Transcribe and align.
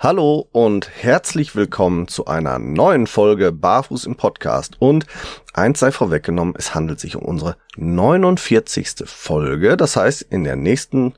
Hallo 0.00 0.46
und 0.52 0.88
herzlich 1.02 1.56
willkommen 1.56 2.06
zu 2.06 2.26
einer 2.26 2.60
neuen 2.60 3.08
Folge 3.08 3.50
Barfuß 3.50 4.06
im 4.06 4.14
Podcast. 4.14 4.76
Und 4.78 5.06
eins 5.54 5.80
sei 5.80 5.90
vorweggenommen, 5.90 6.54
es 6.56 6.72
handelt 6.72 7.00
sich 7.00 7.16
um 7.16 7.24
unsere 7.24 7.56
49. 7.76 9.06
Folge. 9.06 9.76
Das 9.76 9.96
heißt, 9.96 10.22
in 10.22 10.44
der 10.44 10.54
nächsten 10.54 11.14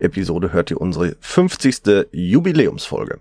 Episode 0.00 0.52
hört 0.52 0.72
ihr 0.72 0.80
unsere 0.80 1.16
50. 1.20 2.08
Jubiläumsfolge. 2.10 3.20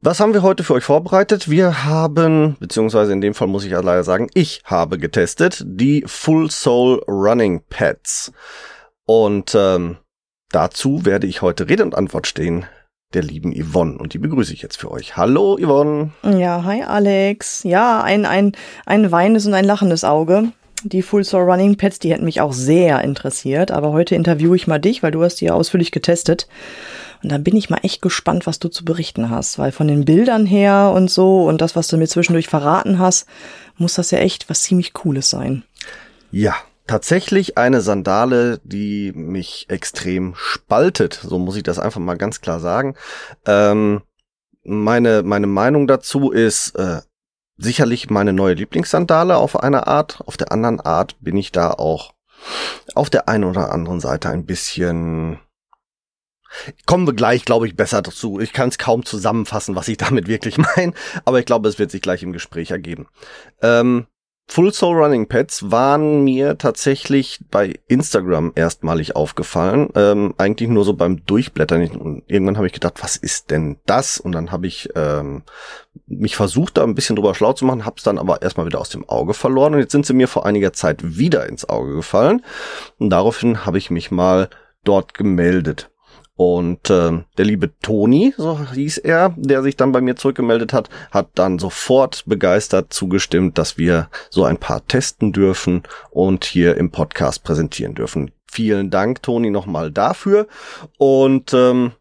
Was 0.00 0.20
haben 0.20 0.34
wir 0.34 0.42
heute 0.42 0.62
für 0.62 0.74
euch 0.74 0.84
vorbereitet? 0.84 1.50
Wir 1.50 1.82
haben, 1.82 2.56
beziehungsweise 2.60 3.12
in 3.12 3.20
dem 3.20 3.34
Fall 3.34 3.48
muss 3.48 3.64
ich 3.64 3.72
ja 3.72 3.80
leider 3.80 4.04
sagen, 4.04 4.30
ich 4.34 4.62
habe 4.66 4.98
getestet 4.98 5.64
die 5.66 6.04
Full 6.06 6.48
Soul 6.52 7.02
Running 7.08 7.64
Pads. 7.68 8.30
Und 9.04 9.52
ähm, 9.56 9.96
dazu 10.52 11.04
werde 11.04 11.26
ich 11.26 11.42
heute 11.42 11.68
Rede 11.68 11.82
und 11.82 11.96
Antwort 11.96 12.28
stehen 12.28 12.66
der 13.14 13.22
lieben 13.22 13.52
Yvonne. 13.52 13.98
Und 13.98 14.14
die 14.14 14.18
begrüße 14.18 14.52
ich 14.52 14.62
jetzt 14.62 14.78
für 14.78 14.90
euch. 14.90 15.16
Hallo 15.16 15.58
Yvonne. 15.60 16.10
Ja, 16.22 16.64
hi 16.64 16.82
Alex. 16.82 17.64
Ja, 17.64 18.02
ein, 18.02 18.24
ein, 18.24 18.52
ein 18.86 19.10
weinendes 19.10 19.46
und 19.46 19.54
ein 19.54 19.64
lachendes 19.64 20.04
Auge. 20.04 20.52
Die 20.82 21.02
Full 21.02 21.24
Soul 21.24 21.42
Running 21.42 21.76
Pads, 21.76 21.98
die 21.98 22.12
hätten 22.12 22.24
mich 22.24 22.40
auch 22.40 22.52
sehr 22.52 23.02
interessiert. 23.02 23.70
Aber 23.70 23.92
heute 23.92 24.14
interviewe 24.14 24.56
ich 24.56 24.66
mal 24.66 24.78
dich, 24.78 25.02
weil 25.02 25.10
du 25.10 25.22
hast 25.22 25.36
die 25.36 25.46
ja 25.46 25.54
ausführlich 25.54 25.90
getestet. 25.90 26.46
Und 27.22 27.32
da 27.32 27.38
bin 27.38 27.56
ich 27.56 27.68
mal 27.68 27.80
echt 27.82 28.00
gespannt, 28.00 28.46
was 28.46 28.60
du 28.60 28.68
zu 28.68 28.84
berichten 28.84 29.28
hast. 29.28 29.58
Weil 29.58 29.72
von 29.72 29.88
den 29.88 30.04
Bildern 30.04 30.46
her 30.46 30.92
und 30.94 31.10
so 31.10 31.44
und 31.46 31.60
das, 31.60 31.76
was 31.76 31.88
du 31.88 31.96
mir 31.96 32.06
zwischendurch 32.06 32.48
verraten 32.48 32.98
hast, 32.98 33.26
muss 33.76 33.94
das 33.94 34.10
ja 34.10 34.18
echt 34.18 34.48
was 34.48 34.62
ziemlich 34.62 34.92
Cooles 34.92 35.28
sein. 35.28 35.64
Ja, 36.30 36.54
tatsächlich 36.90 37.56
eine 37.56 37.82
Sandale, 37.82 38.60
die 38.64 39.12
mich 39.12 39.66
extrem 39.68 40.34
spaltet. 40.34 41.14
So 41.14 41.38
muss 41.38 41.54
ich 41.54 41.62
das 41.62 41.78
einfach 41.78 42.00
mal 42.00 42.18
ganz 42.18 42.40
klar 42.40 42.58
sagen. 42.58 42.96
Ähm, 43.46 44.02
meine, 44.64 45.22
meine 45.22 45.46
Meinung 45.46 45.86
dazu 45.86 46.32
ist 46.32 46.74
äh, 46.74 47.00
sicherlich 47.56 48.10
meine 48.10 48.32
neue 48.32 48.54
Lieblingssandale 48.54 49.36
auf 49.36 49.62
einer 49.62 49.86
Art. 49.86 50.20
Auf 50.26 50.36
der 50.36 50.50
anderen 50.50 50.80
Art 50.80 51.14
bin 51.20 51.36
ich 51.36 51.52
da 51.52 51.70
auch 51.70 52.12
auf 52.96 53.08
der 53.08 53.28
einen 53.28 53.44
oder 53.44 53.70
anderen 53.70 54.00
Seite 54.00 54.28
ein 54.30 54.44
bisschen 54.44 55.38
Kommen 56.84 57.06
wir 57.06 57.14
gleich, 57.14 57.44
glaube 57.44 57.68
ich, 57.68 57.76
besser 57.76 58.02
dazu. 58.02 58.40
Ich 58.40 58.52
kann 58.52 58.70
es 58.70 58.78
kaum 58.78 59.04
zusammenfassen, 59.04 59.76
was 59.76 59.86
ich 59.86 59.96
damit 59.98 60.26
wirklich 60.26 60.58
meine, 60.58 60.92
aber 61.24 61.38
ich 61.38 61.46
glaube, 61.46 61.68
es 61.68 61.78
wird 61.78 61.92
sich 61.92 62.02
gleich 62.02 62.24
im 62.24 62.32
Gespräch 62.32 62.72
ergeben. 62.72 63.06
Ähm, 63.62 64.08
Full 64.50 64.72
Soul 64.72 64.96
Running 64.96 65.28
Pads 65.28 65.70
waren 65.70 66.24
mir 66.24 66.58
tatsächlich 66.58 67.38
bei 67.52 67.78
Instagram 67.86 68.50
erstmalig 68.56 69.14
aufgefallen. 69.14 69.90
Ähm, 69.94 70.34
eigentlich 70.38 70.68
nur 70.68 70.84
so 70.84 70.94
beim 70.94 71.24
Durchblättern. 71.24 71.88
Und 71.92 72.24
irgendwann 72.26 72.56
habe 72.56 72.66
ich 72.66 72.72
gedacht, 72.72 72.94
was 73.00 73.16
ist 73.16 73.52
denn 73.52 73.76
das? 73.86 74.18
Und 74.18 74.32
dann 74.32 74.50
habe 74.50 74.66
ich 74.66 74.88
ähm, 74.96 75.44
mich 76.08 76.34
versucht, 76.34 76.78
da 76.78 76.82
ein 76.82 76.96
bisschen 76.96 77.14
drüber 77.14 77.36
schlau 77.36 77.52
zu 77.52 77.64
machen, 77.64 77.84
habe 77.86 77.94
es 77.98 78.02
dann 78.02 78.18
aber 78.18 78.42
erstmal 78.42 78.66
wieder 78.66 78.80
aus 78.80 78.88
dem 78.88 79.08
Auge 79.08 79.34
verloren. 79.34 79.74
Und 79.74 79.80
jetzt 79.80 79.92
sind 79.92 80.04
sie 80.04 80.14
mir 80.14 80.26
vor 80.26 80.44
einiger 80.44 80.72
Zeit 80.72 81.16
wieder 81.16 81.48
ins 81.48 81.68
Auge 81.68 81.94
gefallen. 81.94 82.44
Und 82.98 83.10
daraufhin 83.10 83.64
habe 83.64 83.78
ich 83.78 83.92
mich 83.92 84.10
mal 84.10 84.50
dort 84.82 85.14
gemeldet. 85.14 85.90
Und 86.40 86.88
äh, 86.88 87.22
der 87.36 87.44
liebe 87.44 87.78
Toni, 87.80 88.32
so 88.34 88.58
hieß 88.72 88.96
er, 88.96 89.34
der 89.36 89.62
sich 89.62 89.76
dann 89.76 89.92
bei 89.92 90.00
mir 90.00 90.16
zurückgemeldet 90.16 90.72
hat, 90.72 90.88
hat 91.10 91.28
dann 91.34 91.58
sofort 91.58 92.24
begeistert 92.24 92.94
zugestimmt, 92.94 93.58
dass 93.58 93.76
wir 93.76 94.08
so 94.30 94.44
ein 94.44 94.56
paar 94.56 94.86
testen 94.86 95.34
dürfen 95.34 95.82
und 96.10 96.46
hier 96.46 96.78
im 96.78 96.92
Podcast 96.92 97.44
präsentieren 97.44 97.94
dürfen. 97.94 98.30
Vielen 98.50 98.88
Dank, 98.88 99.22
Toni, 99.22 99.50
nochmal 99.50 99.92
dafür. 99.92 100.46
Und 100.96 101.52
ähm, 101.52 101.92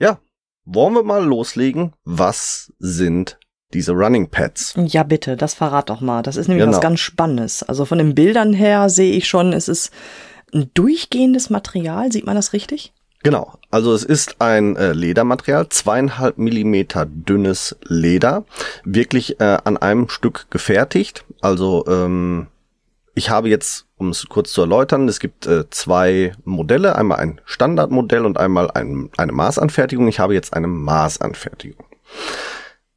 ja, 0.00 0.18
wollen 0.64 0.94
wir 0.94 1.04
mal 1.04 1.24
loslegen? 1.24 1.92
Was 2.02 2.72
sind 2.80 3.38
diese 3.72 3.92
Running 3.92 4.28
Pads? 4.28 4.74
Ja, 4.76 5.04
bitte, 5.04 5.36
das 5.36 5.54
verrat 5.54 5.88
doch 5.88 6.00
mal. 6.00 6.22
Das 6.22 6.34
ist 6.34 6.48
nämlich 6.48 6.64
genau. 6.64 6.74
was 6.74 6.82
ganz 6.82 6.98
Spannendes. 6.98 7.62
Also 7.62 7.84
von 7.84 7.98
den 7.98 8.16
Bildern 8.16 8.54
her 8.54 8.88
sehe 8.88 9.12
ich 9.12 9.28
schon, 9.28 9.52
es 9.52 9.68
ist 9.68 9.92
ein 10.52 10.72
durchgehendes 10.74 11.48
Material. 11.48 12.10
Sieht 12.10 12.26
man 12.26 12.34
das 12.34 12.52
richtig? 12.52 12.92
Genau, 13.22 13.52
also 13.70 13.94
es 13.94 14.02
ist 14.02 14.40
ein 14.40 14.74
äh, 14.76 14.92
Ledermaterial, 14.92 15.68
zweieinhalb 15.68 16.38
Millimeter 16.38 17.06
dünnes 17.06 17.76
Leder, 17.84 18.44
wirklich 18.84 19.40
äh, 19.40 19.58
an 19.64 19.76
einem 19.76 20.08
Stück 20.08 20.50
gefertigt. 20.50 21.24
Also 21.40 21.84
ähm, 21.86 22.48
ich 23.14 23.30
habe 23.30 23.48
jetzt, 23.48 23.86
um 23.96 24.08
es 24.08 24.26
kurz 24.28 24.52
zu 24.52 24.62
erläutern, 24.62 25.06
es 25.06 25.20
gibt 25.20 25.46
äh, 25.46 25.68
zwei 25.70 26.32
Modelle, 26.44 26.96
einmal 26.96 27.18
ein 27.18 27.40
Standardmodell 27.44 28.24
und 28.24 28.38
einmal 28.38 28.70
ein, 28.72 29.10
eine 29.16 29.32
Maßanfertigung. 29.32 30.08
Ich 30.08 30.18
habe 30.18 30.34
jetzt 30.34 30.54
eine 30.54 30.66
Maßanfertigung. 30.66 31.86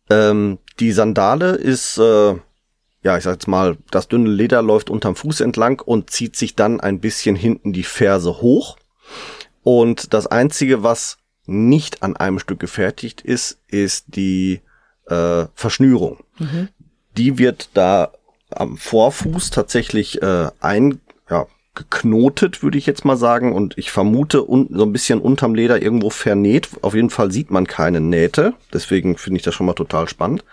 Ähm, 0.09 0.57
die 0.79 0.91
Sandale 0.91 1.51
ist, 1.51 1.97
äh, 1.99 2.35
ja, 3.03 3.17
ich 3.17 3.23
sag 3.23 3.33
jetzt 3.33 3.47
mal, 3.47 3.77
das 3.91 4.07
dünne 4.07 4.29
Leder 4.29 4.63
läuft 4.63 4.89
unterm 4.89 5.15
Fuß 5.15 5.41
entlang 5.41 5.81
und 5.81 6.09
zieht 6.09 6.35
sich 6.35 6.55
dann 6.55 6.79
ein 6.79 6.99
bisschen 6.99 7.35
hinten 7.35 7.73
die 7.73 7.83
Ferse 7.83 8.41
hoch. 8.41 8.77
Und 9.65 10.13
das 10.13 10.27
Einzige, 10.27 10.83
was 10.83 11.17
nicht 11.47 12.03
an 12.03 12.15
einem 12.15 12.37
Stück 12.37 12.59
gefertigt 12.59 13.21
ist, 13.21 13.57
ist 13.67 14.15
die 14.15 14.61
äh, 15.07 15.45
Verschnürung. 15.55 16.23
Mhm. 16.37 16.69
Die 17.17 17.39
wird 17.39 17.69
da 17.73 18.11
am 18.51 18.77
Vorfuß 18.77 19.49
tatsächlich 19.49 20.21
äh, 20.21 20.51
ein, 20.59 21.01
ja, 21.31 21.47
geknotet, 21.73 22.61
würde 22.61 22.77
ich 22.77 22.85
jetzt 22.85 23.05
mal 23.05 23.17
sagen. 23.17 23.53
Und 23.53 23.75
ich 23.75 23.89
vermute 23.89 24.47
un 24.47 24.67
so 24.69 24.83
ein 24.83 24.93
bisschen 24.93 25.19
unterm 25.19 25.55
Leder 25.55 25.81
irgendwo 25.81 26.11
vernäht. 26.11 26.69
Auf 26.83 26.93
jeden 26.93 27.09
Fall 27.09 27.31
sieht 27.31 27.49
man 27.49 27.65
keine 27.65 28.01
Nähte. 28.01 28.53
Deswegen 28.71 29.17
finde 29.17 29.37
ich 29.37 29.43
das 29.43 29.55
schon 29.55 29.65
mal 29.65 29.73
total 29.73 30.07
spannend. 30.07 30.45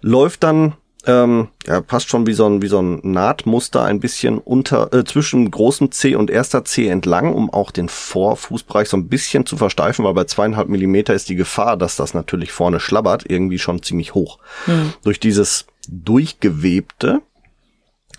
Läuft 0.00 0.42
dann 0.42 0.72
ähm, 1.06 1.48
ja, 1.66 1.80
passt 1.80 2.08
schon 2.08 2.26
wie 2.26 2.32
so 2.32 2.46
ein, 2.46 2.62
wie 2.62 2.68
so 2.68 2.80
ein 2.80 3.00
Nahtmuster 3.02 3.84
ein 3.84 4.00
bisschen 4.00 4.38
unter, 4.38 4.92
äh, 4.92 5.04
zwischen 5.04 5.50
großem 5.50 5.92
C 5.92 6.14
und 6.14 6.30
erster 6.30 6.64
C 6.64 6.88
entlang, 6.88 7.32
um 7.32 7.50
auch 7.50 7.70
den 7.70 7.88
Vorfußbereich 7.88 8.88
so 8.88 8.96
ein 8.96 9.08
bisschen 9.08 9.46
zu 9.46 9.56
versteifen, 9.56 10.04
weil 10.04 10.14
bei 10.14 10.24
zweieinhalb 10.24 10.68
Millimeter 10.68 11.14
ist 11.14 11.28
die 11.28 11.36
Gefahr, 11.36 11.76
dass 11.76 11.96
das 11.96 12.12
natürlich 12.12 12.52
vorne 12.52 12.80
schlabbert, 12.80 13.24
irgendwie 13.28 13.58
schon 13.58 13.82
ziemlich 13.82 14.14
hoch. 14.14 14.38
Mhm. 14.66 14.92
Durch 15.02 15.20
dieses 15.20 15.66
durchgewebte, 15.88 17.22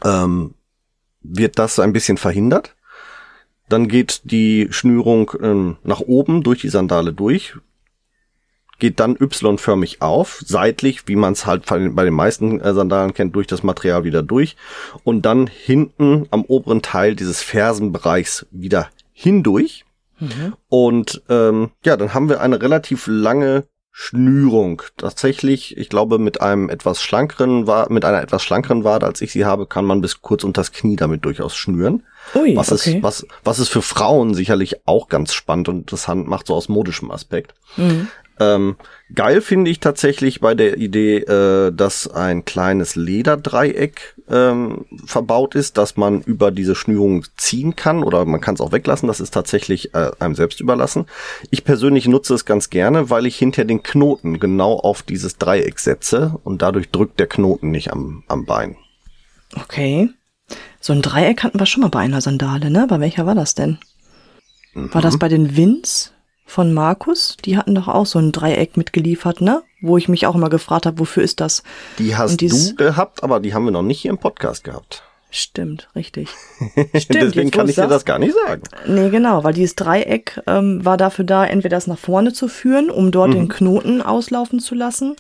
ähm, 0.04 0.56
wird 1.22 1.60
das 1.60 1.80
ein 1.80 1.94
bisschen 1.94 2.18
verhindert. 2.18 2.76
Dann 3.70 3.88
geht 3.88 4.22
die 4.26 4.68
Schnürung 4.72 5.32
ähm, 5.42 5.78
nach 5.84 6.02
oben 6.02 6.44
durch 6.44 6.62
die 6.62 6.70
Sandale 6.70 7.14
durch, 7.14 7.56
geht 8.82 9.00
dann 9.00 9.16
Y-förmig 9.16 10.02
auf, 10.02 10.42
seitlich, 10.44 11.08
wie 11.08 11.16
man 11.16 11.34
es 11.34 11.46
halt 11.46 11.68
bei 11.68 12.04
den 12.04 12.14
meisten 12.14 12.60
äh, 12.60 12.74
Sandalen 12.74 13.14
kennt, 13.14 13.36
durch 13.36 13.46
das 13.48 13.62
Material 13.62 14.04
wieder 14.04 14.24
durch 14.24 14.58
und 15.04 15.22
dann 15.22 15.48
hinten 15.48 16.28
am 16.32 16.44
oberen 16.44 16.82
Teil 16.82 17.16
dieses 17.16 17.42
Fersenbereichs 17.42 18.48
wieder 18.50 18.90
hindurch. 19.14 19.86
Mhm. 20.20 20.56
Und 20.68 21.22
ähm, 21.30 21.70
ja, 21.86 21.96
dann 21.96 22.16
haben 22.16 22.28
wir 22.28 22.42
eine 22.42 22.60
relativ 22.60 23.06
lange 23.08 23.66
Schnürung. 23.92 24.82
Tatsächlich, 24.98 25.78
ich 25.78 25.90
glaube, 25.90 26.18
mit 26.18 26.42
einem 26.42 26.70
etwas 26.70 27.04
schlankeren 27.04 27.66
mit 27.90 28.04
einer 28.04 28.22
etwas 28.22 28.42
schlankeren 28.42 28.84
Wade, 28.84 29.06
als 29.06 29.22
ich 29.22 29.32
sie 29.32 29.46
habe, 29.46 29.68
kann 29.68 29.86
man 29.86 30.02
bis 30.02 30.22
kurz 30.22 30.44
unter 30.44 30.62
das 30.62 30.72
Knie 30.72 30.96
damit 30.96 31.24
durchaus 31.24 31.56
schnüren. 31.56 32.04
Ui, 32.34 32.56
was 32.56 32.72
okay. 32.72 32.96
ist, 32.96 33.04
was, 33.04 33.28
was 33.44 33.60
ist 33.60 33.70
für 33.70 33.84
Frauen 33.84 34.34
sicherlich 34.34 34.88
auch 34.88 35.08
ganz 35.08 35.34
spannend 35.34 35.70
und 35.70 35.78
interessant 35.80 36.28
macht, 36.28 36.48
so 36.48 36.56
aus 36.56 36.68
modischem 36.68 37.12
Aspekt. 37.12 37.54
Mhm. 37.78 38.08
Ähm, 38.42 38.76
geil 39.14 39.40
finde 39.40 39.70
ich 39.70 39.80
tatsächlich 39.80 40.42
bei 40.42 40.56
der 40.56 40.78
Idee, 40.78 41.18
äh, 41.18 41.72
dass 41.72 42.08
ein 42.08 42.44
kleines 42.44 42.96
Lederdreieck 42.96 44.16
ähm, 44.30 44.86
verbaut 45.06 45.54
ist, 45.54 45.78
dass 45.78 45.96
man 45.96 46.22
über 46.22 46.50
diese 46.50 46.74
Schnürung 46.74 47.24
ziehen 47.38 47.76
kann 47.76 48.02
oder 48.02 48.26
man 48.26 48.42
kann 48.42 48.56
es 48.56 48.62
auch 48.62 48.72
weglassen. 48.72 49.08
Das 49.08 49.20
ist 49.20 49.32
tatsächlich 49.32 49.94
äh, 49.94 50.10
einem 50.18 50.34
selbst 50.34 50.60
überlassen. 50.60 51.06
Ich 51.52 51.64
persönlich 51.64 52.08
nutze 52.08 52.34
es 52.34 52.46
ganz 52.46 52.72
gerne, 52.72 53.12
weil 53.12 53.28
ich 53.28 53.38
hinter 53.38 53.64
den 53.64 53.84
Knoten 53.84 54.40
genau 54.40 54.74
auf 54.74 55.04
dieses 55.04 55.38
Dreieck 55.38 55.78
setze 55.80 56.40
und 56.44 56.64
dadurch 56.64 56.90
drückt 56.90 57.20
der 57.20 57.28
Knoten 57.28 57.70
nicht 57.70 57.92
am, 57.92 58.24
am 58.28 58.46
Bein. 58.46 58.76
Okay. 59.56 60.10
So 60.80 60.94
ein 60.94 61.04
Dreieck 61.04 61.44
hatten 61.44 61.60
wir 61.60 61.68
schon 61.68 61.82
mal 61.82 61.90
bei 61.90 62.00
einer 62.00 62.22
Sandale, 62.22 62.72
ne? 62.72 62.88
Bei 62.90 63.00
welcher 63.00 63.28
war 63.28 63.36
das 63.36 63.54
denn? 63.54 63.78
Mhm. 64.74 64.92
War 64.94 65.02
das 65.02 65.20
bei 65.20 65.30
den 65.30 65.56
Wins? 65.56 66.12
Von 66.52 66.74
Markus, 66.74 67.38
die 67.46 67.56
hatten 67.56 67.76
doch 67.76 67.88
auch 67.88 68.06
so 68.06 68.20
ein 68.20 68.34
Dreieck 68.34 68.76
mitgeliefert, 68.76 69.40
ne? 69.40 69.64
Wo 69.80 69.98
ich 69.98 70.10
mich 70.10 70.28
auch 70.28 70.36
immer 70.36 70.50
gefragt 70.50 70.86
habe, 70.86 71.00
wofür 71.00 71.24
ist 71.24 71.40
das? 71.40 71.64
Die 71.98 72.18
hast 72.18 72.42
du 72.42 72.76
gehabt, 72.76 73.24
aber 73.24 73.40
die 73.40 73.54
haben 73.54 73.64
wir 73.64 73.72
noch 73.72 73.84
nicht 73.84 74.02
hier 74.02 74.12
im 74.12 74.18
Podcast 74.18 74.66
gehabt. 74.66 75.02
Stimmt, 75.30 75.88
richtig. 75.96 76.28
Stimmt, 76.98 77.10
Deswegen 77.10 77.52
kann 77.52 77.70
ich 77.70 77.76
dir 77.76 77.88
das 77.88 78.04
gar 78.04 78.20
nicht 78.20 78.36
sagen. 78.46 78.64
Nee, 78.86 79.10
genau, 79.10 79.46
weil 79.46 79.54
dieses 79.54 79.76
Dreieck 79.76 80.42
ähm, 80.46 80.84
war 80.84 80.98
dafür 80.98 81.24
da, 81.24 81.46
entweder 81.46 81.78
das 81.78 81.88
nach 81.88 81.98
vorne 81.98 82.34
zu 82.34 82.50
führen, 82.50 82.90
um 82.90 83.12
dort 83.12 83.30
mhm. 83.30 83.36
den 83.36 83.48
Knoten 83.48 84.02
auslaufen 84.02 84.60
zu 84.60 84.76
lassen, 84.76 85.16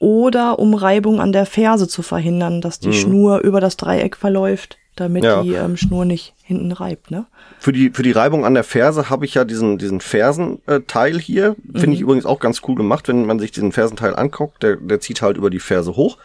oder 0.00 0.58
um 0.58 0.74
Reibung 0.74 1.20
an 1.20 1.30
der 1.30 1.46
Ferse 1.46 1.86
zu 1.86 2.02
verhindern, 2.02 2.60
dass 2.60 2.80
die 2.80 2.88
mhm. 2.88 2.94
Schnur 2.94 3.38
über 3.38 3.60
das 3.60 3.76
Dreieck 3.76 4.16
verläuft 4.16 4.78
damit 4.96 5.24
ja. 5.24 5.42
die 5.42 5.54
ähm, 5.54 5.76
Schnur 5.76 6.04
nicht 6.04 6.34
hinten 6.42 6.72
reibt, 6.72 7.10
ne? 7.10 7.26
Für 7.58 7.72
die, 7.72 7.90
für 7.90 8.02
die 8.02 8.12
Reibung 8.12 8.44
an 8.44 8.54
der 8.54 8.64
Ferse 8.64 9.08
habe 9.08 9.24
ich 9.24 9.34
ja 9.34 9.44
diesen, 9.44 9.78
diesen 9.78 10.00
Fersenteil 10.00 11.18
hier. 11.18 11.56
Finde 11.72 11.86
mhm. 11.86 11.92
ich 11.92 12.00
übrigens 12.00 12.26
auch 12.26 12.40
ganz 12.40 12.60
cool 12.66 12.74
gemacht, 12.74 13.08
wenn 13.08 13.24
man 13.24 13.38
sich 13.38 13.52
diesen 13.52 13.72
Fersenteil 13.72 14.14
anguckt. 14.16 14.62
Der, 14.62 14.76
der 14.76 15.00
zieht 15.00 15.22
halt 15.22 15.36
über 15.36 15.48
die 15.48 15.60
Ferse 15.60 15.96
hoch. 15.96 16.18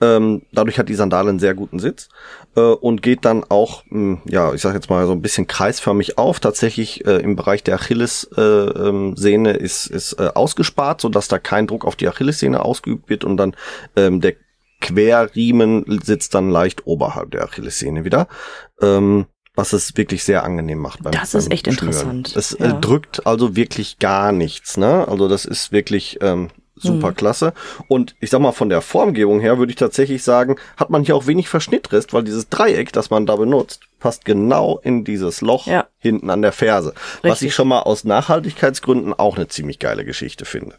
Ähm, 0.00 0.42
dadurch 0.52 0.78
hat 0.78 0.88
die 0.88 0.94
Sandale 0.94 1.30
einen 1.30 1.38
sehr 1.38 1.54
guten 1.54 1.78
Sitz 1.78 2.08
äh, 2.56 2.60
und 2.60 3.02
geht 3.02 3.24
dann 3.24 3.44
auch, 3.48 3.84
mh, 3.88 3.92
hm, 3.92 4.18
ja, 4.26 4.52
ich 4.52 4.60
sag 4.60 4.74
jetzt 4.74 4.90
mal 4.90 5.06
so 5.06 5.12
ein 5.12 5.22
bisschen 5.22 5.46
kreisförmig 5.46 6.18
auf. 6.18 6.40
Tatsächlich 6.40 7.06
äh, 7.06 7.18
im 7.18 7.36
Bereich 7.36 7.62
der 7.62 7.76
Achillessehne 7.76 8.34
äh, 8.36 8.88
ähm, 8.88 9.60
ist, 9.60 9.86
ist 9.86 10.14
äh, 10.14 10.30
ausgespart, 10.34 11.00
sodass 11.00 11.28
da 11.28 11.38
kein 11.38 11.66
Druck 11.66 11.86
auf 11.86 11.96
die 11.96 12.08
Achillessehne 12.08 12.64
ausgeübt 12.64 13.08
wird 13.08 13.24
und 13.24 13.38
dann 13.38 13.54
ähm, 13.96 14.20
der 14.20 14.34
Querriemen 14.80 16.00
sitzt 16.02 16.34
dann 16.34 16.50
leicht 16.50 16.86
oberhalb 16.86 17.30
der 17.30 17.44
Achillessehne 17.44 18.04
wieder. 18.04 18.28
Ähm, 18.80 19.26
was 19.56 19.72
es 19.72 19.96
wirklich 19.96 20.24
sehr 20.24 20.44
angenehm 20.44 20.78
macht 20.78 21.02
beim 21.02 21.12
Das 21.12 21.34
ist 21.34 21.48
beim 21.48 21.52
echt 21.52 21.66
Schnüren. 21.66 21.88
interessant. 21.88 22.36
Es 22.36 22.52
äh, 22.54 22.68
ja. 22.68 22.76
äh, 22.76 22.80
drückt 22.80 23.26
also 23.26 23.56
wirklich 23.56 23.98
gar 23.98 24.32
nichts, 24.32 24.76
ne? 24.76 25.06
Also 25.06 25.28
das 25.28 25.44
ist 25.44 25.72
wirklich 25.72 26.18
ähm, 26.22 26.48
super 26.80 27.08
hm. 27.08 27.16
klasse. 27.16 27.52
Und 27.88 28.14
ich 28.20 28.30
sag 28.30 28.40
mal, 28.40 28.52
von 28.52 28.68
der 28.68 28.80
Formgebung 28.80 29.40
her 29.40 29.58
würde 29.58 29.70
ich 29.70 29.76
tatsächlich 29.76 30.22
sagen, 30.22 30.56
hat 30.76 30.90
man 30.90 31.04
hier 31.04 31.16
auch 31.16 31.26
wenig 31.26 31.48
Verschnittrest, 31.48 32.12
weil 32.12 32.24
dieses 32.24 32.48
Dreieck, 32.48 32.92
das 32.92 33.10
man 33.10 33.26
da 33.26 33.36
benutzt, 33.36 33.82
passt 33.98 34.24
genau 34.24 34.80
in 34.82 35.04
dieses 35.04 35.40
Loch 35.40 35.66
ja. 35.66 35.86
hinten 35.98 36.30
an 36.30 36.42
der 36.42 36.52
Ferse. 36.52 36.90
Richtig. 36.90 37.30
Was 37.30 37.42
ich 37.42 37.54
schon 37.54 37.68
mal 37.68 37.80
aus 37.80 38.04
Nachhaltigkeitsgründen 38.04 39.14
auch 39.14 39.36
eine 39.36 39.48
ziemlich 39.48 39.78
geile 39.78 40.04
Geschichte 40.04 40.44
finde. 40.44 40.76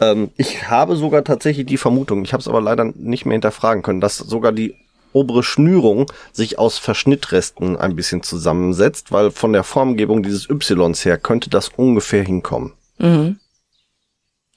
Ähm, 0.00 0.30
ich 0.36 0.68
habe 0.68 0.96
sogar 0.96 1.24
tatsächlich 1.24 1.66
die 1.66 1.76
Vermutung, 1.76 2.24
ich 2.24 2.32
habe 2.32 2.40
es 2.40 2.48
aber 2.48 2.60
leider 2.60 2.84
nicht 2.84 3.26
mehr 3.26 3.34
hinterfragen 3.34 3.82
können, 3.82 4.00
dass 4.00 4.16
sogar 4.16 4.52
die 4.52 4.76
obere 5.16 5.42
Schnürung 5.42 6.12
sich 6.32 6.58
aus 6.58 6.78
Verschnittresten 6.78 7.76
ein 7.76 7.96
bisschen 7.96 8.22
zusammensetzt, 8.22 9.12
weil 9.12 9.30
von 9.30 9.52
der 9.52 9.64
Formgebung 9.64 10.22
dieses 10.22 10.48
Ys 10.48 11.04
her 11.04 11.18
könnte 11.18 11.48
das 11.48 11.70
ungefähr 11.76 12.22
hinkommen. 12.22 12.74
Mhm. 12.98 13.38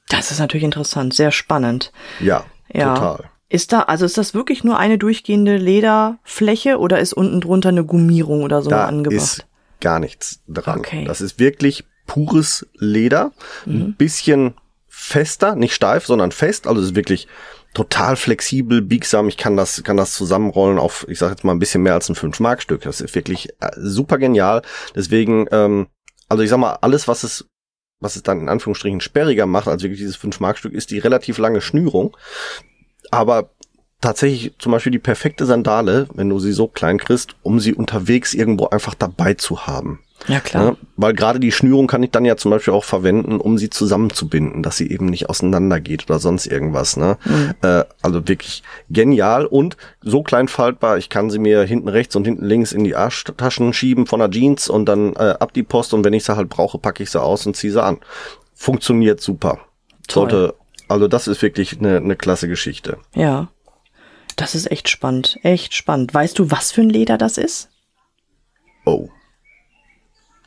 Das 0.09 0.31
ist 0.31 0.39
natürlich 0.39 0.63
interessant, 0.63 1.13
sehr 1.13 1.31
spannend. 1.31 1.91
Ja, 2.19 2.45
ja. 2.73 2.93
total. 2.95 3.29
Ist 3.47 3.71
da, 3.73 3.81
also 3.81 4.05
ist 4.05 4.17
das 4.17 4.35
wirklich 4.35 4.63
nur 4.63 4.77
eine 4.77 4.99
durchgehende 4.99 5.57
Lederfläche 5.57 6.77
oder 6.77 6.99
ist 6.99 7.13
unten 7.13 7.41
drunter 7.41 7.69
eine 7.69 7.83
Gummierung 7.83 8.43
oder 8.43 8.61
so 8.61 8.69
da 8.69 8.85
angebracht? 8.85 9.21
Ist 9.21 9.45
gar 9.81 9.99
nichts 9.99 10.41
dran. 10.47 10.79
Okay. 10.79 11.05
Das 11.05 11.21
ist 11.21 11.39
wirklich 11.39 11.85
pures 12.05 12.67
Leder. 12.75 13.31
Mhm. 13.65 13.81
Ein 13.81 13.95
bisschen 13.95 14.53
fester, 14.87 15.55
nicht 15.55 15.73
steif, 15.73 16.05
sondern 16.05 16.31
fest. 16.31 16.67
Also 16.67 16.81
es 16.81 16.89
ist 16.89 16.95
wirklich 16.95 17.27
total 17.73 18.15
flexibel, 18.15 18.81
biegsam. 18.81 19.27
Ich 19.27 19.37
kann 19.37 19.57
das, 19.57 19.83
kann 19.83 19.97
das 19.97 20.13
zusammenrollen 20.13 20.77
auf, 20.77 21.07
ich 21.09 21.17
sage 21.19 21.31
jetzt 21.31 21.43
mal 21.43 21.53
ein 21.53 21.59
bisschen 21.59 21.83
mehr 21.83 21.93
als 21.93 22.09
ein 22.09 22.15
5-Mark-Stück. 22.15 22.81
Das 22.81 23.01
ist 23.01 23.15
wirklich 23.15 23.49
äh, 23.61 23.71
super 23.77 24.17
genial. 24.17 24.61
Deswegen, 24.95 25.47
ähm, 25.51 25.87
also 26.27 26.43
ich 26.43 26.49
sag 26.49 26.57
mal, 26.57 26.77
alles, 26.81 27.07
was 27.07 27.23
es 27.23 27.47
was 27.99 28.15
es 28.15 28.23
dann 28.23 28.39
in 28.39 28.49
Anführungsstrichen 28.49 29.01
sperriger 29.01 29.45
macht 29.45 29.67
als 29.67 29.83
wirklich 29.83 29.99
dieses 29.99 30.17
5-Mark-Stück, 30.17 30.73
ist 30.73 30.91
die 30.91 30.99
relativ 30.99 31.37
lange 31.37 31.61
Schnürung. 31.61 32.15
Aber 33.11 33.49
tatsächlich 34.01 34.53
zum 34.59 34.71
Beispiel 34.71 34.91
die 34.91 34.99
perfekte 34.99 35.45
Sandale, 35.45 36.07
wenn 36.13 36.29
du 36.29 36.39
sie 36.39 36.53
so 36.53 36.67
klein 36.67 36.97
kriegst, 36.97 37.35
um 37.43 37.59
sie 37.59 37.73
unterwegs 37.73 38.33
irgendwo 38.33 38.67
einfach 38.67 38.95
dabei 38.95 39.33
zu 39.33 39.67
haben. 39.67 39.99
Ja, 40.27 40.41
klar. 40.41 40.63
Ja, 40.63 40.77
weil 40.97 41.13
gerade 41.13 41.39
die 41.39 41.51
Schnürung 41.51 41.87
kann 41.87 42.03
ich 42.03 42.11
dann 42.11 42.25
ja 42.25 42.35
zum 42.35 42.51
Beispiel 42.51 42.73
auch 42.73 42.83
verwenden, 42.83 43.39
um 43.39 43.57
sie 43.57 43.69
zusammenzubinden, 43.69 44.63
dass 44.63 44.75
sie 44.75 44.91
eben 44.91 45.05
nicht 45.05 45.29
auseinander 45.29 45.79
geht 45.79 46.09
oder 46.09 46.19
sonst 46.19 46.45
irgendwas. 46.45 46.97
Ne? 46.97 47.17
Mhm. 47.23 47.53
Äh, 47.61 47.85
also 48.01 48.27
wirklich 48.27 48.63
genial 48.89 49.45
und 49.45 49.77
so 50.01 50.21
klein 50.21 50.49
faltbar, 50.49 50.97
ich 50.97 51.09
kann 51.09 51.29
sie 51.29 51.39
mir 51.39 51.63
hinten 51.63 51.87
rechts 51.87 52.15
und 52.17 52.25
hinten 52.25 52.45
links 52.45 52.73
in 52.73 52.83
die 52.83 52.95
Arschtaschen 52.95 53.71
schieben 53.71 54.07
von 54.07 54.19
der 54.19 54.29
Jeans 54.29 54.69
und 54.69 54.85
dann 54.85 55.13
äh, 55.13 55.35
ab 55.39 55.53
die 55.53 55.63
Post 55.63 55.93
und 55.93 56.03
wenn 56.03 56.13
ich 56.13 56.25
sie 56.25 56.35
halt 56.35 56.49
brauche, 56.49 56.77
packe 56.77 57.01
ich 57.01 57.11
sie 57.11 57.21
aus 57.21 57.45
und 57.45 57.55
ziehe 57.55 57.71
sie 57.71 57.81
an. 57.81 57.99
Funktioniert 58.53 59.21
super. 59.21 59.59
Toll. 60.07 60.29
Sollte 60.29 60.55
also 60.89 61.07
das 61.07 61.27
ist 61.27 61.41
wirklich 61.43 61.79
eine, 61.79 61.97
eine 61.97 62.15
klasse 62.15 62.47
Geschichte. 62.47 62.97
Ja. 63.13 63.49
Das 64.39 64.55
ist 64.55 64.71
echt 64.71 64.87
spannend. 64.87 65.37
Echt 65.43 65.73
spannend. 65.73 66.13
Weißt 66.13 66.39
du, 66.39 66.49
was 66.49 66.71
für 66.71 66.79
ein 66.79 66.89
Leder 66.89 67.17
das 67.17 67.37
ist? 67.37 67.67
Oh. 68.85 69.09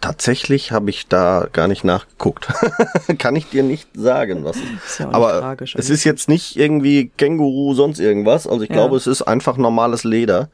Tatsächlich 0.01 0.73
habe 0.73 0.89
ich 0.89 1.09
da 1.09 1.47
gar 1.53 1.69
nicht 1.69 1.85
nachgeguckt. 1.85 2.49
Kann 3.19 3.37
ich 3.37 3.51
dir 3.51 3.63
nicht 3.63 3.91
sagen, 3.93 4.45
was 4.45 4.57
ist. 4.57 5.01
Ja 5.01 5.11
Aber 5.11 5.41
tragisch, 5.41 5.75
es 5.77 5.91
ist 5.91 6.05
jetzt 6.05 6.31
nicht 6.31 6.57
irgendwie 6.57 7.11
Känguru, 7.19 7.75
sonst 7.75 8.01
irgendwas. 8.01 8.47
Also 8.47 8.63
ich 8.63 8.71
ja. 8.71 8.77
glaube, 8.77 8.97
es 8.97 9.07
ist 9.07 9.21
einfach 9.21 9.59
normales 9.59 10.05
Leder. 10.05 10.49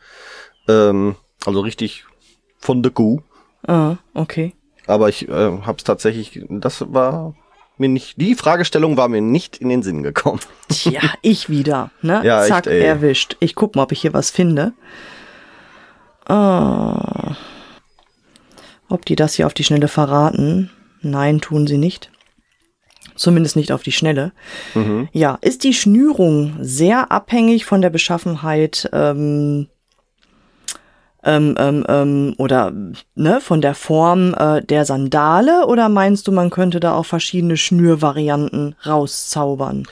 Ähm, 0.67 1.15
also 1.47 1.61
richtig 1.61 2.07
von 2.59 2.83
der 2.83 2.91
Kuh. 2.91 3.21
Ah, 3.69 3.99
okay. 4.15 4.53
Aber 4.89 5.09
ich 5.09 5.29
äh, 5.29 5.33
habe 5.63 5.79
es 5.79 5.85
tatsächlich, 5.85 6.45
das 6.49 6.93
war 6.93 7.37
mir 7.81 7.89
nicht, 7.89 8.21
die 8.21 8.35
Fragestellung 8.35 8.97
war 8.97 9.09
mir 9.09 9.21
nicht 9.21 9.59
in 9.59 9.69
den 9.69 9.83
Sinn 9.83 10.03
gekommen. 10.03 10.41
Tja, 10.69 11.01
ich 11.23 11.49
wieder, 11.49 11.91
ne? 12.03 12.23
Ja, 12.25 12.43
Zack, 12.43 12.67
echt, 12.67 12.85
erwischt. 12.85 13.37
Ich 13.41 13.55
guck 13.55 13.77
mal, 13.77 13.85
ob 13.85 13.93
ich 13.93 14.01
hier 14.01 14.15
was 14.15 14.31
finde. 14.31 14.73
Ah. 16.27 17.37
Ob 18.89 19.05
die 19.05 19.17
das 19.17 19.35
hier 19.35 19.47
auf 19.47 19.55
die 19.55 19.65
Schnelle 19.65 19.89
verraten? 19.89 20.71
Nein, 21.01 21.41
tun 21.41 21.67
sie 21.67 21.79
nicht. 21.79 22.11
Zumindest 23.15 23.57
nicht 23.57 23.73
auf 23.73 23.83
die 23.83 23.93
Schnelle. 23.93 24.33
Mhm. 24.75 25.09
Ja, 25.13 25.39
ist 25.41 25.65
die 25.65 25.75
Schnürung 25.75 26.57
sehr 26.61 27.11
abhängig 27.11 27.65
von 27.65 27.83
der 27.83 27.91
Beschaffenheit 27.91 28.89
ähm, 28.93 29.69
ähm, 31.25 31.55
ähm, 31.59 31.85
ähm, 31.89 32.35
oder 32.39 32.73
ne, 33.15 33.41
von 33.41 33.61
der 33.61 33.75
Form 33.75 34.35
äh, 34.35 34.63
der 34.63 34.85
Sandale 34.85 35.67
oder 35.67 35.89
meinst 35.89 36.29
du, 36.29 36.33
man 36.33 36.51
könnte 36.51 36.81
da 36.81 36.95
auch 36.95 37.07
verschiedene 37.07 37.57
Schnürvarianten 37.57 38.77
rauszaubern? 38.87 39.85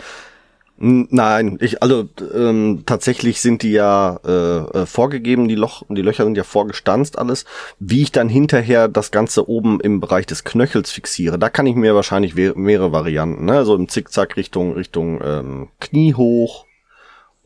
Nein, 0.78 1.56
ich 1.62 1.82
also 1.82 2.06
ähm, 2.34 2.82
tatsächlich 2.84 3.40
sind 3.40 3.62
die 3.62 3.72
ja 3.72 4.20
äh, 4.26 4.80
äh, 4.80 4.86
vorgegeben, 4.86 5.48
die 5.48 5.54
Loch 5.54 5.84
die 5.88 6.02
Löcher 6.02 6.24
sind 6.24 6.36
ja 6.36 6.44
vorgestanzt 6.44 7.18
alles. 7.18 7.46
Wie 7.78 8.02
ich 8.02 8.12
dann 8.12 8.28
hinterher 8.28 8.86
das 8.86 9.10
Ganze 9.10 9.48
oben 9.48 9.80
im 9.80 10.00
Bereich 10.00 10.26
des 10.26 10.44
Knöchels 10.44 10.90
fixiere, 10.90 11.38
da 11.38 11.48
kann 11.48 11.66
ich 11.66 11.76
mir 11.76 11.94
wahrscheinlich 11.94 12.34
mehrere 12.34 12.92
Varianten, 12.92 13.46
ne? 13.46 13.64
so 13.64 13.74
im 13.74 13.88
Zickzack 13.88 14.36
Richtung 14.36 14.74
Richtung 14.74 15.18
ähm, 15.24 15.68
Knie 15.80 16.12
hoch 16.12 16.65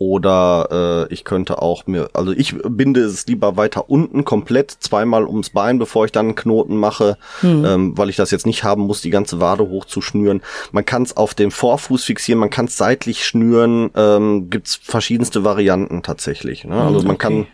oder 0.00 1.07
äh, 1.11 1.12
ich 1.12 1.25
könnte 1.25 1.61
auch 1.61 1.87
mir, 1.87 2.09
also 2.14 2.33
ich 2.33 2.57
binde 2.57 3.02
es 3.02 3.26
lieber 3.26 3.59
weiter 3.59 3.90
unten 3.90 4.25
komplett, 4.25 4.71
zweimal 4.71 5.26
ums 5.26 5.50
Bein, 5.50 5.78
bevor 5.78 6.07
ich 6.07 6.11
dann 6.11 6.28
einen 6.28 6.35
Knoten 6.37 6.78
mache, 6.78 7.19
hm. 7.42 7.64
ähm, 7.66 7.99
weil 7.99 8.09
ich 8.09 8.16
das 8.16 8.30
jetzt 8.30 8.47
nicht 8.47 8.64
haben 8.64 8.85
muss, 8.85 9.02
die 9.02 9.11
ganze 9.11 9.40
Wade 9.42 9.69
hochzuschnüren. 9.69 10.40
Man 10.73 10.87
kann 10.87 11.02
es 11.02 11.19
auf 11.19 11.35
dem 11.35 11.50
Vorfuß 11.50 12.02
fixieren, 12.02 12.40
man 12.40 12.49
kann 12.49 12.64
es 12.64 12.78
seitlich 12.78 13.26
schnüren, 13.26 13.90
ähm, 13.95 14.49
gibt's 14.49 14.80
verschiedenste 14.83 15.45
Varianten 15.45 16.02
tatsächlich. 16.02 16.64
Ne? 16.64 16.83
Also 16.83 17.00
hm, 17.00 17.07
man 17.07 17.19
kann 17.19 17.47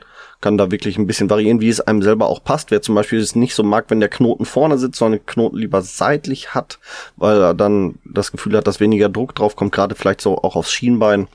kann 0.42 0.58
da 0.58 0.70
wirklich 0.70 0.98
ein 0.98 1.06
bisschen 1.06 1.30
variieren, 1.30 1.60
wie 1.60 1.70
es 1.70 1.80
einem 1.80 2.02
selber 2.02 2.26
auch 2.26 2.44
passt. 2.44 2.70
Wer 2.70 2.82
zum 2.82 2.94
Beispiel 2.94 3.18
es 3.18 3.34
nicht 3.34 3.54
so 3.54 3.62
mag, 3.62 3.86
wenn 3.88 4.00
der 4.00 4.10
Knoten 4.10 4.44
vorne 4.44 4.76
sitzt, 4.76 4.98
sondern 4.98 5.20
den 5.20 5.26
Knoten 5.26 5.56
lieber 5.56 5.80
seitlich 5.80 6.54
hat, 6.54 6.78
weil 7.16 7.40
er 7.40 7.54
dann 7.54 7.98
das 8.04 8.32
Gefühl 8.32 8.56
hat, 8.56 8.66
dass 8.66 8.78
weniger 8.78 9.08
Druck 9.08 9.34
drauf 9.34 9.56
kommt, 9.56 9.72
gerade 9.72 9.94
vielleicht 9.94 10.20
so 10.20 10.36
auch 10.38 10.54
aufs 10.54 10.70
Schienbein 10.70 11.26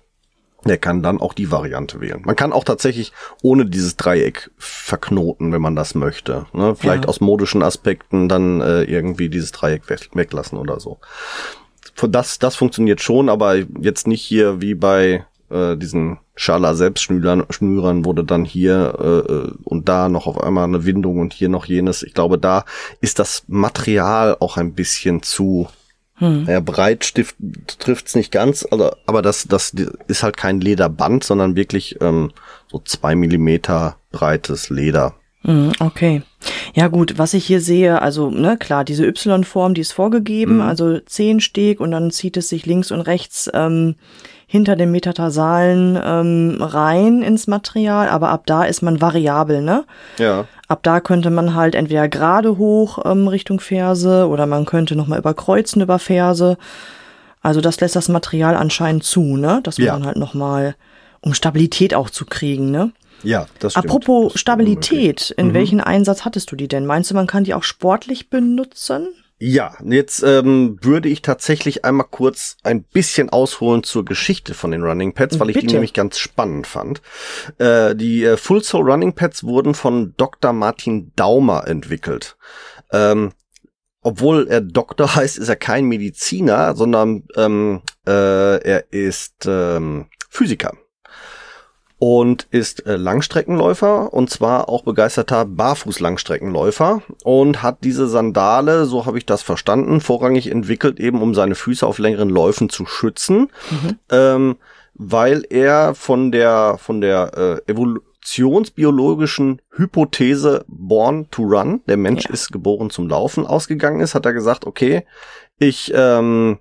der 0.65 0.77
kann 0.77 1.01
dann 1.01 1.19
auch 1.19 1.33
die 1.33 1.51
Variante 1.51 2.01
wählen. 2.01 2.21
Man 2.23 2.35
kann 2.35 2.53
auch 2.53 2.63
tatsächlich 2.63 3.13
ohne 3.41 3.65
dieses 3.65 3.97
Dreieck 3.97 4.51
verknoten, 4.57 5.51
wenn 5.51 5.61
man 5.61 5.75
das 5.75 5.95
möchte. 5.95 6.45
Ne? 6.53 6.75
Vielleicht 6.75 7.03
ja. 7.03 7.09
aus 7.09 7.21
modischen 7.21 7.63
Aspekten 7.63 8.29
dann 8.29 8.61
äh, 8.61 8.83
irgendwie 8.83 9.29
dieses 9.29 9.51
Dreieck 9.51 9.83
weglassen 9.89 10.57
oder 10.57 10.79
so. 10.79 10.99
Das, 12.09 12.39
das 12.39 12.55
funktioniert 12.55 13.01
schon, 13.01 13.29
aber 13.29 13.55
jetzt 13.55 14.07
nicht 14.07 14.21
hier 14.21 14.61
wie 14.61 14.75
bei 14.75 15.25
äh, 15.49 15.77
diesen 15.77 16.19
Schala 16.35 16.73
Selbstschnürern, 16.73 17.45
Schnürern 17.49 18.05
wurde 18.05 18.23
dann 18.23 18.45
hier 18.45 18.97
äh, 18.99 19.33
äh, 19.33 19.51
und 19.63 19.89
da 19.89 20.09
noch 20.09 20.25
auf 20.25 20.41
einmal 20.41 20.63
eine 20.63 20.85
Windung 20.85 21.19
und 21.19 21.33
hier 21.33 21.49
noch 21.49 21.65
jenes. 21.65 22.03
Ich 22.03 22.13
glaube, 22.13 22.37
da 22.37 22.65
ist 23.01 23.19
das 23.19 23.43
Material 23.47 24.37
auch 24.39 24.57
ein 24.57 24.73
bisschen 24.73 25.21
zu 25.21 25.67
hm. 26.21 26.45
Ja, 26.47 26.59
Breitstift 26.59 27.35
trifft's 27.79 28.13
nicht 28.13 28.31
ganz, 28.31 28.63
also, 28.69 28.91
aber 29.07 29.23
das, 29.23 29.47
das 29.49 29.73
ist 30.07 30.21
halt 30.21 30.37
kein 30.37 30.61
Lederband, 30.61 31.23
sondern 31.23 31.55
wirklich 31.55 31.99
ähm, 31.99 32.31
so 32.71 32.79
zwei 32.85 33.15
Millimeter 33.15 33.97
breites 34.11 34.69
Leder. 34.69 35.15
Hm, 35.43 35.71
okay. 35.79 36.21
Ja 36.75 36.89
gut, 36.89 37.17
was 37.17 37.33
ich 37.33 37.43
hier 37.47 37.59
sehe, 37.59 38.03
also 38.03 38.29
ne, 38.29 38.55
klar, 38.55 38.85
diese 38.85 39.07
Y-Form, 39.07 39.73
die 39.73 39.81
ist 39.81 39.93
vorgegeben, 39.93 40.57
mhm. 40.57 40.61
also 40.61 40.99
zehn 40.99 41.39
Steg 41.39 41.79
und 41.79 41.89
dann 41.89 42.11
zieht 42.11 42.37
es 42.37 42.49
sich 42.49 42.67
links 42.67 42.91
und 42.91 43.01
rechts 43.01 43.49
ähm, 43.55 43.95
hinter 44.51 44.75
den 44.75 44.91
Metatarsalen 44.91 45.97
ähm, 46.03 46.57
rein 46.59 47.21
ins 47.21 47.47
Material, 47.47 48.09
aber 48.09 48.29
ab 48.31 48.43
da 48.45 48.63
ist 48.65 48.81
man 48.81 48.99
variabel, 48.99 49.61
ne? 49.61 49.85
Ja. 50.19 50.45
Ab 50.67 50.79
da 50.83 50.99
könnte 50.99 51.29
man 51.29 51.55
halt 51.55 51.73
entweder 51.73 52.09
gerade 52.09 52.57
hoch 52.57 52.99
ähm, 53.05 53.29
Richtung 53.29 53.61
Ferse 53.61 54.27
oder 54.27 54.45
man 54.47 54.65
könnte 54.65 54.97
nochmal 54.97 55.19
überkreuzen 55.19 55.81
über 55.81 55.99
Ferse. 55.99 56.57
Also 57.41 57.61
das 57.61 57.79
lässt 57.79 57.95
das 57.95 58.09
Material 58.09 58.57
anscheinend 58.57 59.05
zu, 59.05 59.37
ne? 59.37 59.61
Dass 59.63 59.77
man 59.77 59.87
Ja. 59.87 59.93
dann 59.93 60.05
halt 60.05 60.17
nochmal, 60.17 60.75
um 61.21 61.33
Stabilität 61.33 61.93
auch 61.93 62.09
zu 62.09 62.25
kriegen, 62.25 62.71
ne? 62.71 62.91
Ja, 63.23 63.45
das 63.59 63.73
stimmt. 63.73 63.85
Apropos 63.85 64.33
Das 64.33 64.41
Stabilität, 64.41 65.31
in 65.37 65.47
Mhm. 65.47 65.53
welchen 65.53 65.79
Einsatz 65.79 66.25
hattest 66.25 66.51
du 66.51 66.57
die 66.57 66.67
denn? 66.67 66.85
Meinst 66.85 67.09
du, 67.09 67.15
man 67.15 67.27
kann 67.27 67.45
die 67.45 67.53
auch 67.53 67.63
sportlich 67.63 68.29
benutzen? 68.29 69.07
Ja, 69.43 69.75
jetzt 69.83 70.21
ähm, 70.21 70.77
würde 70.83 71.09
ich 71.09 71.23
tatsächlich 71.23 71.83
einmal 71.83 72.05
kurz 72.11 72.57
ein 72.61 72.83
bisschen 72.83 73.31
ausholen 73.31 73.81
zur 73.81 74.05
Geschichte 74.05 74.53
von 74.53 74.69
den 74.69 74.83
Running 74.83 75.15
Pads, 75.15 75.39
weil 75.39 75.49
ich 75.49 75.55
die 75.55 75.61
Bitte. 75.61 75.73
nämlich 75.73 75.93
ganz 75.93 76.19
spannend 76.19 76.67
fand. 76.67 77.01
Äh, 77.57 77.95
die 77.95 78.23
äh, 78.23 78.37
Full 78.37 78.63
Soul 78.63 78.91
Running 78.91 79.13
Pads 79.13 79.43
wurden 79.43 79.73
von 79.73 80.13
Dr. 80.15 80.53
Martin 80.53 81.11
Daumer 81.15 81.67
entwickelt. 81.67 82.37
Ähm, 82.91 83.31
obwohl 84.03 84.47
er 84.47 84.61
Doktor 84.61 85.15
heißt, 85.15 85.39
ist 85.39 85.49
er 85.49 85.55
kein 85.55 85.85
Mediziner, 85.85 86.75
sondern 86.75 87.23
ähm, 87.35 87.81
äh, 88.05 88.61
er 88.61 88.93
ist 88.93 89.47
ähm, 89.47 90.05
Physiker 90.29 90.77
und 92.03 92.47
ist 92.49 92.87
äh, 92.87 92.95
Langstreckenläufer 92.95 94.11
und 94.11 94.31
zwar 94.31 94.69
auch 94.69 94.83
begeisterter 94.83 95.45
Barfuß-Langstreckenläufer 95.45 97.03
und 97.23 97.61
hat 97.61 97.83
diese 97.83 98.07
Sandale, 98.07 98.85
so 98.85 99.05
habe 99.05 99.19
ich 99.19 99.27
das 99.27 99.43
verstanden, 99.43 100.01
vorrangig 100.01 100.49
entwickelt, 100.49 100.99
eben 100.99 101.21
um 101.21 101.35
seine 101.35 101.53
Füße 101.53 101.85
auf 101.85 101.99
längeren 101.99 102.29
Läufen 102.29 102.69
zu 102.69 102.87
schützen, 102.87 103.51
ähm, 104.09 104.55
weil 104.95 105.43
er 105.51 105.93
von 105.93 106.31
der 106.31 106.77
von 106.79 107.01
der 107.01 107.61
äh, 107.67 107.71
evolutionsbiologischen 107.71 109.61
Hypothese 109.69 110.65
Born 110.67 111.27
to 111.29 111.43
Run, 111.43 111.81
der 111.87 111.97
Mensch 111.97 112.25
Ja. 112.25 112.31
ist 112.31 112.51
geboren 112.51 112.89
zum 112.89 113.09
Laufen, 113.09 113.45
ausgegangen 113.45 113.99
ist, 114.01 114.15
hat 114.15 114.25
er 114.25 114.33
gesagt, 114.33 114.65
okay, 114.65 115.05
ich 115.59 115.91
ähm, 115.93 116.57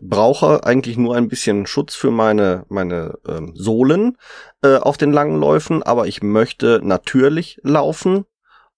brauche 0.00 0.64
eigentlich 0.64 0.96
nur 0.96 1.16
ein 1.16 1.28
bisschen 1.28 1.66
Schutz 1.66 1.94
für 1.94 2.10
meine, 2.10 2.64
meine 2.68 3.18
ähm, 3.26 3.52
Sohlen 3.54 4.16
äh, 4.62 4.76
auf 4.76 4.96
den 4.96 5.12
langen 5.12 5.38
Läufen, 5.38 5.82
aber 5.82 6.06
ich 6.06 6.22
möchte 6.22 6.80
natürlich 6.82 7.58
laufen 7.62 8.24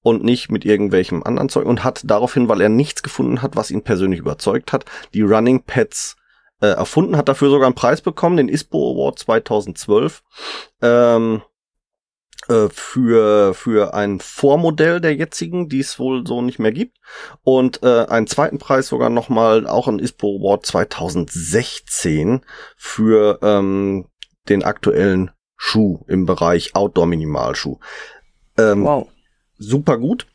und 0.02 0.24
nicht 0.24 0.50
mit 0.50 0.64
irgendwelchem 0.64 1.22
anderen 1.22 1.48
Zeug 1.48 1.66
und 1.66 1.84
hat 1.84 2.02
daraufhin, 2.04 2.48
weil 2.48 2.60
er 2.60 2.68
nichts 2.68 3.02
gefunden 3.02 3.42
hat, 3.42 3.56
was 3.56 3.70
ihn 3.70 3.82
persönlich 3.82 4.20
überzeugt 4.20 4.72
hat, 4.72 4.84
die 5.14 5.22
Running 5.22 5.62
Pads 5.64 6.16
äh, 6.60 6.68
erfunden, 6.68 7.16
hat 7.16 7.28
dafür 7.28 7.50
sogar 7.50 7.66
einen 7.66 7.74
Preis 7.74 8.00
bekommen, 8.00 8.36
den 8.36 8.48
ISPO 8.48 8.92
Award 8.92 9.18
2012. 9.18 10.22
Ähm, 10.82 11.36
äh, 11.36 11.40
für, 12.46 13.52
für 13.54 13.94
ein 13.94 14.20
Vormodell 14.20 15.00
der 15.00 15.14
jetzigen, 15.14 15.68
die 15.68 15.80
es 15.80 15.98
wohl 15.98 16.26
so 16.26 16.40
nicht 16.40 16.58
mehr 16.58 16.72
gibt. 16.72 16.98
Und 17.42 17.82
äh, 17.82 18.06
einen 18.06 18.26
zweiten 18.26 18.58
Preis 18.58 18.88
sogar 18.88 19.10
nochmal, 19.10 19.66
auch 19.66 19.88
ein 19.88 19.98
ISPO 19.98 20.38
Award 20.38 20.64
2016 20.66 22.40
für 22.76 23.38
ähm, 23.42 24.06
den 24.48 24.62
aktuellen 24.62 25.30
Schuh 25.56 26.04
im 26.06 26.24
Bereich 26.24 26.74
Outdoor-Minimalschuh. 26.74 27.78
Ähm, 28.56 28.84
Wow. 28.84 29.08
super 29.58 29.98
gut. 29.98 30.26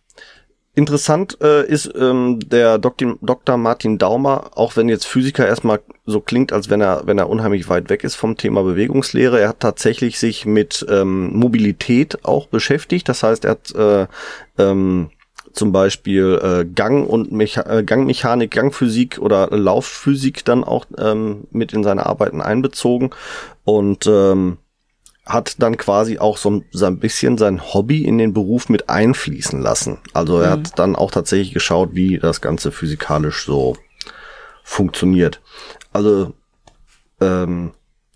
Interessant 0.75 1.37
äh, 1.39 1.67
ist 1.67 1.91
ähm, 1.95 2.39
der 2.39 2.79
Dr. 2.79 3.15
Dr. 3.21 3.57
Martin 3.57 3.99
Daumer, 3.99 4.51
auch 4.55 4.75
wenn 4.75 4.89
jetzt 4.89 5.05
Physiker 5.05 5.45
erstmal 5.45 5.81
so 6.07 6.19
klingt, 6.19 6.51
als 6.51 6.71
wenn 6.71 6.81
er, 6.81 7.03
wenn 7.05 7.19
er 7.19 7.29
unheimlich 7.29 7.69
weit 7.69 7.89
weg 7.89 8.03
ist 8.03 8.15
vom 8.15 8.37
Thema 8.37 8.63
Bewegungslehre. 8.63 9.39
Er 9.39 9.49
hat 9.49 9.59
tatsächlich 9.59 10.17
sich 10.17 10.47
mit 10.47 10.83
ähm, 10.89 11.31
Mobilität 11.37 12.25
auch 12.25 12.47
beschäftigt. 12.47 13.07
Das 13.07 13.21
heißt, 13.21 13.45
er 13.45 13.51
hat 13.51 13.75
äh, 13.75 14.07
ähm, 14.57 15.11
zum 15.51 15.71
Beispiel 15.71 16.39
äh, 16.41 16.65
Gang 16.65 17.07
und 17.07 17.31
Mecha 17.31 17.61
äh, 17.69 17.83
Gangmechanik, 17.83 18.49
Gangphysik 18.49 19.19
oder 19.19 19.49
Laufphysik 19.51 20.43
dann 20.43 20.63
auch 20.63 20.85
ähm, 20.97 21.43
mit 21.51 21.73
in 21.73 21.83
seine 21.83 22.07
Arbeiten 22.07 22.41
einbezogen 22.41 23.11
und 23.63 24.07
ähm, 24.07 24.57
hat 25.25 25.61
dann 25.61 25.77
quasi 25.77 26.19
auch 26.19 26.37
so, 26.37 26.63
so 26.71 26.85
ein 26.85 26.99
bisschen 26.99 27.37
sein 27.37 27.61
Hobby 27.73 28.03
in 28.03 28.17
den 28.17 28.33
Beruf 28.33 28.67
mit 28.67 28.89
einfließen 28.89 29.61
lassen. 29.61 29.99
Also 30.13 30.39
er 30.39 30.51
hat 30.51 30.77
dann 30.79 30.95
auch 30.95 31.11
tatsächlich 31.11 31.53
geschaut, 31.53 31.89
wie 31.93 32.19
das 32.19 32.41
Ganze 32.41 32.71
physikalisch 32.71 33.45
so 33.45 33.77
funktioniert. 34.63 35.41
Also 35.93 36.33
ähm, 37.21 37.71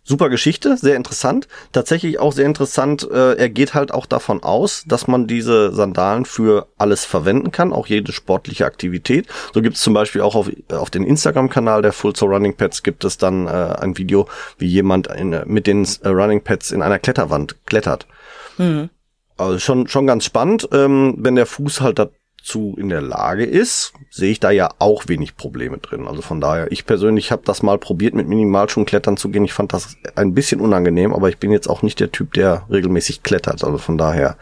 super 0.08 0.30
Geschichte, 0.30 0.78
sehr 0.78 0.96
interessant. 0.96 1.48
Tatsächlich 1.74 2.20
auch 2.20 2.32
sehr 2.32 2.46
interessant, 2.46 3.08
äh, 3.12 3.34
er 3.34 3.50
geht 3.50 3.74
halt 3.74 3.94
auch 3.94 4.06
davon 4.06 4.42
aus, 4.42 4.86
dass 4.88 5.08
man 5.08 5.28
diese 5.28 5.74
Sandalen 5.74 6.26
für 6.26 6.68
alles 6.78 7.04
verwenden 7.04 7.52
kann, 7.52 7.74
auch 7.74 7.88
jede 7.88 8.14
sportliche 8.14 8.66
Aktivität. 8.66 9.28
So 9.54 9.62
gibt 9.62 9.76
es 9.76 9.82
zum 9.82 9.94
Beispiel 9.94 10.22
auch 10.22 10.36
auf, 10.36 10.50
auf 10.72 10.90
den 10.90 11.04
Instagram-Kanal 11.04 11.82
der 11.82 11.92
Full 11.92 12.16
Soul 12.16 12.34
Running 12.34 12.56
Pads 12.56 12.84
gibt 12.84 13.04
es 13.04 13.18
dann 13.18 13.48
äh, 13.48 13.50
ein 13.50 13.98
Video, 13.98 14.28
wie 14.58 14.68
jemand 14.68 15.08
in, 15.08 15.34
äh, 15.34 15.44
mit 15.46 15.68
den 15.68 15.86
äh, 16.04 16.08
Running 16.08 16.42
Pads 16.42 16.72
in 16.72 16.82
einer 16.82 17.00
Kletterwand 17.00 17.58
klettert. 17.66 18.08
Also 19.38 19.60
schon, 19.60 19.88
schon 19.88 20.08
ganz 20.08 20.24
spannend. 20.24 20.70
Ähm, 20.72 21.16
wenn 21.18 21.36
der 21.36 21.46
Fuß 21.46 21.82
halt 21.82 22.00
dazu 22.00 22.76
in 22.80 22.90
der 22.90 23.02
Lage 23.02 23.44
ist, 23.44 23.94
sehe 24.18 24.32
ich 24.32 24.40
da 24.40 24.52
ja 24.52 24.70
auch 24.80 25.08
wenig 25.08 25.38
Probleme 25.38 25.78
drin. 25.78 26.08
Also 26.08 26.22
von 26.22 26.42
daher, 26.42 26.72
ich 26.72 26.86
persönlich 26.86 27.32
habe 27.32 27.44
das 27.46 27.64
mal 27.64 27.78
probiert, 27.78 28.14
mit 28.14 28.28
Minimalschuhen 28.28 28.86
klettern 28.86 29.16
zu 29.18 29.30
gehen. 29.30 29.46
Ich 29.46 29.54
fand 29.54 29.72
das 29.74 29.96
ein 30.16 30.34
bisschen 30.34 30.60
unangenehm, 30.60 31.14
aber 31.14 31.30
ich 31.30 31.38
bin 31.38 31.52
jetzt 31.52 31.68
auch 31.70 31.82
nicht 31.84 32.00
der 32.00 32.12
Typ, 32.12 32.34
der 32.34 32.64
regelmäßig 32.70 33.24
klettert. 33.24 33.64
Also 33.64 33.78
von 33.78 33.98
daher, 33.98 34.36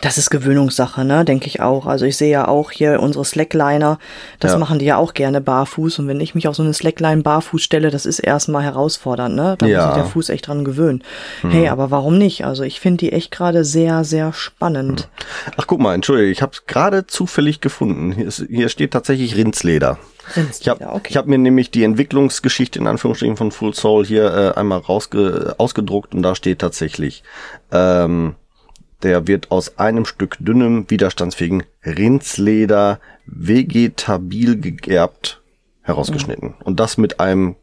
Das 0.00 0.18
ist 0.18 0.30
Gewöhnungssache, 0.30 1.04
ne, 1.04 1.24
denke 1.24 1.46
ich 1.46 1.60
auch. 1.60 1.86
Also 1.86 2.04
ich 2.06 2.16
sehe 2.16 2.30
ja 2.30 2.48
auch 2.48 2.70
hier 2.70 3.00
unsere 3.00 3.24
Slackliner, 3.24 3.98
das 4.40 4.52
Ja. 4.52 4.58
machen 4.58 4.78
die 4.78 4.86
ja 4.86 4.96
auch 4.96 5.14
gerne 5.14 5.40
barfuß. 5.40 5.98
Und 6.00 6.08
wenn 6.08 6.20
ich 6.20 6.34
mich 6.34 6.48
auf 6.48 6.56
so 6.56 6.62
eine 6.62 6.74
Slackline 6.74 7.22
barfuß 7.22 7.62
stelle, 7.62 7.90
das 7.90 8.06
ist 8.06 8.18
erstmal 8.18 8.62
herausfordernd, 8.64 9.34
ne? 9.36 9.56
Da 9.58 9.66
Ja. 9.66 9.78
muss 9.78 9.86
sich 9.94 10.02
der 10.02 10.10
Fuß 10.10 10.28
echt 10.30 10.46
dran 10.48 10.64
gewöhnen. 10.64 11.02
Hey, 11.48 11.68
aber 11.68 11.90
warum 11.90 12.18
nicht? 12.18 12.44
Also 12.44 12.62
ich 12.62 12.80
finde 12.80 12.98
die 12.98 13.12
echt 13.12 13.30
gerade 13.30 13.64
sehr, 13.64 14.04
sehr 14.04 14.32
spannend. 14.32 15.08
ach 15.56 15.66
guck 15.66 15.80
mal, 15.80 15.94
entschuldige, 15.94 16.30
ich 16.30 16.42
habe 16.42 16.52
es 16.54 16.66
gerade 16.66 17.06
zufällig 17.06 17.60
gefunden. 17.60 18.12
Hier, 18.12 18.26
ist, 18.26 18.44
hier 18.48 18.68
steht 18.78 18.92
tatsächlich 18.92 19.34
Rindsleder. 19.34 19.98
Ich 20.60 20.68
habe 20.68 20.86
okay. 20.86 21.08
ich 21.10 21.16
hab 21.16 21.26
mir 21.26 21.36
nämlich 21.36 21.72
die 21.72 21.82
Entwicklungsgeschichte 21.82 22.78
in 22.78 22.86
Anführungsstrichen 22.86 23.36
von 23.36 23.50
Full 23.50 23.74
Soul 23.74 24.06
hier 24.06 24.32
äh, 24.32 24.58
einmal 24.58 24.78
rausge 24.78 25.56
ausgedruckt 25.58 26.14
und 26.14 26.22
da 26.22 26.36
steht 26.36 26.60
tatsächlich, 26.60 27.24
ähm, 27.72 28.36
der 29.02 29.26
wird 29.26 29.50
aus 29.50 29.78
einem 29.78 30.04
Stück 30.04 30.36
dünnem, 30.38 30.88
widerstandsfähigen 30.88 31.64
Rindsleder 31.84 33.00
vegetabil 33.26 34.60
gegerbt 34.60 35.42
herausgeschnitten. 35.82 36.54
Und 36.62 36.78
das 36.78 36.98
mit 36.98 37.18
einem 37.18 37.56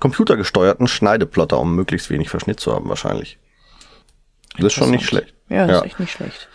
computergesteuerten 0.00 0.86
Schneideplotter, 0.86 1.58
um 1.58 1.74
möglichst 1.74 2.10
wenig 2.10 2.28
Verschnitt 2.28 2.60
zu 2.60 2.74
haben 2.74 2.90
wahrscheinlich. 2.90 3.38
Das 4.56 4.66
ist 4.66 4.72
schon 4.74 4.90
nicht 4.90 5.06
schlecht. 5.06 5.32
Ja, 5.48 5.66
das 5.66 5.70
Ja. 5.70 5.78
ist 5.78 5.86
echt 5.86 6.00
nicht 6.00 6.12
schlecht. 6.12 6.48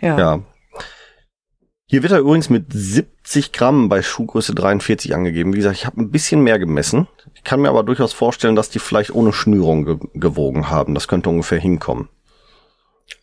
Ja. 0.00 0.18
Ja. 0.18 0.42
Hier 1.92 2.02
wird 2.02 2.12
er 2.12 2.20
übrigens 2.20 2.48
mit 2.48 2.72
70 2.72 3.52
Gramm 3.52 3.90
bei 3.90 4.00
Schuhgröße 4.00 4.54
43 4.54 5.14
angegeben. 5.14 5.52
Wie 5.52 5.58
gesagt, 5.58 5.76
ich 5.76 5.84
habe 5.84 6.00
ein 6.00 6.10
bisschen 6.10 6.40
mehr 6.40 6.58
gemessen. 6.58 7.06
Ich 7.34 7.44
kann 7.44 7.60
mir 7.60 7.68
aber 7.68 7.82
durchaus 7.82 8.14
vorstellen, 8.14 8.56
dass 8.56 8.70
die 8.70 8.78
vielleicht 8.78 9.14
ohne 9.14 9.34
Schnürung 9.34 9.84
ge 9.84 9.98
gewogen 10.14 10.70
haben. 10.70 10.94
Das 10.94 11.06
könnte 11.06 11.28
ungefähr 11.28 11.58
hinkommen. 11.58 12.08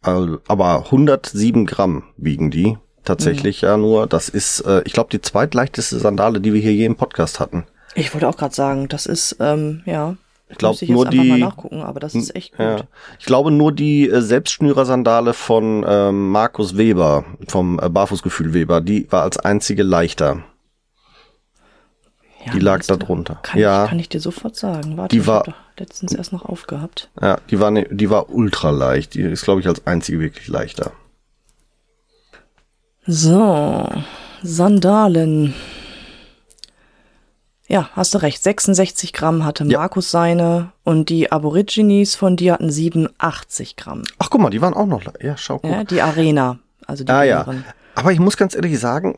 Also, 0.04 0.38
aber 0.48 0.86
107 0.86 1.66
Gramm 1.66 2.04
wiegen 2.16 2.52
die 2.52 2.78
tatsächlich 3.04 3.62
ja 3.62 3.76
nur. 3.76 4.06
Das 4.06 4.30
ist, 4.30 4.60
äh, 4.60 4.84
ich 4.86 4.94
glaube, 4.94 5.10
die 5.10 5.22
zweitleichteste 5.22 5.98
Sandale, 5.98 6.40
die 6.40 6.54
wir 6.54 6.62
hier 6.62 6.76
je 6.76 6.86
im 6.86 6.96
Podcast 6.96 7.40
hatten. 7.40 7.66
Ich 7.96 8.14
wollte 8.14 8.30
auch 8.30 8.38
gerade 8.38 8.54
sagen, 8.54 8.88
das 8.88 9.08
ist, 9.08 9.38
ähm, 9.40 9.82
ja. 9.88 10.16
Ich 10.52 10.58
glaub, 10.58 10.72
Müsste 10.72 10.86
ich 10.86 10.90
jetzt 10.90 10.96
nur 10.96 11.06
die- 11.06 11.18
mal 11.30 11.38
nachgucken, 11.38 11.82
aber 11.82 12.00
das 12.00 12.16
ist 12.16 12.36
echt 12.36 12.54
gut. 12.54 12.60
Ja. 12.66 12.78
Ich 13.20 13.26
glaube, 13.26 13.52
nur 13.52 13.72
die 13.72 14.10
äh, 14.10 14.20
Selbstschnürer-Sandale 14.22 15.34
von 15.34 15.86
ähm, 15.88 16.30
Markus 16.32 16.76
Weber, 16.76 17.24
vom 17.48 17.80
äh, 17.80 17.88
Barfußgefühl 17.88 18.54
Weber, 18.54 18.82
die 18.82 19.12
war 19.12 19.22
als 19.24 19.38
einzige 19.38 19.84
leichter. 19.84 20.42
Ja, 22.46 22.54
die 22.54 22.60
lag 22.60 22.84
da 22.86 22.96
drunter. 22.96 23.40
Kann, 23.44 23.60
Ja. 23.60 23.84
ich, 23.84 23.90
kann 23.90 24.00
ich 24.00 24.10
dir 24.10 24.20
sofort 24.22 24.56
sagen. 24.56 24.98
Warte, 24.98 25.16
Die 25.16 25.28
war- 25.28 25.44
letztens 25.78 26.14
erst 26.14 26.34
noch 26.34 26.46
aufgehabt. 26.46 27.10
Ja, 27.22 27.38
die 27.52 27.60
war, 27.60 27.70
ne, 27.70 27.86
die 27.92 28.10
war 28.10 28.30
ultra 28.30 28.72
leicht. 28.72 29.14
Die 29.14 29.22
ist, 29.22 29.44
glaube 29.44 29.62
ich, 29.62 29.68
als 29.68 29.86
einzige 29.86 30.20
wirklich 30.20 30.48
leichter. 30.48 30.92
So, 33.06 33.88
Sandalen. 34.42 35.54
Ja, 37.70 37.90
hast 37.94 38.16
du 38.16 38.18
recht. 38.18 38.42
66 38.44 39.14
Gramm 39.14 39.46
hatte 39.46 39.64
Ja. 39.66 39.80
Markus 39.80 40.10
seine 40.10 40.72
und 40.84 41.10
die 41.10 41.32
Aborigines 41.32 42.16
von 42.16 42.36
dir 42.36 42.54
hatten 42.54 42.72
87 42.72 43.76
Gramm. 43.76 44.02
Ach, 44.18 44.30
guck 44.32 44.42
mal, 44.42 44.50
die 44.50 44.60
waren 44.60 44.74
auch 44.74 44.88
noch. 44.88 45.04
Ja, 45.22 45.38
schau, 45.38 45.60
guck. 45.60 45.70
Ja, 45.70 45.84
die 45.84 46.02
Arena, 46.02 46.58
also 46.88 47.04
die 47.04 47.12
ah, 47.12 47.24
ja. 47.24 47.46
Aber 47.94 48.12
ich 48.12 48.20
muss 48.20 48.38
ganz 48.38 48.56
ehrlich 48.56 48.80
sagen, 48.80 49.18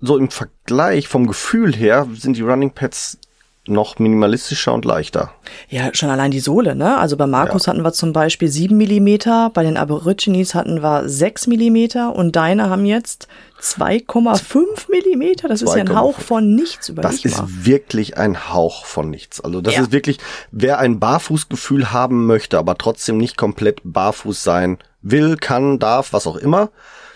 so 0.00 0.16
im 0.18 0.30
Vergleich 0.30 1.06
vom 1.06 1.28
Gefühl 1.28 1.74
her 1.74 2.08
sind 2.14 2.36
die 2.36 2.42
Running 2.42 2.72
Pads 2.72 3.18
noch 3.66 4.00
minimalistischer 4.00 4.72
und 4.72 4.84
leichter. 4.84 5.32
Ja, 5.68 5.94
schon 5.94 6.10
allein 6.10 6.32
die 6.32 6.40
Sohle, 6.40 6.74
ne? 6.74 6.98
Also 6.98 7.16
bei 7.16 7.28
Markus 7.28 7.66
ja. 7.66 7.72
hatten 7.72 7.84
wir 7.84 7.92
zum 7.92 8.12
Beispiel 8.12 8.48
sieben 8.48 8.76
Millimeter, 8.76 9.50
bei 9.50 9.62
den 9.62 9.76
Aborigines 9.76 10.54
hatten 10.54 10.82
wir 10.82 11.08
sechs 11.08 11.46
Millimeter 11.46 12.14
und 12.14 12.34
deine 12.34 12.70
haben 12.70 12.86
jetzt 12.86 13.28
2,5 13.60 14.90
Millimeter. 14.90 15.46
Das 15.46 15.60
2, 15.60 15.66
ist 15.66 15.76
ja 15.76 15.80
ein 15.82 15.96
Hauch 15.96 16.18
von 16.18 16.56
nichts 16.56 16.88
über 16.88 17.02
Das 17.02 17.24
ist 17.24 17.64
wirklich 17.64 18.18
ein 18.18 18.52
Hauch 18.52 18.84
von 18.84 19.10
nichts. 19.10 19.40
Also 19.40 19.60
das 19.60 19.76
ja. 19.76 19.82
ist 19.82 19.92
wirklich, 19.92 20.18
wer 20.50 20.80
ein 20.80 20.98
Barfußgefühl 20.98 21.92
haben 21.92 22.26
möchte, 22.26 22.58
aber 22.58 22.76
trotzdem 22.76 23.16
nicht 23.16 23.36
komplett 23.36 23.80
barfuß 23.84 24.42
sein 24.42 24.78
will, 25.02 25.36
kann, 25.36 25.78
darf, 25.78 26.12
was 26.12 26.26
auch 26.26 26.36
immer, 26.36 26.70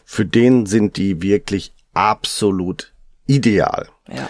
für 0.04 0.24
den 0.24 0.66
sind 0.66 0.96
die 0.96 1.22
wirklich 1.22 1.72
absolut 1.92 2.92
ideal. 3.26 3.88
Ja 4.08 4.28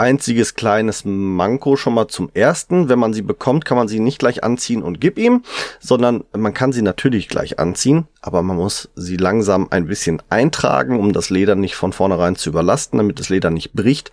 einziges 0.00 0.54
kleines 0.54 1.04
Manko 1.04 1.76
schon 1.76 1.94
mal 1.94 2.08
zum 2.08 2.30
ersten. 2.32 2.88
Wenn 2.88 2.98
man 2.98 3.12
sie 3.12 3.22
bekommt, 3.22 3.66
kann 3.66 3.76
man 3.76 3.86
sie 3.86 4.00
nicht 4.00 4.18
gleich 4.18 4.42
anziehen 4.42 4.82
und 4.82 5.00
gib 5.00 5.18
ihm, 5.18 5.42
sondern 5.78 6.24
man 6.36 6.54
kann 6.54 6.72
sie 6.72 6.80
natürlich 6.80 7.28
gleich 7.28 7.58
anziehen, 7.58 8.08
aber 8.22 8.42
man 8.42 8.56
muss 8.56 8.88
sie 8.96 9.18
langsam 9.18 9.68
ein 9.70 9.86
bisschen 9.86 10.22
eintragen, 10.30 10.98
um 10.98 11.12
das 11.12 11.28
Leder 11.28 11.54
nicht 11.54 11.76
von 11.76 11.92
vornherein 11.92 12.34
zu 12.34 12.48
überlasten, 12.48 12.96
damit 12.96 13.20
das 13.20 13.28
Leder 13.28 13.50
nicht 13.50 13.74
bricht. 13.74 14.10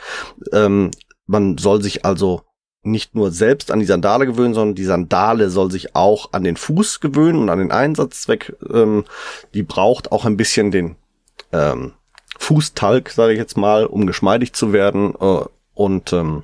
Ähm, 0.52 0.92
man 1.26 1.58
soll 1.58 1.82
sich 1.82 2.06
also 2.06 2.42
nicht 2.84 3.16
nur 3.16 3.32
selbst 3.32 3.72
an 3.72 3.80
die 3.80 3.86
Sandale 3.86 4.26
gewöhnen, 4.26 4.54
sondern 4.54 4.76
die 4.76 4.84
Sandale 4.84 5.50
soll 5.50 5.72
sich 5.72 5.96
auch 5.96 6.34
an 6.34 6.44
den 6.44 6.58
Fuß 6.58 7.00
gewöhnen 7.00 7.40
und 7.40 7.50
an 7.50 7.60
den 7.60 7.72
Einsatzzweck. 7.72 8.56
Ähm, 8.70 9.06
die 9.54 9.64
braucht 9.64 10.12
auch 10.12 10.26
ein 10.26 10.38
bisschen 10.38 10.72
den 10.72 10.98
ähm, 11.54 11.94
Fußtalg, 12.40 13.10
sage 13.10 13.34
ich 13.34 13.40
jetzt 13.40 13.58
mal, 13.58 13.86
um 13.86 14.06
geschmeidig 14.06 14.54
zu 14.54 14.74
werden. 14.74 15.16
Äh, 15.20 15.46
und 15.78 16.12
ähm, 16.12 16.44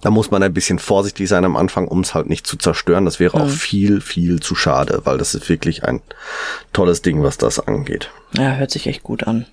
da 0.00 0.10
muss 0.10 0.30
man 0.30 0.42
ein 0.42 0.54
bisschen 0.54 0.78
vorsichtig 0.78 1.28
sein 1.28 1.44
am 1.44 1.56
Anfang, 1.56 1.86
um 1.86 2.00
es 2.00 2.14
halt 2.14 2.28
nicht 2.28 2.46
zu 2.46 2.56
zerstören. 2.56 3.04
Das 3.04 3.20
wäre 3.20 3.36
mhm. 3.36 3.44
auch 3.44 3.50
viel, 3.50 4.00
viel 4.00 4.40
zu 4.40 4.54
schade, 4.54 5.02
weil 5.04 5.18
das 5.18 5.34
ist 5.34 5.48
wirklich 5.48 5.84
ein 5.84 6.00
tolles 6.72 7.02
Ding, 7.02 7.22
was 7.22 7.36
das 7.36 7.60
angeht. 7.60 8.10
Ja, 8.32 8.54
hört 8.54 8.70
sich 8.70 8.86
echt 8.86 9.02
gut 9.02 9.24
an. 9.26 9.46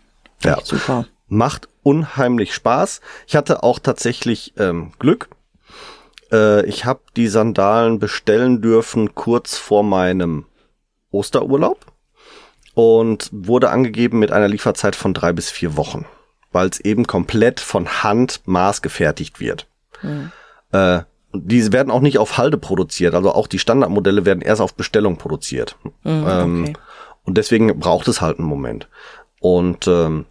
Ja. 0.44 0.58
Echt 0.58 0.66
super. 0.66 1.06
Macht 1.28 1.68
unheimlich 1.84 2.54
Spaß. 2.54 3.02
Ich 3.28 3.36
hatte 3.36 3.64
auch 3.64 3.80
tatsächlich 3.80 4.54
ähm, 4.58 4.94
Glück. 4.98 5.30
Äh, 6.32 6.66
ich 6.66 6.86
habe 6.86 7.02
die 7.18 7.28
Sandalen 7.28 8.00
bestellen 8.00 8.62
dürfen 8.62 9.14
kurz 9.14 9.58
vor 9.58 9.84
meinem 9.84 10.46
Osterurlaub 11.12 11.86
und 12.74 13.30
wurde 13.32 13.70
angegeben 13.70 14.20
mit 14.20 14.32
einer 14.32 14.48
Lieferzeit 14.48 14.96
von 14.96 15.14
drei 15.14 15.34
bis 15.34 15.50
vier 15.50 15.76
Wochen 15.76 16.06
weil 16.52 16.70
es 16.70 16.80
eben 16.80 17.08
komplett 17.08 17.60
von 17.60 18.04
Hand 18.04 18.42
maßgefertigt 18.46 19.40
wird. 19.40 19.68
Mhm. 20.02 20.32
Äh, 20.72 21.02
diese 21.34 21.72
werden 21.72 21.92
auch 21.92 22.02
nicht 22.02 22.18
auf 22.18 22.38
Halde 22.38 22.58
produziert, 22.58 23.16
also 23.16 23.32
auch 23.32 23.48
die 23.48 23.60
Standardmodelle 23.60 24.26
werden 24.26 24.42
erst 24.42 24.62
auf 24.62 24.74
Bestellung 24.74 25.18
produziert. 25.18 25.78
Mhm, 26.04 26.26
ähm, 26.28 26.64
okay. 26.64 26.74
Und 27.24 27.38
deswegen 27.38 27.80
braucht 27.80 28.08
es 28.08 28.22
halt 28.22 28.40
einen 28.40 28.48
Moment. 28.48 28.88
Und 29.40 29.88
ähm, 29.88 30.26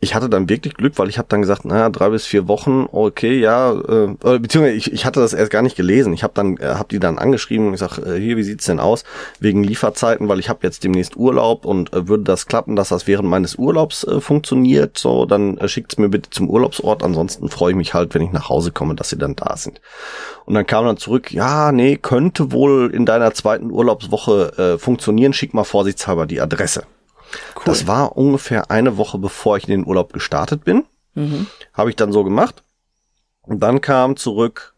ich 0.00 0.14
hatte 0.14 0.28
dann 0.28 0.48
wirklich 0.48 0.74
Glück, 0.74 0.96
weil 0.96 1.08
ich 1.08 1.18
habe 1.18 1.26
dann 1.28 1.40
gesagt, 1.40 1.64
naja, 1.64 1.90
drei 1.90 2.10
bis 2.10 2.24
vier 2.24 2.46
Wochen, 2.46 2.86
okay, 2.92 3.40
ja, 3.40 3.72
äh, 3.72 4.38
beziehungsweise 4.38 4.76
ich, 4.76 4.92
ich 4.92 5.04
hatte 5.04 5.18
das 5.18 5.32
erst 5.32 5.50
gar 5.50 5.62
nicht 5.62 5.76
gelesen. 5.76 6.12
Ich 6.12 6.22
habe 6.22 6.32
dann, 6.36 6.56
äh, 6.58 6.66
habe 6.66 6.88
die 6.88 7.00
dann 7.00 7.18
angeschrieben 7.18 7.66
und 7.66 7.72
gesagt, 7.72 7.98
äh, 7.98 8.18
hier, 8.18 8.36
wie 8.36 8.44
sieht's 8.44 8.66
denn 8.66 8.78
aus 8.78 9.02
wegen 9.40 9.64
Lieferzeiten, 9.64 10.28
weil 10.28 10.38
ich 10.38 10.48
habe 10.48 10.60
jetzt 10.62 10.84
demnächst 10.84 11.16
Urlaub 11.16 11.64
und 11.64 11.92
äh, 11.92 12.06
würde 12.06 12.22
das 12.22 12.46
klappen, 12.46 12.76
dass 12.76 12.90
das 12.90 13.08
während 13.08 13.28
meines 13.28 13.56
Urlaubs 13.56 14.04
äh, 14.04 14.20
funktioniert, 14.20 14.98
so, 14.98 15.26
dann 15.26 15.58
äh, 15.58 15.68
schickt's 15.68 15.98
mir 15.98 16.08
bitte 16.08 16.30
zum 16.30 16.48
Urlaubsort. 16.48 17.02
Ansonsten 17.02 17.48
freue 17.48 17.72
ich 17.72 17.76
mich 17.76 17.92
halt, 17.92 18.14
wenn 18.14 18.22
ich 18.22 18.30
nach 18.30 18.48
Hause 18.48 18.70
komme, 18.70 18.94
dass 18.94 19.10
sie 19.10 19.18
dann 19.18 19.34
da 19.34 19.56
sind. 19.56 19.80
Und 20.44 20.54
dann 20.54 20.66
kam 20.66 20.84
dann 20.84 20.96
zurück, 20.96 21.32
ja, 21.32 21.72
nee, 21.72 21.96
könnte 21.96 22.52
wohl 22.52 22.90
in 22.94 23.04
deiner 23.04 23.34
zweiten 23.34 23.72
Urlaubswoche 23.72 24.58
äh, 24.58 24.78
funktionieren. 24.78 25.32
Schick 25.32 25.54
mal 25.54 25.64
vorsichtshalber 25.64 26.26
die 26.26 26.40
Adresse. 26.40 26.84
Cool. 27.56 27.62
Das 27.64 27.86
war 27.86 28.16
ungefähr 28.16 28.70
eine 28.70 28.96
Woche, 28.96 29.18
bevor 29.18 29.56
ich 29.56 29.64
in 29.64 29.70
den 29.70 29.86
Urlaub 29.86 30.12
gestartet 30.12 30.64
bin. 30.64 30.84
Mhm. 31.14 31.46
Habe 31.74 31.90
ich 31.90 31.96
dann 31.96 32.12
so 32.12 32.24
gemacht. 32.24 32.62
Und 33.42 33.60
dann 33.60 33.80
kam 33.80 34.16
zurück, 34.16 34.74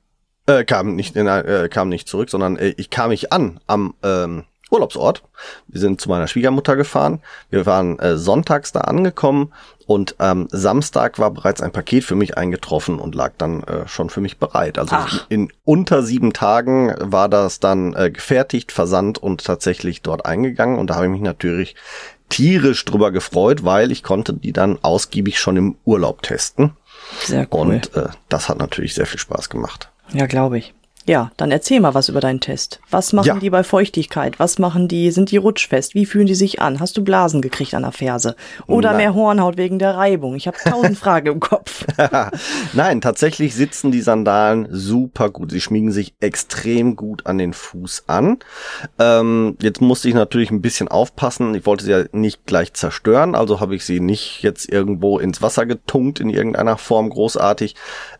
äh, 0.46 0.64
kam 0.64 0.94
nicht, 0.94 1.16
äh, 1.16 1.68
kam 1.70 1.88
nicht 1.88 2.08
zurück, 2.08 2.30
sondern 2.30 2.56
äh, 2.56 2.74
ich 2.76 2.90
kam 2.90 3.10
mich 3.10 3.32
an 3.32 3.60
am 3.66 3.94
ähm, 4.02 4.44
Urlaubsort. 4.70 5.22
Wir 5.66 5.80
sind 5.80 6.00
zu 6.00 6.08
meiner 6.08 6.28
Schwiegermutter 6.28 6.76
gefahren. 6.76 7.20
Wir 7.50 7.66
waren 7.66 7.98
äh, 7.98 8.16
sonntags 8.16 8.72
da 8.72 8.82
angekommen 8.82 9.52
und 9.86 10.14
ähm, 10.20 10.46
Samstag 10.50 11.18
war 11.18 11.32
bereits 11.32 11.60
ein 11.60 11.72
Paket 11.72 12.04
für 12.04 12.14
mich 12.14 12.38
eingetroffen 12.38 13.00
und 13.00 13.14
lag 13.14 13.32
dann 13.38 13.64
äh, 13.64 13.88
schon 13.88 14.10
für 14.10 14.20
mich 14.20 14.38
bereit. 14.38 14.78
Also 14.78 14.94
Ach. 14.96 15.26
in 15.28 15.52
unter 15.64 16.04
sieben 16.04 16.32
Tagen 16.32 16.94
war 16.98 17.28
das 17.28 17.58
dann 17.58 17.94
äh, 17.94 18.10
gefertigt, 18.10 18.70
versandt 18.70 19.18
und 19.18 19.44
tatsächlich 19.44 20.02
dort 20.02 20.26
eingegangen. 20.26 20.78
Und 20.78 20.90
da 20.90 20.94
habe 20.94 21.06
ich 21.06 21.12
mich 21.12 21.20
natürlich 21.20 21.74
tierisch 22.30 22.84
drüber 22.86 23.10
gefreut, 23.10 23.64
weil 23.64 23.92
ich 23.92 24.02
konnte 24.02 24.32
die 24.32 24.52
dann 24.52 24.78
ausgiebig 24.80 25.38
schon 25.38 25.56
im 25.58 25.76
Urlaub 25.84 26.22
testen. 26.22 26.72
Sehr 27.24 27.46
cool. 27.52 27.60
Und 27.60 27.94
äh, 27.94 28.08
das 28.28 28.48
hat 28.48 28.58
natürlich 28.58 28.94
sehr 28.94 29.06
viel 29.06 29.20
Spaß 29.20 29.50
gemacht. 29.50 29.90
Ja, 30.12 30.26
glaube 30.26 30.58
ich. 30.58 30.72
Ja, 31.06 31.30
dann 31.38 31.50
erzähl 31.50 31.80
mal 31.80 31.94
was 31.94 32.10
über 32.10 32.20
deinen 32.20 32.40
Test. 32.40 32.78
Was 32.90 33.14
machen 33.14 33.26
ja. 33.26 33.38
die 33.38 33.48
bei 33.48 33.64
Feuchtigkeit? 33.64 34.38
Was 34.38 34.58
machen 34.58 34.86
die? 34.86 35.10
Sind 35.10 35.30
die 35.30 35.38
rutschfest? 35.38 35.94
Wie 35.94 36.04
fühlen 36.04 36.26
die 36.26 36.34
sich 36.34 36.60
an? 36.60 36.78
Hast 36.78 36.96
du 36.96 37.02
Blasen 37.02 37.40
gekriegt 37.40 37.74
an 37.74 37.82
der 37.82 37.92
Ferse? 37.92 38.36
Oder 38.66 38.90
Nein. 38.90 38.96
mehr 38.98 39.14
Hornhaut 39.14 39.56
wegen 39.56 39.78
der 39.78 39.96
Reibung? 39.96 40.34
Ich 40.34 40.46
habe 40.46 40.58
tausend 40.62 40.98
Fragen 40.98 41.28
im 41.28 41.40
Kopf. 41.40 41.86
Nein, 42.74 43.00
tatsächlich 43.00 43.54
sitzen 43.54 43.90
die 43.90 44.02
Sandalen 44.02 44.68
super 44.70 45.30
gut. 45.30 45.50
Sie 45.50 45.60
schmiegen 45.62 45.90
sich 45.90 46.14
extrem 46.20 46.96
gut 46.96 47.26
an 47.26 47.38
den 47.38 47.54
Fuß 47.54 48.04
an. 48.06 48.38
Ähm, 48.98 49.56
jetzt 49.62 49.80
musste 49.80 50.08
ich 50.08 50.14
natürlich 50.14 50.50
ein 50.50 50.60
bisschen 50.60 50.88
aufpassen. 50.88 51.54
Ich 51.54 51.64
wollte 51.64 51.84
sie 51.84 51.92
ja 51.92 52.04
nicht 52.12 52.44
gleich 52.44 52.74
zerstören, 52.74 53.34
also 53.34 53.58
habe 53.60 53.74
ich 53.74 53.86
sie 53.86 54.00
nicht 54.00 54.42
jetzt 54.42 54.68
irgendwo 54.70 55.18
ins 55.18 55.40
Wasser 55.40 55.64
getunkt 55.64 56.20
in 56.20 56.28
irgendeiner 56.28 56.76
Form 56.76 57.08
großartig. 57.08 57.74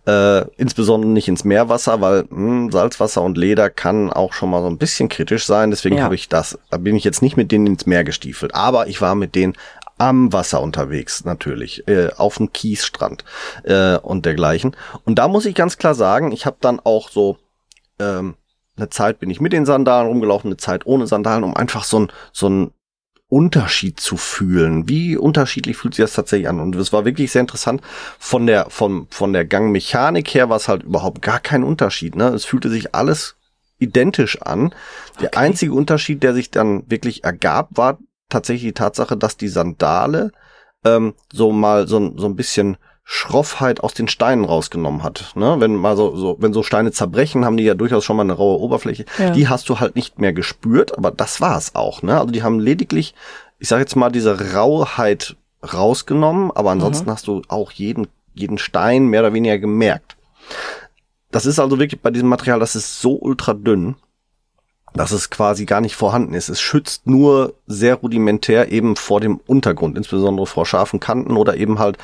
Äh, 0.06 0.46
insbesondere 0.56 1.10
nicht 1.10 1.28
ins 1.28 1.44
Meerwasser, 1.44 2.00
weil 2.00 2.24
mh, 2.30 2.69
Salzwasser 2.70 3.22
und 3.22 3.36
Leder 3.36 3.70
kann 3.70 4.12
auch 4.12 4.32
schon 4.32 4.50
mal 4.50 4.62
so 4.62 4.68
ein 4.68 4.78
bisschen 4.78 5.08
kritisch 5.08 5.46
sein. 5.46 5.70
Deswegen 5.70 5.96
ja. 5.96 6.04
habe 6.04 6.14
ich 6.14 6.28
das, 6.28 6.58
da 6.70 6.76
bin 6.76 6.96
ich 6.96 7.04
jetzt 7.04 7.22
nicht 7.22 7.36
mit 7.36 7.52
denen 7.52 7.66
ins 7.66 7.86
Meer 7.86 8.04
gestiefelt. 8.04 8.54
Aber 8.54 8.86
ich 8.88 9.00
war 9.00 9.14
mit 9.14 9.34
denen 9.34 9.54
am 9.98 10.32
Wasser 10.32 10.62
unterwegs, 10.62 11.24
natürlich, 11.24 11.86
äh, 11.86 12.08
auf 12.16 12.38
dem 12.38 12.52
Kiesstrand 12.52 13.24
äh, 13.64 13.96
und 13.98 14.24
dergleichen. 14.24 14.74
Und 15.04 15.18
da 15.18 15.28
muss 15.28 15.44
ich 15.44 15.54
ganz 15.54 15.76
klar 15.76 15.94
sagen, 15.94 16.32
ich 16.32 16.46
habe 16.46 16.56
dann 16.60 16.80
auch 16.80 17.10
so 17.10 17.36
ähm, 17.98 18.34
eine 18.76 18.88
Zeit 18.88 19.20
bin 19.20 19.30
ich 19.30 19.40
mit 19.40 19.52
den 19.52 19.66
Sandalen 19.66 20.08
rumgelaufen, 20.08 20.48
eine 20.48 20.56
Zeit 20.56 20.86
ohne 20.86 21.06
Sandalen, 21.06 21.44
um 21.44 21.54
einfach 21.54 21.84
so 21.84 22.00
ein 22.00 22.12
so 22.32 22.48
ein 22.48 22.72
Unterschied 23.30 24.00
zu 24.00 24.16
fühlen. 24.16 24.88
Wie 24.88 25.16
unterschiedlich 25.16 25.76
fühlt 25.76 25.94
sich 25.94 26.02
das 26.02 26.14
tatsächlich 26.14 26.48
an? 26.48 26.60
Und 26.60 26.74
es 26.76 26.92
war 26.92 27.04
wirklich 27.04 27.30
sehr 27.30 27.40
interessant. 27.40 27.80
Von 28.18 28.46
der, 28.46 28.68
von, 28.68 29.06
von 29.08 29.32
der 29.32 29.44
Gangmechanik 29.44 30.28
her 30.34 30.50
war 30.50 30.56
es 30.56 30.68
halt 30.68 30.82
überhaupt 30.82 31.22
gar 31.22 31.38
kein 31.38 31.64
Unterschied. 31.64 32.16
Ne? 32.16 32.28
Es 32.28 32.44
fühlte 32.44 32.68
sich 32.68 32.94
alles 32.94 33.36
identisch 33.78 34.42
an. 34.42 34.74
Der 35.20 35.28
okay. 35.28 35.38
einzige 35.38 35.72
Unterschied, 35.72 36.22
der 36.22 36.34
sich 36.34 36.50
dann 36.50 36.82
wirklich 36.90 37.24
ergab, 37.24 37.68
war 37.76 37.98
tatsächlich 38.28 38.70
die 38.70 38.74
Tatsache, 38.74 39.16
dass 39.16 39.36
die 39.36 39.48
Sandale 39.48 40.32
ähm, 40.84 41.14
so 41.32 41.52
mal 41.52 41.86
so, 41.86 42.16
so 42.18 42.26
ein 42.26 42.36
bisschen 42.36 42.76
Schroffheit 43.12 43.80
aus 43.80 43.92
den 43.92 44.06
Steinen 44.06 44.44
rausgenommen 44.44 45.02
hat. 45.02 45.32
Ne? 45.34 45.56
Wenn 45.58 45.74
mal 45.74 45.96
so, 45.96 46.14
so, 46.14 46.36
wenn 46.38 46.52
so 46.52 46.62
Steine 46.62 46.92
zerbrechen, 46.92 47.44
haben 47.44 47.56
die 47.56 47.64
ja 47.64 47.74
durchaus 47.74 48.04
schon 48.04 48.14
mal 48.14 48.22
eine 48.22 48.34
raue 48.34 48.60
Oberfläche. 48.60 49.04
Ja. 49.18 49.30
Die 49.30 49.48
hast 49.48 49.68
du 49.68 49.80
halt 49.80 49.96
nicht 49.96 50.20
mehr 50.20 50.32
gespürt, 50.32 50.96
aber 50.96 51.10
das 51.10 51.40
war 51.40 51.58
es 51.58 51.74
auch. 51.74 52.02
Ne? 52.02 52.20
Also 52.20 52.30
die 52.30 52.44
haben 52.44 52.60
lediglich, 52.60 53.16
ich 53.58 53.66
sage 53.66 53.82
jetzt 53.82 53.96
mal, 53.96 54.12
diese 54.12 54.54
Rauheit 54.54 55.34
rausgenommen, 55.60 56.52
aber 56.52 56.70
ansonsten 56.70 57.06
mhm. 57.06 57.12
hast 57.12 57.26
du 57.26 57.42
auch 57.48 57.72
jeden, 57.72 58.06
jeden 58.32 58.58
Stein 58.58 59.06
mehr 59.06 59.22
oder 59.22 59.34
weniger 59.34 59.58
gemerkt. 59.58 60.16
Das 61.32 61.46
ist 61.46 61.58
also 61.58 61.80
wirklich 61.80 62.00
bei 62.00 62.12
diesem 62.12 62.28
Material, 62.28 62.60
das 62.60 62.76
ist 62.76 63.00
so 63.00 63.18
ultra 63.20 63.54
dünn, 63.54 63.96
dass 64.94 65.10
es 65.10 65.30
quasi 65.30 65.64
gar 65.64 65.80
nicht 65.80 65.96
vorhanden 65.96 66.34
ist. 66.34 66.48
Es 66.48 66.60
schützt 66.60 67.08
nur 67.08 67.54
sehr 67.66 67.96
rudimentär 67.96 68.70
eben 68.70 68.94
vor 68.94 69.20
dem 69.20 69.40
Untergrund, 69.48 69.96
insbesondere 69.96 70.46
vor 70.46 70.64
scharfen 70.64 71.00
Kanten 71.00 71.36
oder 71.36 71.56
eben 71.56 71.80
halt 71.80 71.98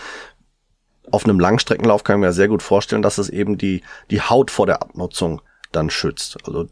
auf 1.11 1.25
einem 1.25 1.41
Langstreckenlauf 1.41 2.05
kann 2.05 2.17
ich 2.17 2.27
mir 2.27 2.33
sehr 2.33 2.49
gut 2.49 2.63
vorstellen, 2.63 3.03
dass 3.03 3.19
es 3.19 3.29
eben 3.29 3.59
die, 3.59 3.83
die 4.11 4.21
Haut 4.21 4.51
vor 4.51 4.67
der 4.67 4.83
Abnutzung 4.83 5.41
dann 5.73 5.91
schützt. 5.91 6.39
Also 6.47 6.69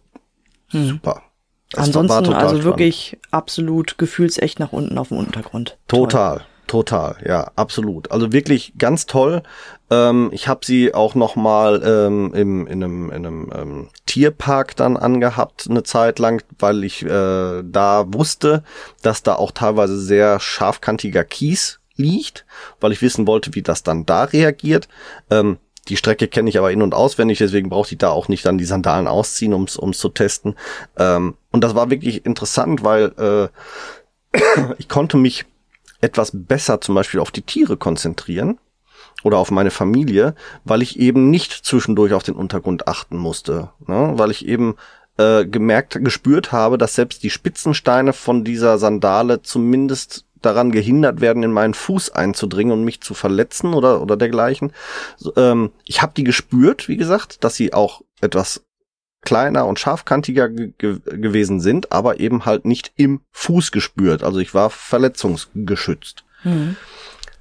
hm. 0.69 0.89
super. 0.89 1.23
Das 1.71 1.87
Ansonsten 1.87 2.33
also 2.33 2.33
spannend. 2.33 2.65
wirklich 2.65 3.19
absolut 3.31 3.99
gefühlsecht 3.99 4.61
nach 4.61 4.73
unten 4.73 4.97
auf 4.99 5.09
dem 5.09 5.19
Untergrund. 5.19 5.77
Total. 5.89 6.39
Toll. 6.39 6.47
Total, 6.67 7.17
ja, 7.25 7.51
absolut. 7.57 8.11
Also 8.11 8.33
wirklich 8.33 8.73
ganz 8.79 9.05
toll. 9.05 9.43
Ähm, 9.91 10.31
ich 10.33 10.49
habe 10.49 10.65
sie 10.65 10.95
auch 10.95 11.15
noch 11.15 11.37
mal 11.37 11.83
ähm, 11.85 12.33
im, 12.35 12.67
in 12.67 12.83
einem, 12.83 13.11
in 13.11 13.27
einem 13.27 13.53
ähm, 13.55 13.89
Tierpark 14.07 14.75
dann 14.75 14.97
angehabt 14.97 15.67
eine 15.69 15.83
Zeit 15.83 16.19
lang, 16.19 16.43
weil 16.59 16.85
ich 16.85 17.05
äh, 17.05 17.63
da 17.63 18.05
wusste, 18.09 18.65
dass 19.03 19.23
da 19.23 19.35
auch 19.35 19.53
teilweise 19.53 19.99
sehr 20.01 20.41
scharfkantiger 20.41 21.25
Kies 21.25 21.81
liegt, 21.97 22.45
weil 22.81 22.93
ich 22.93 23.03
wissen 23.03 23.27
wollte, 23.27 23.55
wie 23.55 23.63
das 23.63 23.83
dann 23.83 24.07
da 24.07 24.25
reagiert. 24.25 24.89
Ähm, 25.31 25.59
die 25.89 25.97
Strecke 25.97 26.29
kenne 26.29 26.49
ich 26.49 26.59
aber 26.59 26.73
in- 26.73 26.83
und 26.83 26.95
auswendig, 26.95 27.39
deswegen 27.39 27.69
brauchte 27.69 27.95
ich 27.95 27.99
da 27.99 28.11
auch 28.11 28.29
nicht 28.29 28.47
dann 28.47 28.59
die 28.59 28.65
Sandalen 28.65 29.07
ausziehen, 29.07 29.53
ums 29.53 29.79
ums 29.79 29.99
zu 29.99 30.09
testen. 30.09 30.57
Ähm, 30.97 31.37
und 31.51 31.63
das 31.63 31.75
war 31.75 31.91
wirklich 31.91 32.25
interessant, 32.25 32.85
weil 32.85 33.51
äh, 34.33 34.39
ich 34.79 34.89
konnte 34.89 35.17
mich 35.17 35.45
etwas 36.01 36.31
besser 36.35 36.81
zum 36.81 36.95
Beispiel 36.95 37.21
auf 37.21 37.31
die 37.31 37.43
Tiere 37.43 37.77
konzentrieren 37.77 38.59
oder 39.23 39.39
auf 39.39 39.51
meine 39.51 39.71
Familie, 39.71 40.35
weil 40.65 40.83
ich 40.83 40.99
eben 40.99 41.31
nicht 41.31 41.53
zwischendurch 41.53 42.13
auf 42.13 42.23
den 42.23 42.35
Untergrund 42.35 42.89
achten 42.89 43.17
musste, 43.17 43.71
ne? 43.87 44.13
weil 44.17 44.31
ich 44.31 44.47
eben 44.47 44.77
äh, 45.17 45.45
gemerkt, 45.47 45.99
gespürt 46.05 46.53
habe, 46.53 46.79
dass 46.79 46.95
selbst 46.95 47.23
die 47.23 47.31
Spitzensteine 47.31 48.13
von 48.13 48.45
dieser 48.45 48.79
Sandale 48.79 49.43
zumindest 49.43 50.27
daran 50.45 50.73
gehindert 50.73 51.21
werden, 51.21 51.43
in 51.43 51.53
meinen 51.53 51.75
Fuß 51.75 52.11
einzudringen 52.11 52.73
und 52.73 52.85
mich 52.85 53.01
zu 53.01 53.15
verletzen 53.15 53.75
oder 53.75 54.03
oder 54.03 54.17
dergleichen. 54.17 54.73
Ähm, 55.37 55.71
ich 55.85 56.03
habe 56.03 56.13
die 56.17 56.25
gespürt, 56.25 56.89
wie 56.89 56.97
gesagt, 56.97 57.45
dass 57.45 57.55
sie 57.55 57.73
auch 57.73 58.03
etwas 58.21 58.65
kleiner 59.23 59.67
und 59.67 59.79
scharfkantiger 59.79 60.49
ge 60.49 60.73
gewesen 60.79 61.61
sind, 61.61 61.93
aber 61.93 62.21
eben 62.21 62.45
halt 62.45 62.65
nicht 62.65 62.93
im 62.97 63.21
Fuß 63.33 63.73
gespürt. 63.73 64.23
Also 64.23 64.39
ich 64.39 64.55
war 64.55 64.71
verletzungsgeschützt. 64.71 66.25
Mhm. 66.45 66.77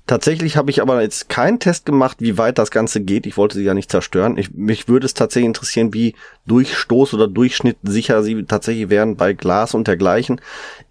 Tatsächlich 0.05 0.57
habe 0.57 0.69
ich 0.69 0.81
aber 0.81 1.01
jetzt 1.01 1.29
keinen 1.29 1.59
Test 1.59 1.85
gemacht, 1.85 2.17
wie 2.19 2.37
weit 2.37 2.57
das 2.57 2.71
Ganze 2.71 2.99
geht. 2.99 3.25
Ich 3.25 3.37
wollte 3.37 3.57
sie 3.57 3.63
ja 3.63 3.73
nicht 3.73 3.89
zerstören. 3.89 4.37
Ich, 4.37 4.53
mich 4.53 4.89
würde 4.89 5.05
es 5.05 5.13
tatsächlich 5.13 5.47
interessieren, 5.47 5.93
wie 5.93 6.13
Durchstoß 6.45 7.13
oder 7.13 7.29
Durchschnitt 7.29 7.77
sicher 7.83 8.21
sie 8.21 8.43
tatsächlich 8.43 8.89
wären 8.89 9.15
bei 9.15 9.31
Glas 9.31 9.73
und 9.73 9.87
dergleichen. 9.87 10.41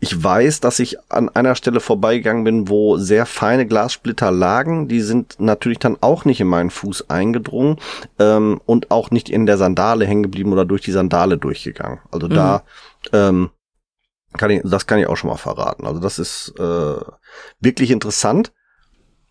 Ich 0.01 0.25
weiß, 0.25 0.61
dass 0.61 0.79
ich 0.79 0.96
an 1.11 1.29
einer 1.29 1.57
Stelle 1.57 1.81
vorbeigegangen 1.81 2.44
bin, 2.44 2.68
wo 2.70 2.96
sehr 2.96 3.27
feine 3.27 3.66
Glassplitter 3.66 4.31
lagen. 4.31 4.88
Die 4.88 5.03
sind 5.03 5.37
natürlich 5.38 5.79
dann 5.79 5.98
auch 6.01 6.25
nicht 6.25 6.40
in 6.40 6.48
meinen 6.48 6.70
Fuß 6.70 7.11
eingedrungen 7.11 7.77
ähm, 8.18 8.62
und 8.64 8.90
auch 8.90 9.11
nicht 9.11 9.29
in 9.29 9.44
der 9.44 9.59
Sandale 9.59 10.07
hängen 10.07 10.22
geblieben 10.22 10.55
oder 10.55 10.64
durch 10.64 10.81
die 10.81 10.92
Sandale 10.92 11.37
durchgegangen. 11.37 11.98
Also 12.11 12.29
mhm. 12.29 12.35
da 12.35 12.62
ähm, 13.12 13.51
kann 14.38 14.51
ich, 14.51 14.62
das 14.64 14.87
kann 14.87 15.01
ich 15.01 15.07
auch 15.07 15.18
schon 15.18 15.29
mal 15.29 15.37
verraten. 15.37 15.87
Also 15.87 16.01
das 16.01 16.18
ist 16.18 16.55
äh, 16.59 16.96
wirklich 17.61 17.90
interessant 17.90 18.53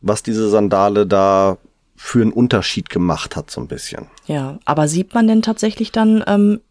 was 0.02 0.24
diese 0.24 0.50
Sandale 0.50 1.08
da 1.08 1.58
für 1.96 2.22
einen 2.22 2.34
Unterschied 2.34 2.90
gemacht 2.90 3.36
hat, 3.36 3.52
so 3.52 3.62
ein 3.62 3.68
bisschen. 3.68 4.08
Ja, 4.26 4.60
aber 4.66 4.88
sieht 4.88 5.14
man 5.14 5.28
denn 5.28 5.42
tatsächlich 5.44 5.92
dann 5.92 6.24
ähm, 6.26 6.62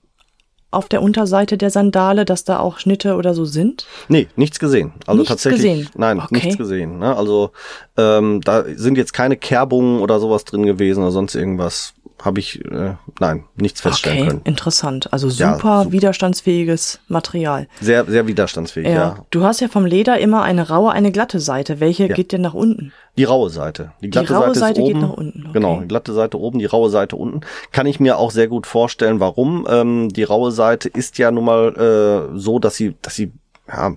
auf 0.73 0.89
der 0.89 1.03
Unterseite 1.03 1.57
der 1.57 1.71
Sandale, 1.71 2.25
dass 2.25 2.45
da 2.45 2.59
auch 2.59 2.79
Schnitte 2.79 3.17
oder 3.17 3.35
so 3.35 3.45
sind? 3.45 3.87
Nee, 4.09 4.29
nichts 4.37 4.59
gesehen. 4.59 4.93
Also 5.07 5.19
nichts 5.21 5.29
tatsächlich. 5.29 5.63
Gesehen. 5.63 5.89
Nein, 5.95 6.21
okay. 6.21 6.35
nichts 6.35 6.59
gesehen. 6.59 6.99
Ne? 6.99 7.17
Also 7.17 7.51
ähm, 7.97 8.41
da 8.43 8.65
sind 8.77 8.97
jetzt 8.97 9.13
keine 9.13 9.37
Kerbungen 9.37 10.01
oder 10.01 10.21
sowas 10.21 10.45
drin 10.45 10.65
gewesen 10.67 11.03
oder 11.03 11.13
sonst 11.13 11.35
irgendwas 11.35 11.95
habe 12.23 12.41
ich, 12.41 12.65
äh, 12.65 12.95
nein, 13.19 13.45
nichts 13.57 13.81
feststellen 13.81 14.19
okay, 14.19 14.29
können. 14.29 14.43
interessant. 14.45 15.13
Also 15.13 15.31
super, 15.31 15.45
Ja, 15.45 15.55
super. 15.55 15.93
widerstandsfähiges 15.93 17.01
Material. 17.09 17.67
Sehr, 17.81 18.05
sehr 18.05 18.27
widerstandsfähig, 18.27 18.87
ja. 18.89 18.93
Ja. 18.95 19.27
Du 19.31 19.43
hast 19.45 19.61
ja 19.61 19.69
vom 19.69 19.87
Leder 19.87 20.19
immer 20.19 20.43
eine 20.43 20.69
raue, 20.69 20.93
eine 20.93 21.13
glatte 21.13 21.41
Seite. 21.41 21.81
Welche 21.81 22.09
Ja. 22.09 22.15
geht 22.15 22.33
denn 22.33 22.43
nach 22.43 22.55
unten? 22.55 22.93
Die 23.17 23.25
raue 23.25 23.49
Seite. 23.51 23.93
Die 24.03 24.11
glatte 24.11 24.35
raue 24.35 24.49
Seite, 24.55 24.59
Seite 24.59 24.81
ist 24.83 24.87
geht 24.87 24.97
oben. 24.97 25.01
nach 25.07 25.13
unten, 25.17 25.41
okay. 25.45 25.53
Genau, 25.55 25.81
die 25.81 25.89
glatte 25.89 26.13
Seite 26.13 26.39
oben, 26.39 26.59
die 26.59 26.67
raue 26.67 26.91
Seite 26.91 27.17
unten. 27.17 27.41
Kann 27.73 27.87
ich 27.87 28.01
mir 28.01 28.19
auch 28.19 28.31
sehr 28.31 28.49
gut 28.49 28.67
vorstellen, 28.67 29.19
warum. 29.21 29.67
Ähm, 29.71 30.09
die 30.11 30.23
raue 30.25 30.53
Seite 30.53 30.89
ist 30.89 31.19
ja 31.19 31.31
nun 31.31 31.45
mal 31.45 32.31
äh, 32.35 32.39
so, 32.39 32.59
dass 32.59 32.77
sie, 32.77 32.95
dass 33.03 33.15
sie, 33.15 33.33
ja, 33.67 33.95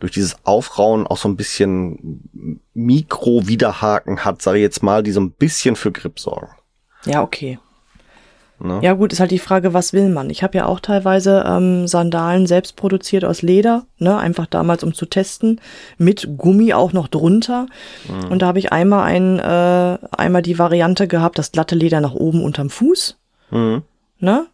durch 0.00 0.12
dieses 0.12 0.36
Aufrauen 0.44 1.06
auch 1.06 1.16
so 1.16 1.28
ein 1.28 1.36
bisschen 1.36 2.20
Mikro-Widerhaken 2.74 4.24
hat, 4.24 4.42
sage 4.42 4.58
ich 4.58 4.62
jetzt 4.62 4.82
mal, 4.82 5.02
die 5.02 5.12
so 5.12 5.20
ein 5.20 5.30
bisschen 5.32 5.76
für 5.76 5.92
Grip 5.92 6.18
sorgen. 6.18 6.48
Ja, 7.04 7.22
okay. 7.22 7.58
Ne? 8.58 8.80
Ja 8.82 8.94
gut, 8.94 9.12
ist 9.12 9.20
halt 9.20 9.30
die 9.30 9.38
Frage, 9.38 9.74
was 9.74 9.92
will 9.92 10.08
man? 10.08 10.30
Ich 10.30 10.42
habe 10.42 10.56
ja 10.56 10.66
auch 10.66 10.80
teilweise 10.80 11.44
ähm, 11.46 11.86
Sandalen 11.86 12.46
selbst 12.46 12.76
produziert 12.76 13.24
aus 13.24 13.42
Leder, 13.42 13.84
ne, 13.98 14.16
einfach 14.16 14.46
damals 14.46 14.82
um 14.82 14.94
zu 14.94 15.04
testen, 15.06 15.60
mit 15.98 16.26
Gummi 16.38 16.72
auch 16.72 16.92
noch 16.94 17.08
drunter. 17.08 17.66
Mhm. 18.08 18.30
Und 18.30 18.42
da 18.42 18.46
habe 18.46 18.58
ich 18.58 18.72
einmal 18.72 19.04
ein, 19.04 19.38
äh, 19.38 19.98
einmal 20.16 20.42
die 20.42 20.58
Variante 20.58 21.06
gehabt, 21.06 21.38
das 21.38 21.52
glatte 21.52 21.74
Leder 21.74 22.00
nach 22.00 22.14
oben 22.14 22.42
unterm 22.42 22.70
Fuß, 22.70 23.18
Mhm. 23.50 23.82
ne? 24.18 24.46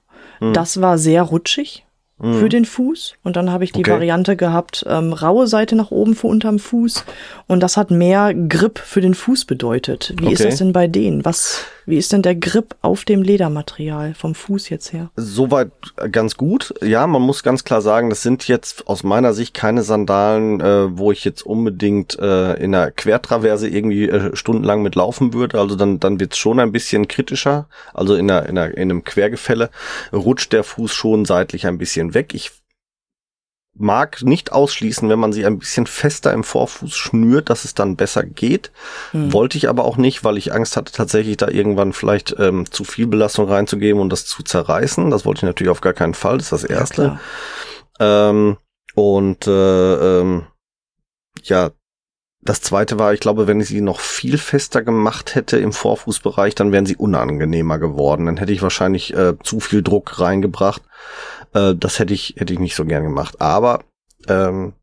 Das 0.53 0.81
war 0.81 0.99
sehr 0.99 1.23
rutschig 1.23 1.85
für 2.23 2.49
den 2.49 2.65
Fuß. 2.65 3.15
Und 3.25 3.35
dann 3.35 3.51
habe 3.51 3.65
ich 3.65 3.73
die 3.73 3.81
Okay. 3.81 3.91
Variante 3.91 4.37
gehabt, 4.37 4.85
ähm, 4.89 5.13
raue 5.13 5.49
Seite 5.49 5.75
nach 5.75 5.91
oben 5.91 6.15
für 6.15 6.29
unterm 6.29 6.61
Fuß. 6.61 7.05
Und 7.49 7.61
das 7.61 7.77
hat 7.77 7.91
mehr 7.91 8.33
Grip 8.33 8.79
für 8.79 9.01
den 9.01 9.15
Fuß 9.15 9.45
bedeutet. 9.45 10.15
Wie 10.19 10.33
ist 10.33 10.41
Okay. 10.41 10.51
das 10.51 10.59
denn 10.59 10.73
bei 10.73 10.87
denen? 10.87 11.25
Was, 11.25 11.65
wie 11.85 11.97
ist 11.99 12.13
denn 12.13 12.23
der 12.23 12.37
Grip 12.37 12.77
auf 12.81 13.05
dem 13.05 13.23
Ledermaterial 13.23 14.15
vom 14.15 14.37
Fuß 14.37 14.69
jetzt 14.69 14.93
her? 14.93 15.11
Soweit 15.17 15.73
ganz 16.13 16.37
gut. 16.37 16.73
Ja, 16.81 17.09
man 17.09 17.23
muss 17.23 17.43
ganz 17.43 17.65
klar 17.65 17.83
sagen, 17.83 18.09
das 18.11 18.23
sind 18.23 18.47
jetzt 18.47 18.87
aus 18.87 19.03
meiner 19.03 19.33
Sicht 19.35 19.53
keine 19.53 19.83
Sandalen, 19.83 20.61
äh, 20.61 20.97
wo 20.97 21.11
ich 21.11 21.25
jetzt 21.25 21.45
unbedingt 21.45 22.17
äh, 22.21 22.53
in 22.55 22.73
einer 22.73 22.93
Quertraverse 22.93 23.69
irgendwie 23.69 24.09
äh, 24.09 24.37
stundenlang 24.37 24.83
mit 24.83 24.95
laufen 24.95 25.35
würde. 25.35 25.59
Also 25.59 25.75
dann, 25.75 25.99
dann 25.99 26.21
wird's 26.21 26.39
schon 26.39 26.61
ein 26.61 26.71
bisschen 26.71 27.09
kritischer. 27.09 27.67
Also 27.95 28.15
in, 28.15 28.31
einer, 28.31 28.49
in, 28.49 28.57
einer, 28.57 28.77
in 28.77 28.91
einem 28.91 29.03
Quergefälle 29.03 29.71
rutscht 30.13 30.53
der 30.53 30.63
Fuß 30.63 30.93
schon 30.93 31.25
seitlich 31.25 31.67
ein 31.67 31.79
bisschen 31.79 32.12
weg. 32.14 32.35
Ich 32.35 32.51
mag 33.75 34.22
nicht 34.22 34.53
ausschließen, 34.53 35.09
wenn 35.09 35.18
man 35.18 35.33
sie 35.33 35.46
ein 35.46 35.59
bisschen 35.59 35.87
fester 35.87 36.33
im 36.33 36.44
Vorfuß 36.44 36.94
schnürt, 36.94 37.48
dass 37.48 37.64
es 37.64 37.75
dann 37.75 37.96
besser 37.96 38.22
geht. 38.22 38.70
Wollte 39.33 39.57
ich 39.57 39.68
aber 39.68 39.85
auch 39.85 39.96
nicht, 39.96 40.25
weil 40.25 40.37
ich 40.37 40.53
Angst 40.53 40.77
hatte, 40.77 40.92
tatsächlich 40.92 41.38
da 41.38 41.48
irgendwann 41.48 41.92
vielleicht 41.92 42.35
ähm, 42.38 42.70
zu 42.70 42.85
viel 42.85 43.07
Belastung 43.07 43.48
reinzugeben 43.48 44.01
und 44.01 44.11
das 44.11 44.27
zu 44.27 44.42
zerreißen. 44.42 45.11
Das 45.11 45.25
wollte 45.25 45.38
ich 45.38 45.44
natürlich 45.44 45.70
auf 45.70 45.81
gar 45.81 45.94
keinen 45.94 46.14
Fall. 46.14 46.37
Das 46.37 46.53
ist 46.53 46.53
das 46.53 46.64
Erste. 46.64 47.18
klar. 47.98 48.31
ähm, 48.31 48.57
und 48.94 49.46
äh, 49.46 50.20
ähm, 50.20 50.46
ja, 51.42 51.70
das 52.44 52.61
zweite 52.61 52.98
war, 52.98 53.14
ich 53.14 53.20
glaube, 53.20 53.46
wenn 53.46 53.61
ich 53.61 53.68
sie 53.68 53.81
noch 53.81 54.01
viel 54.01 54.37
fester 54.37 54.83
gemacht 54.83 55.37
hätte 55.37 55.59
im 55.59 55.72
Vorfußbereich, 55.72 56.57
dann 56.57 56.72
wären 56.72 56.87
sie 56.87 56.96
unangenehmer 56.96 57.79
geworden. 57.79 58.27
Dann 58.27 58.37
hätte 58.37 58.53
ich 58.53 58.62
wahrscheinlich 58.62 59.14
äh, 59.14 59.35
zu 59.42 59.61
viel 59.61 59.83
Druck 59.83 60.18
reingebracht. 60.18 60.83
Äh, 61.55 61.75
das 61.75 61.99
hätte 61.99 62.15
ich, 62.15 62.35
hätte 62.38 62.53
ich 62.53 62.59
nicht 62.59 62.75
so 62.75 62.85
gern 62.85 63.05
gemacht. 63.05 63.41
Aber 63.41 63.85
ähm, 64.29 64.75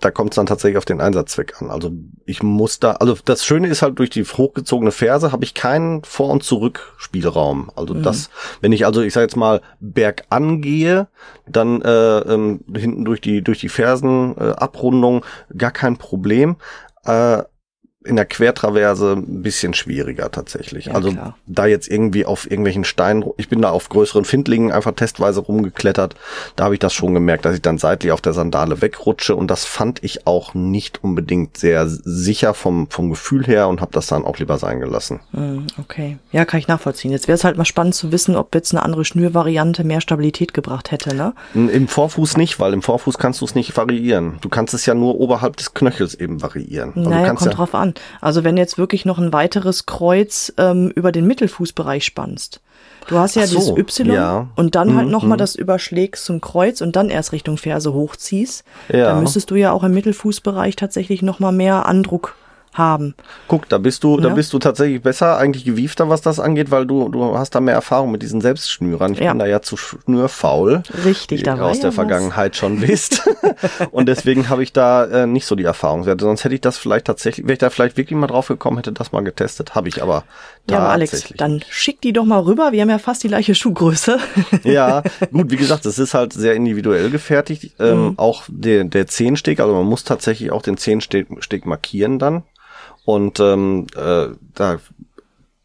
da 0.00 0.10
kommt 0.10 0.32
es 0.32 0.36
dann 0.36 0.46
tatsächlich 0.46 0.76
auf 0.76 0.84
den 0.84 1.00
Einsatzzweck 1.00 1.62
an. 1.62 1.70
Also 1.70 1.90
ich 2.26 2.42
muss 2.42 2.78
da, 2.78 2.92
also 2.92 3.16
das 3.24 3.44
Schöne 3.44 3.68
ist 3.68 3.80
halt 3.80 3.98
durch 3.98 4.10
die 4.10 4.24
hochgezogene 4.24 4.90
Ferse 4.90 5.32
habe 5.32 5.44
ich 5.44 5.54
keinen 5.54 6.04
Vor- 6.04 6.30
und 6.30 6.42
Zurückspielraum. 6.42 7.70
Also 7.74 7.94
das, 7.94 8.28
wenn 8.60 8.72
ich 8.72 8.84
also, 8.84 9.00
ich 9.00 9.14
sage 9.14 9.24
jetzt 9.24 9.36
mal, 9.36 9.62
bergan 9.80 10.60
gehe, 10.60 11.08
dann 11.46 11.80
äh, 11.80 12.18
ähm, 12.18 12.60
hinten 12.74 13.04
durch 13.04 13.20
die 13.20 13.42
durch 13.42 13.60
die 13.60 13.68
Fersenabrundung 13.68 14.52
äh, 14.52 14.56
Abrundung 14.56 15.24
gar 15.56 15.70
kein 15.70 15.96
Problem. 15.96 16.56
Äh, 17.04 17.44
in 18.04 18.16
der 18.16 18.26
Quertraverse 18.26 19.12
ein 19.12 19.42
bisschen 19.42 19.74
schwieriger 19.74 20.30
tatsächlich. 20.30 20.86
Ja, 20.86 20.94
also 20.94 21.10
klar. 21.12 21.36
da 21.46 21.66
jetzt 21.66 21.88
irgendwie 21.88 22.26
auf 22.26 22.50
irgendwelchen 22.50 22.84
Steinen, 22.84 23.24
ich 23.36 23.48
bin 23.48 23.62
da 23.62 23.70
auf 23.70 23.88
größeren 23.88 24.24
Findlingen 24.24 24.72
einfach 24.72 24.92
testweise 24.92 25.40
rumgeklettert, 25.40 26.14
da 26.56 26.64
habe 26.64 26.74
ich 26.74 26.80
das 26.80 26.92
schon 26.92 27.14
gemerkt, 27.14 27.44
dass 27.44 27.54
ich 27.54 27.62
dann 27.62 27.78
seitlich 27.78 28.12
auf 28.12 28.20
der 28.20 28.34
Sandale 28.34 28.82
wegrutsche 28.82 29.34
und 29.34 29.50
das 29.50 29.64
fand 29.64 30.04
ich 30.04 30.26
auch 30.26 30.54
nicht 30.54 31.02
unbedingt 31.02 31.56
sehr 31.56 31.86
sicher 31.88 32.54
vom, 32.54 32.88
vom 32.90 33.10
Gefühl 33.10 33.46
her 33.46 33.68
und 33.68 33.80
habe 33.80 33.92
das 33.92 34.06
dann 34.06 34.24
auch 34.24 34.38
lieber 34.38 34.58
sein 34.58 34.80
gelassen. 34.80 35.20
Hm, 35.32 35.66
Okay. 35.78 36.18
Ja, 36.32 36.44
kann 36.44 36.60
ich 36.60 36.68
nachvollziehen. 36.68 37.10
Jetzt 37.10 37.28
wäre 37.28 37.36
es 37.36 37.44
halt 37.44 37.56
mal 37.56 37.64
spannend 37.64 37.94
zu 37.94 38.12
wissen, 38.12 38.36
ob 38.36 38.54
jetzt 38.54 38.72
eine 38.72 38.82
andere 38.82 39.04
Schnürvariante 39.04 39.84
mehr 39.84 40.00
Stabilität 40.00 40.54
gebracht 40.54 40.90
hätte, 40.90 41.14
ne? 41.14 41.34
Im 41.54 41.88
Vorfuß 41.88 42.36
nicht, 42.36 42.60
weil 42.60 42.72
im 42.72 42.82
Vorfuß 42.82 43.18
kannst 43.18 43.40
du 43.40 43.44
es 43.44 43.54
nicht 43.54 43.76
variieren. 43.76 44.38
Du 44.40 44.48
kannst 44.48 44.74
es 44.74 44.86
ja 44.86 44.94
nur 44.94 45.20
oberhalb 45.20 45.56
des 45.56 45.74
Knöchels 45.74 46.14
eben 46.14 46.42
variieren. 46.42 46.92
Also 46.96 47.10
naja, 47.10 47.28
kommt 47.28 47.42
ja, 47.42 47.52
drauf 47.52 47.74
an. 47.74 47.93
Also 48.20 48.44
wenn 48.44 48.56
jetzt 48.56 48.78
wirklich 48.78 49.04
noch 49.04 49.18
ein 49.18 49.32
weiteres 49.32 49.86
Kreuz 49.86 50.52
ähm, 50.58 50.90
über 50.94 51.12
den 51.12 51.26
Mittelfußbereich 51.26 52.04
spannst. 52.04 52.60
Du 53.06 53.18
hast 53.18 53.36
ja 53.36 53.46
so, 53.46 53.58
dieses 53.58 53.76
Y 53.76 54.14
ja. 54.14 54.48
und 54.56 54.74
dann 54.74 54.96
halt 54.96 55.06
Mhm, 55.06 55.12
nochmal 55.12 55.36
mhm. 55.36 55.40
das 55.40 55.54
überschlägst 55.54 56.24
zum 56.24 56.40
Kreuz 56.40 56.80
und 56.80 56.96
dann 56.96 57.10
erst 57.10 57.32
Richtung 57.32 57.58
Ferse 57.58 57.92
hochziehst. 57.92 58.64
Ja. 58.88 59.06
Dann 59.06 59.20
müsstest 59.20 59.50
du 59.50 59.56
ja 59.56 59.72
auch 59.72 59.84
im 59.84 59.92
Mittelfußbereich 59.92 60.76
tatsächlich 60.76 61.20
nochmal 61.22 61.52
mehr 61.52 61.86
Andruck 61.86 62.34
haben. 62.74 63.14
Guck, 63.48 63.68
da 63.68 63.78
bist 63.78 64.04
du, 64.04 64.18
da 64.20 64.28
Ja. 64.28 64.34
bist 64.34 64.52
du 64.52 64.58
tatsächlich 64.58 65.00
besser, 65.02 65.38
eigentlich 65.38 65.64
gewiefter, 65.64 66.08
was 66.08 66.20
das 66.20 66.38
angeht, 66.40 66.70
weil 66.70 66.86
du, 66.86 67.08
du 67.08 67.38
hast 67.38 67.54
da 67.54 67.60
mehr 67.60 67.74
Erfahrung 67.74 68.10
mit 68.10 68.22
diesen 68.22 68.40
Selbstschnürern. 68.40 69.14
Ich 69.14 69.20
Ja. 69.20 69.30
bin 69.30 69.38
da 69.38 69.46
ja 69.46 69.62
zu 69.62 69.76
schnürfaul. 69.76 70.82
Richtig, 71.04 71.42
da 71.44 71.58
war 71.58 71.70
aus 71.70 71.76
ja 71.78 71.82
der 71.82 71.88
was. 71.90 71.94
Vergangenheit 71.94 72.56
schon 72.56 72.80
wisst. 72.82 73.28
und 73.90 74.06
deswegen 74.06 74.48
habe 74.48 74.62
ich 74.62 74.72
da 74.72 75.04
äh, 75.04 75.26
nicht 75.26 75.46
so 75.46 75.54
die 75.54 75.64
Erfahrungswerte. 75.64 76.24
Sonst 76.24 76.44
hätte 76.44 76.54
ich 76.54 76.60
das 76.60 76.76
vielleicht 76.78 77.06
tatsächlich, 77.06 77.46
wäre 77.46 77.54
ich 77.54 77.58
da 77.58 77.70
vielleicht 77.70 77.96
wirklich 77.96 78.18
mal 78.18 78.26
drauf 78.26 78.48
gekommen, 78.48 78.76
hätte 78.78 78.92
das 78.92 79.12
mal 79.12 79.22
getestet. 79.22 79.74
Habe 79.74 79.88
ich 79.88 80.02
aber 80.02 80.24
Ja, 80.70 80.78
aber 80.78 80.88
Alex, 80.90 81.32
dann 81.36 81.62
schick 81.70 82.00
die 82.00 82.12
doch 82.12 82.24
mal 82.24 82.40
rüber. 82.40 82.72
Wir 82.72 82.82
haben 82.82 82.90
ja 82.90 82.98
fast 82.98 83.22
die 83.24 83.28
gleiche 83.28 83.54
Schuhgröße. 83.54 84.18
Ja, 84.64 85.02
gut, 85.32 85.50
wie 85.50 85.56
gesagt, 85.56 85.84
es 85.86 85.98
ist 85.98 86.14
halt 86.14 86.32
sehr 86.32 86.54
individuell 86.54 87.10
gefertigt. 87.10 87.72
Ähm, 87.78 87.94
Mhm. 88.04 88.14
Auch 88.18 88.42
der, 88.48 88.84
der 88.84 89.06
Zehensteg, 89.06 89.60
also 89.60 89.72
man 89.72 89.84
muss 89.86 90.04
tatsächlich 90.04 90.50
auch 90.50 90.62
den 90.62 90.76
Zehensteg 90.76 91.26
Steg 91.40 91.64
markieren 91.66 92.18
dann. 92.18 92.42
Und 93.04 93.38
ähm, 93.40 93.86
äh, 93.96 94.28
da 94.54 94.78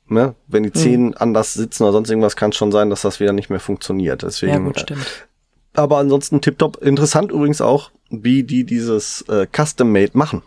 ne, 0.10 0.36
wenn 0.48 0.64
die 0.64 0.72
Zehen 0.72 1.08
mhm. 1.08 1.16
anders 1.18 1.54
sitzen 1.54 1.84
oder 1.84 1.94
sonst 1.94 2.10
irgendwas, 2.10 2.36
kann 2.36 2.52
es 2.52 2.58
schon 2.58 2.72
sein, 2.72 2.90
dass 2.90 3.02
das 3.02 3.20
wieder 3.20 3.34
nicht 3.34 3.50
mehr 3.50 3.60
funktioniert. 3.60 4.24
Deswegen, 4.24 4.54
ja, 4.54 4.60
gut, 4.60 4.80
stimmt. 4.80 5.28
Aber 5.74 5.98
ansonsten 5.98 6.42
tipptopp. 6.42 6.78
Interessant 6.82 7.32
übrigens 7.32 7.62
auch, 7.62 7.92
wie 8.10 8.44
die 8.44 8.66
dieses 8.66 9.22
äh, 9.30 9.48
Custom-Made 9.52 10.12
machen. 10.14 10.42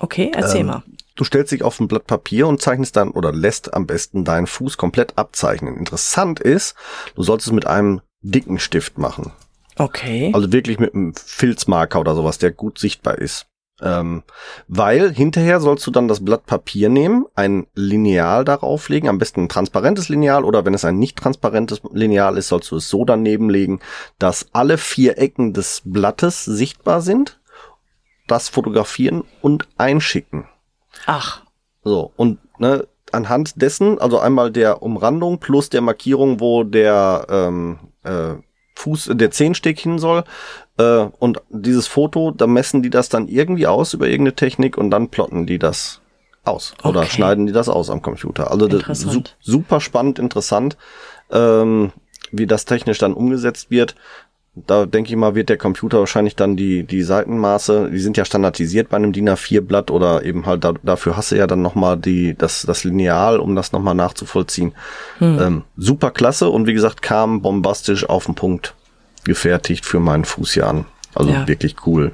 Okay, 0.00 0.30
erzähl 0.34 0.60
ähm, 0.60 0.66
mal. 0.66 0.82
Du 1.16 1.24
stellst 1.24 1.52
dich 1.52 1.62
auf 1.62 1.78
ein 1.80 1.88
Blatt 1.88 2.06
Papier 2.06 2.46
und 2.46 2.62
zeichnest 2.62 2.96
dann 2.96 3.10
oder 3.10 3.32
lässt 3.32 3.74
am 3.74 3.86
besten 3.86 4.24
deinen 4.24 4.46
Fuß 4.46 4.78
komplett 4.78 5.18
abzeichnen. 5.18 5.76
Interessant 5.76 6.40
ist, 6.40 6.74
du 7.14 7.22
solltest 7.22 7.48
es 7.48 7.52
mit 7.52 7.66
einem 7.66 8.00
dicken 8.22 8.58
Stift 8.58 8.96
machen. 8.96 9.32
Okay. 9.76 10.30
Also 10.34 10.52
wirklich 10.52 10.78
mit 10.78 10.94
einem 10.94 11.14
Filzmarker 11.14 12.00
oder 12.00 12.14
sowas, 12.14 12.38
der 12.38 12.52
gut 12.52 12.78
sichtbar 12.78 13.18
ist. 13.18 13.46
Ähm, 13.82 14.22
weil 14.68 15.12
hinterher 15.12 15.60
sollst 15.60 15.86
du 15.86 15.90
dann 15.90 16.08
das 16.08 16.24
Blatt 16.24 16.46
Papier 16.46 16.88
nehmen, 16.88 17.26
ein 17.34 17.66
Lineal 17.74 18.44
darauf 18.44 18.88
legen, 18.88 19.08
am 19.08 19.18
besten 19.18 19.44
ein 19.44 19.48
transparentes 19.48 20.08
Lineal 20.08 20.44
oder 20.44 20.64
wenn 20.64 20.74
es 20.74 20.84
ein 20.84 20.98
nicht 20.98 21.16
transparentes 21.16 21.80
Lineal 21.92 22.36
ist, 22.36 22.48
sollst 22.48 22.70
du 22.70 22.76
es 22.76 22.88
so 22.88 23.04
daneben 23.04 23.50
legen, 23.50 23.80
dass 24.18 24.48
alle 24.52 24.78
vier 24.78 25.18
Ecken 25.18 25.52
des 25.52 25.82
Blattes 25.84 26.44
sichtbar 26.44 27.00
sind, 27.00 27.40
das 28.26 28.48
fotografieren 28.48 29.24
und 29.40 29.66
einschicken. 29.76 30.46
Ach. 31.06 31.42
So, 31.82 32.12
und 32.16 32.38
ne, 32.58 32.86
anhand 33.12 33.60
dessen, 33.60 33.98
also 33.98 34.18
einmal 34.18 34.50
der 34.50 34.82
Umrandung 34.82 35.38
plus 35.38 35.70
der 35.70 35.80
Markierung, 35.80 36.40
wo 36.40 36.64
der 36.64 37.26
ähm, 37.28 37.78
äh, 38.04 38.34
Fuß, 38.76 39.10
der 39.12 39.30
Zehensteg 39.30 39.78
hin 39.78 39.98
soll. 39.98 40.24
Äh, 40.80 41.08
und 41.18 41.42
dieses 41.50 41.86
Foto, 41.86 42.30
da 42.30 42.46
messen 42.46 42.82
die 42.82 42.90
das 42.90 43.08
dann 43.08 43.28
irgendwie 43.28 43.66
aus 43.66 43.94
über 43.94 44.06
irgendeine 44.06 44.36
Technik 44.36 44.78
und 44.78 44.90
dann 44.90 45.08
plotten 45.08 45.46
die 45.46 45.58
das 45.58 46.00
aus. 46.44 46.74
Okay. 46.78 46.88
Oder 46.88 47.04
schneiden 47.04 47.46
die 47.46 47.52
das 47.52 47.68
aus 47.68 47.90
am 47.90 48.02
Computer. 48.02 48.50
Also 48.50 48.68
su 48.94 49.22
super 49.40 49.80
spannend, 49.80 50.18
interessant, 50.18 50.76
ähm, 51.30 51.92
wie 52.32 52.46
das 52.46 52.64
technisch 52.64 52.98
dann 52.98 53.12
umgesetzt 53.12 53.70
wird. 53.70 53.94
Da 54.54 54.84
denke 54.84 55.10
ich 55.10 55.16
mal, 55.16 55.36
wird 55.36 55.48
der 55.48 55.58
Computer 55.58 56.00
wahrscheinlich 56.00 56.34
dann 56.34 56.56
die, 56.56 56.82
die 56.82 57.02
Seitenmaße, 57.02 57.90
die 57.92 58.00
sind 58.00 58.16
ja 58.16 58.24
standardisiert 58.24 58.88
bei 58.88 58.96
einem 58.96 59.12
DIN 59.12 59.28
A4-Blatt 59.28 59.92
oder 59.92 60.24
eben 60.24 60.44
halt 60.44 60.64
da, 60.64 60.72
dafür 60.82 61.16
hast 61.16 61.30
du 61.30 61.36
ja 61.36 61.46
dann 61.46 61.62
nochmal 61.62 61.96
die, 61.96 62.34
das, 62.36 62.62
das 62.62 62.82
Lineal, 62.82 63.38
um 63.38 63.54
das 63.54 63.70
nochmal 63.70 63.94
nachzuvollziehen. 63.94 64.72
Hm. 65.18 65.38
Ähm, 65.40 65.62
super 65.76 66.10
klasse 66.10 66.48
und 66.48 66.66
wie 66.66 66.74
gesagt, 66.74 67.00
kam 67.00 67.42
bombastisch 67.42 68.08
auf 68.08 68.26
den 68.26 68.34
Punkt 68.34 68.74
gefertigt 69.24 69.84
für 69.84 70.00
meinen 70.00 70.24
Fußjahren. 70.24 70.86
Also 71.14 71.30
ja. 71.30 71.46
wirklich 71.48 71.76
cool. 71.86 72.12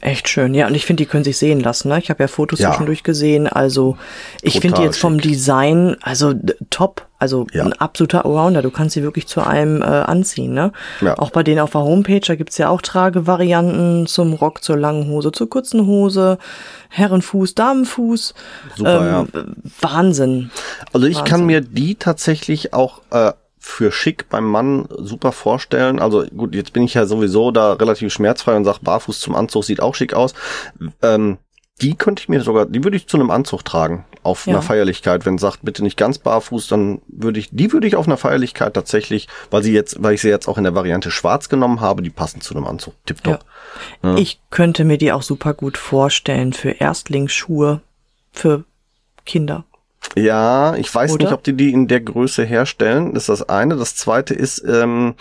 Echt 0.00 0.28
schön, 0.28 0.54
ja. 0.54 0.68
Und 0.68 0.76
ich 0.76 0.86
finde, 0.86 1.02
die 1.02 1.08
können 1.08 1.24
sich 1.24 1.38
sehen 1.38 1.58
lassen. 1.58 1.88
Ne? 1.88 1.98
Ich 1.98 2.08
habe 2.08 2.22
ja 2.22 2.28
Fotos 2.28 2.60
ja. 2.60 2.70
zwischendurch 2.70 3.02
gesehen. 3.02 3.48
Also 3.48 3.96
ich 4.42 4.60
finde 4.60 4.80
jetzt 4.82 4.98
vom 4.98 5.20
Design, 5.20 5.96
also 6.02 6.34
top. 6.70 7.06
Also 7.18 7.48
ja. 7.52 7.64
ein 7.64 7.72
absoluter 7.72 8.24
Allrounder. 8.24 8.62
Du 8.62 8.70
kannst 8.70 8.94
sie 8.94 9.02
wirklich 9.02 9.26
zu 9.26 9.40
einem 9.44 9.82
äh, 9.82 9.86
anziehen. 9.86 10.54
Ne? 10.54 10.72
Ja. 11.00 11.18
Auch 11.18 11.30
bei 11.30 11.42
denen 11.42 11.58
auf 11.58 11.72
der 11.72 11.80
Homepage, 11.80 12.20
da 12.20 12.36
gibt's 12.36 12.58
ja 12.58 12.68
auch 12.68 12.80
Tragevarianten 12.80 14.06
zum 14.06 14.34
Rock, 14.34 14.62
zur 14.62 14.76
langen 14.76 15.08
Hose, 15.08 15.32
zur 15.32 15.50
kurzen 15.50 15.84
Hose, 15.86 16.38
Herrenfuß, 16.90 17.56
Damenfuß. 17.56 18.34
Super, 18.76 19.00
ähm, 19.00 19.28
ja. 19.34 19.44
Wahnsinn. 19.80 20.52
Also 20.92 21.08
ich 21.08 21.16
Wahnsinn. 21.16 21.30
kann 21.30 21.46
mir 21.46 21.60
die 21.60 21.96
tatsächlich 21.96 22.72
auch 22.72 23.00
äh, 23.10 23.32
für 23.68 23.92
schick 23.92 24.28
beim 24.30 24.46
Mann 24.46 24.88
super 24.96 25.30
vorstellen. 25.30 26.00
Also 26.00 26.24
gut, 26.26 26.54
jetzt 26.54 26.72
bin 26.72 26.84
ich 26.84 26.94
ja 26.94 27.04
sowieso 27.04 27.50
da 27.50 27.74
relativ 27.74 28.12
schmerzfrei 28.12 28.56
und 28.56 28.64
sag, 28.64 28.78
barfuß 28.78 29.20
zum 29.20 29.34
Anzug 29.34 29.62
sieht 29.62 29.80
auch 29.80 29.94
schick 29.94 30.14
aus. 30.14 30.34
Ähm, 31.02 31.36
die 31.82 31.94
könnte 31.94 32.22
ich 32.22 32.28
mir 32.28 32.40
sogar, 32.40 32.64
die 32.66 32.82
würde 32.82 32.96
ich 32.96 33.06
zu 33.06 33.18
einem 33.18 33.30
Anzug 33.30 33.64
tragen 33.64 34.06
auf 34.22 34.46
ja. 34.46 34.54
einer 34.54 34.62
Feierlichkeit. 34.62 35.26
Wenn 35.26 35.36
sagt, 35.36 35.60
bitte 35.62 35.82
nicht 35.82 35.98
ganz 35.98 36.18
barfuß, 36.18 36.66
dann 36.68 37.02
würde 37.08 37.38
ich, 37.38 37.50
die 37.52 37.72
würde 37.72 37.86
ich 37.86 37.94
auf 37.94 38.06
einer 38.06 38.16
Feierlichkeit 38.16 38.72
tatsächlich, 38.72 39.28
weil 39.50 39.62
sie 39.62 39.74
jetzt, 39.74 40.02
weil 40.02 40.14
ich 40.14 40.22
sie 40.22 40.30
jetzt 40.30 40.48
auch 40.48 40.58
in 40.58 40.64
der 40.64 40.74
Variante 40.74 41.10
schwarz 41.10 41.50
genommen 41.50 41.80
habe, 41.80 42.02
die 42.02 42.10
passen 42.10 42.40
zu 42.40 42.54
einem 42.54 42.66
Anzug. 42.66 42.94
Tipptopp. 43.04 43.44
Ja. 44.02 44.10
Ja. 44.10 44.16
Ich 44.16 44.40
könnte 44.50 44.84
mir 44.84 44.96
die 44.96 45.12
auch 45.12 45.22
super 45.22 45.52
gut 45.52 45.76
vorstellen 45.76 46.54
für 46.54 46.70
Erstlingsschuhe 46.70 47.82
für 48.32 48.64
Kinder. 49.26 49.64
Ja, 50.16 50.74
ich 50.76 50.92
weiß 50.92 51.12
Oder? 51.12 51.24
nicht, 51.24 51.34
ob 51.34 51.44
die 51.44 51.52
die 51.52 51.72
in 51.72 51.88
der 51.88 52.00
Größe 52.00 52.44
herstellen. 52.44 53.14
Das 53.14 53.24
ist 53.24 53.28
das 53.28 53.48
eine. 53.48 53.76
Das 53.76 53.94
zweite 53.94 54.34
ist, 54.34 54.64
ähm, 54.66 55.14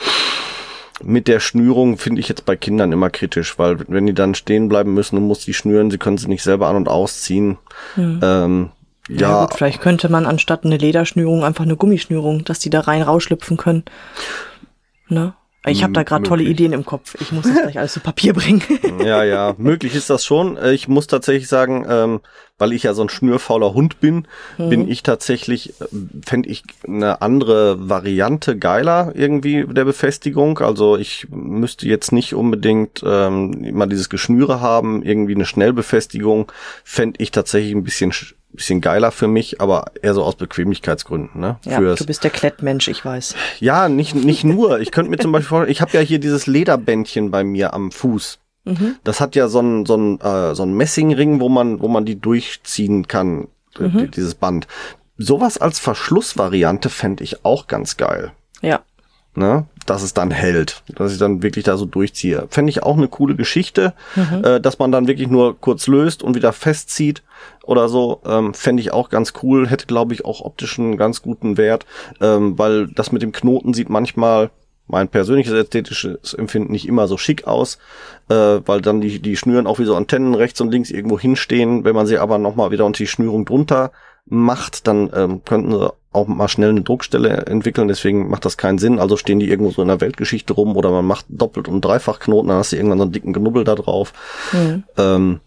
mit 1.04 1.28
der 1.28 1.40
Schnürung 1.40 1.98
finde 1.98 2.22
ich 2.22 2.30
jetzt 2.30 2.46
bei 2.46 2.56
Kindern 2.56 2.92
immer 2.92 3.10
kritisch, 3.10 3.60
weil 3.60 3.78
wenn 3.88 4.08
die 4.08 4.14
dann 4.14 4.36
stehen 4.36 4.70
bleiben 4.70 4.94
müssen 4.94 5.18
und 5.18 5.28
muss 5.28 5.46
die 5.46 5.54
schnüren, 5.54 5.92
sie 5.92 5.98
können 5.98 6.18
sie 6.18 6.28
nicht 6.28 6.44
selber 6.44 6.68
an- 6.68 6.76
und 6.76 6.90
ausziehen. 6.90 7.58
Hm. 7.96 8.20
Ähm, 8.24 8.70
ja, 9.10 9.18
ja 9.18 9.46
gut, 9.46 9.54
vielleicht 9.54 9.82
könnte 9.82 10.10
man 10.10 10.26
anstatt 10.26 10.66
eine 10.66 10.78
Lederschnürung 10.78 11.44
einfach 11.44 11.64
eine 11.64 11.78
Gummischnürung, 11.78 12.44
dass 12.44 12.60
die 12.60 12.70
da 12.70 12.82
rein 12.82 13.02
rausschlüpfen 13.02 13.58
können. 13.58 13.84
Ne? 15.08 15.34
Ich 15.68 15.84
habe 15.84 15.94
da 15.94 16.04
gerade 16.04 16.24
tolle 16.24 16.44
Ideen 16.44 16.74
im 16.74 16.86
Kopf. 16.86 17.16
Ich 17.20 17.32
muss 17.32 17.44
das 17.46 17.62
gleich 17.62 17.80
alles 17.80 17.94
zu 17.94 18.00
Papier 18.00 18.34
bringen. 18.34 18.62
ja, 19.04 19.24
ja, 19.24 19.56
möglich 19.58 19.96
ist 19.96 20.10
das 20.10 20.26
schon. 20.26 20.58
Äh, 20.58 20.74
ich 20.74 20.88
muss 20.88 21.08
tatsächlich 21.08 21.48
sagen, 21.48 21.86
ähm, 21.90 22.20
weil 22.58 22.74
ich 22.74 22.84
ja 22.84 22.94
so 22.94 23.04
ein 23.04 23.10
schnürfauler 23.10 23.74
Hund 23.74 24.00
bin, 24.00 24.28
mhm. 24.58 24.70
bin 24.70 24.88
ich 24.90 25.04
tatsächlich, 25.04 25.80
äh, 25.82 25.86
fände 26.26 26.50
ich 26.50 26.64
eine 26.88 27.22
andere 27.22 27.90
Variante 27.90 28.58
geiler 28.58 29.12
irgendwie 29.16 29.66
der 29.68 29.86
Befestigung. 29.86 30.60
Also 30.60 30.98
ich 30.98 31.28
müsste 31.30 31.88
jetzt 31.88 32.12
nicht 32.12 32.34
unbedingt 32.34 33.04
ähm, 33.06 33.64
immer 33.64 33.88
dieses 33.88 34.10
Geschnüre 34.10 34.62
haben, 34.62 35.04
irgendwie 35.04 35.36
eine 35.36 35.46
Schnellbefestigung, 35.46 36.52
fände 36.84 37.22
ich 37.22 37.32
tatsächlich 37.32 37.74
ein 37.74 37.84
bisschen 37.84 38.12
bisschen 38.52 38.82
geiler 38.82 39.12
für 39.12 39.28
mich, 39.28 39.62
aber 39.62 39.86
eher 40.02 40.14
so 40.14 40.24
aus 40.24 40.36
Bequemlichkeitsgründen. 40.36 41.40
Ne? 41.40 41.58
Ja, 41.66 41.78
Fürs, 41.78 42.00
du 42.00 42.06
bist 42.06 42.24
der 42.24 42.32
Klettmensch, 42.32 42.88
ich 42.88 43.04
weiß. 43.04 43.36
Ja, 43.60 43.90
nicht, 43.90 44.16
nicht 44.16 44.44
nur. 44.44 44.80
Ich 44.80 44.92
könnte 44.92 45.12
mir 45.12 45.18
zum 45.18 45.32
Beispiel 45.32 45.50
vorstellen, 45.50 45.72
ich 45.72 45.82
habe 45.82 45.92
ja 45.94 46.00
hier 46.00 46.20
dieses 46.20 46.48
Lederbändchen 46.48 47.32
bei 47.32 47.44
mir 47.44 47.74
am 47.74 47.92
Fuß. 47.92 48.40
Mhm. 48.66 48.96
Das 49.04 49.22
hat 49.22 49.36
ja 49.36 49.48
so 49.48 49.60
ein 49.60 49.86
so 49.86 49.96
ein 49.96 50.20
äh, 50.20 50.54
so 50.54 50.64
ein 50.64 50.74
Messingring, 50.74 51.40
wo 51.40 51.50
man, 51.50 51.80
wo 51.80 51.88
man 51.88 52.06
die 52.06 52.20
durchziehen 52.20 53.08
kann, 53.08 53.48
äh, 53.80 53.84
mhm. 53.84 54.12
dieses 54.12 54.36
Band. 54.36 54.68
Sowas 55.18 55.58
als 55.58 55.80
Verschlussvariante 55.80 56.90
fände 56.90 57.24
ich 57.24 57.46
auch 57.46 57.68
ganz 57.68 57.98
geil. 57.98 58.32
Ja. 58.62 58.82
Ne? 59.36 59.66
Dass 59.88 60.04
es 60.04 60.14
dann 60.14 60.30
hält, 60.30 60.84
dass 60.96 61.12
ich 61.12 61.18
dann 61.18 61.42
wirklich 61.42 61.66
da 61.66 61.78
so 61.78 61.86
durchziehe. 61.86 62.46
Fände 62.50 62.70
ich 62.70 62.84
auch 62.84 62.98
eine 62.98 63.08
coole 63.08 63.36
Geschichte, 63.36 63.94
mhm. 64.16 64.44
äh, 64.44 64.62
dass 64.62 64.78
man 64.78 64.92
dann 64.92 65.08
wirklich 65.08 65.30
nur 65.30 65.60
kurz 65.60 65.88
löst 65.88 66.22
und 66.22 66.36
wieder 66.36 66.54
festzieht 66.54 67.24
oder 67.64 67.90
so, 67.90 68.22
ähm, 68.26 68.54
fände 68.54 68.82
ich 68.82 68.94
auch 68.94 69.10
ganz 69.10 69.34
cool, 69.42 69.68
hätte 69.68 69.88
glaube 69.88 70.14
ich 70.14 70.26
auch 70.26 70.42
optisch 70.42 70.78
einen 70.78 70.98
ganz 70.98 71.22
guten 71.22 71.58
Wert, 71.58 71.86
ähm, 72.22 72.60
weil 72.60 72.88
das 72.88 73.12
mit 73.12 73.22
dem 73.22 73.32
Knoten 73.32 73.74
sieht 73.74 73.90
manchmal 73.90 74.52
mein 74.88 75.10
persönliches 75.10 75.54
ästhetisches 75.54 76.34
Empfinden 76.34 76.72
nicht 76.72 76.88
immer 76.88 77.08
so 77.08 77.18
schick 77.18 77.46
aus, 77.46 77.78
äh, 78.30 78.36
weil 78.66 78.82
dann 78.82 79.02
die, 79.02 79.20
die 79.20 79.36
Schnüren 79.36 79.68
auch 79.68 79.80
wie 79.80 79.86
so 79.86 79.96
Antennen 79.96 80.34
rechts 80.34 80.62
und 80.62 80.72
links 80.72 80.92
irgendwo 80.92 81.20
hinstehen. 81.20 81.84
Wenn 81.84 81.96
man 81.96 82.08
sie 82.08 82.18
aber 82.18 82.38
nochmal 82.38 82.72
wieder 82.72 82.86
unter 82.86 83.00
die 83.00 83.08
Schnürung 83.08 83.46
drunter 83.46 83.92
macht, 84.26 84.88
dann 84.88 85.10
ähm, 85.14 85.44
könnten 85.44 85.72
sie 85.72 85.94
auch 86.18 86.28
mal 86.28 86.48
schnell 86.48 86.70
eine 86.70 86.82
Druckstelle 86.82 87.46
entwickeln, 87.46 87.88
deswegen 87.88 88.30
macht 88.30 88.46
das 88.46 88.58
keinen 88.58 88.78
Sinn. 88.78 89.00
Also 89.00 89.18
stehen 89.18 89.40
die 89.40 89.50
irgendwo 89.50 89.72
so 89.72 89.82
in 89.82 89.88
der 89.88 90.02
Weltgeschichte 90.02 90.54
rum 90.54 90.76
oder 90.76 90.92
man 90.92 91.06
macht 91.06 91.26
doppelt 91.30 91.68
und 91.68 91.82
dreifach 91.82 92.20
Knoten, 92.20 92.50
dann 92.50 92.58
hast 92.58 92.72
du 92.72 92.76
irgendwann 92.76 93.00
so 93.00 93.04
einen 93.04 93.14
dicken 93.14 93.34
Knubbel 93.34 93.64
da 93.64 93.76
drauf. 93.76 94.14
Mhm. 94.52 94.84
Ähm, 94.98 95.40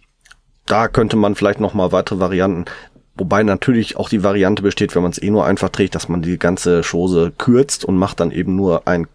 da 0.66 0.88
könnte 0.88 1.16
man 1.16 1.34
vielleicht 1.34 1.60
noch 1.60 1.74
mal 1.74 1.92
weitere 1.92 2.20
Varianten 2.20 2.66
Wobei 3.20 3.42
natürlich 3.42 3.98
auch 3.98 4.08
die 4.08 4.22
Variante 4.22 4.62
besteht, 4.62 4.94
wenn 4.94 5.02
man 5.02 5.10
es 5.10 5.20
eh 5.20 5.28
nur 5.28 5.44
einfach 5.44 5.68
trägt, 5.68 5.94
dass 5.94 6.08
man 6.08 6.22
die 6.22 6.38
ganze 6.38 6.80
Chose 6.80 7.32
kürzt 7.36 7.84
und 7.84 7.96
macht 7.96 8.18
dann 8.18 8.30
eben 8.30 8.56
nur 8.56 8.88
ein 8.88 9.08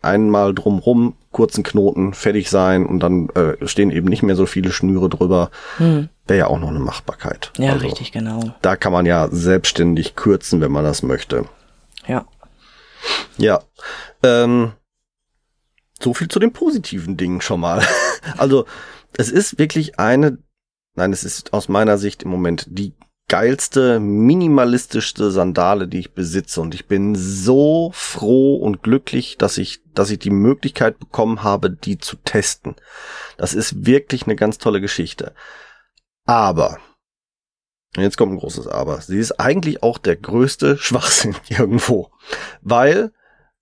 einmal 0.00 0.52
drumrum 0.52 1.14
kurzen 1.30 1.62
Knoten 1.62 2.12
fertig 2.12 2.50
sein 2.50 2.84
und 2.84 3.00
dann 3.00 3.28
äh, 3.30 3.66
stehen 3.68 3.92
eben 3.92 4.08
nicht 4.08 4.24
mehr 4.24 4.34
so 4.34 4.46
viele 4.46 4.72
Schnüre 4.72 5.08
drüber. 5.08 5.50
Hm. 5.76 6.08
Wäre 6.26 6.38
ja 6.38 6.46
auch 6.46 6.58
noch 6.58 6.68
eine 6.68 6.78
Machbarkeit. 6.78 7.52
Ja, 7.58 7.72
also, 7.72 7.84
richtig, 7.84 8.12
genau. 8.12 8.54
Da 8.62 8.76
kann 8.76 8.92
man 8.92 9.06
ja 9.06 9.28
selbstständig 9.30 10.14
kürzen, 10.14 10.60
wenn 10.60 10.72
man 10.72 10.84
das 10.84 11.02
möchte. 11.02 11.46
Ja. 12.06 12.26
Ja. 13.38 13.62
Ähm, 14.22 14.72
so 16.00 16.14
viel 16.14 16.28
zu 16.28 16.38
den 16.38 16.52
positiven 16.52 17.16
Dingen 17.16 17.40
schon 17.40 17.60
mal. 17.60 17.82
also 18.38 18.66
es 19.16 19.30
ist 19.30 19.58
wirklich 19.58 19.98
eine, 19.98 20.38
nein, 20.94 21.12
es 21.12 21.24
ist 21.24 21.52
aus 21.52 21.68
meiner 21.68 21.98
Sicht 21.98 22.22
im 22.22 22.30
Moment 22.30 22.66
die 22.70 22.94
geilste, 23.28 23.98
minimalistischste 23.98 25.30
Sandale, 25.30 25.88
die 25.88 26.00
ich 26.00 26.12
besitze. 26.12 26.60
Und 26.60 26.74
ich 26.74 26.86
bin 26.86 27.14
so 27.14 27.90
froh 27.94 28.56
und 28.56 28.82
glücklich, 28.82 29.38
dass 29.38 29.58
ich, 29.58 29.80
dass 29.94 30.10
ich 30.10 30.18
die 30.18 30.30
Möglichkeit 30.30 30.98
bekommen 30.98 31.42
habe, 31.42 31.70
die 31.70 31.98
zu 31.98 32.16
testen. 32.16 32.76
Das 33.38 33.54
ist 33.54 33.86
wirklich 33.86 34.24
eine 34.24 34.36
ganz 34.36 34.58
tolle 34.58 34.80
Geschichte. 34.80 35.32
Aber, 36.32 36.78
jetzt 37.94 38.16
kommt 38.16 38.32
ein 38.32 38.38
großes 38.38 38.66
Aber, 38.66 39.02
sie 39.02 39.18
ist 39.18 39.32
eigentlich 39.32 39.82
auch 39.82 39.98
der 39.98 40.16
größte 40.16 40.78
Schwachsinn 40.78 41.36
irgendwo. 41.48 42.10
Weil, 42.62 43.12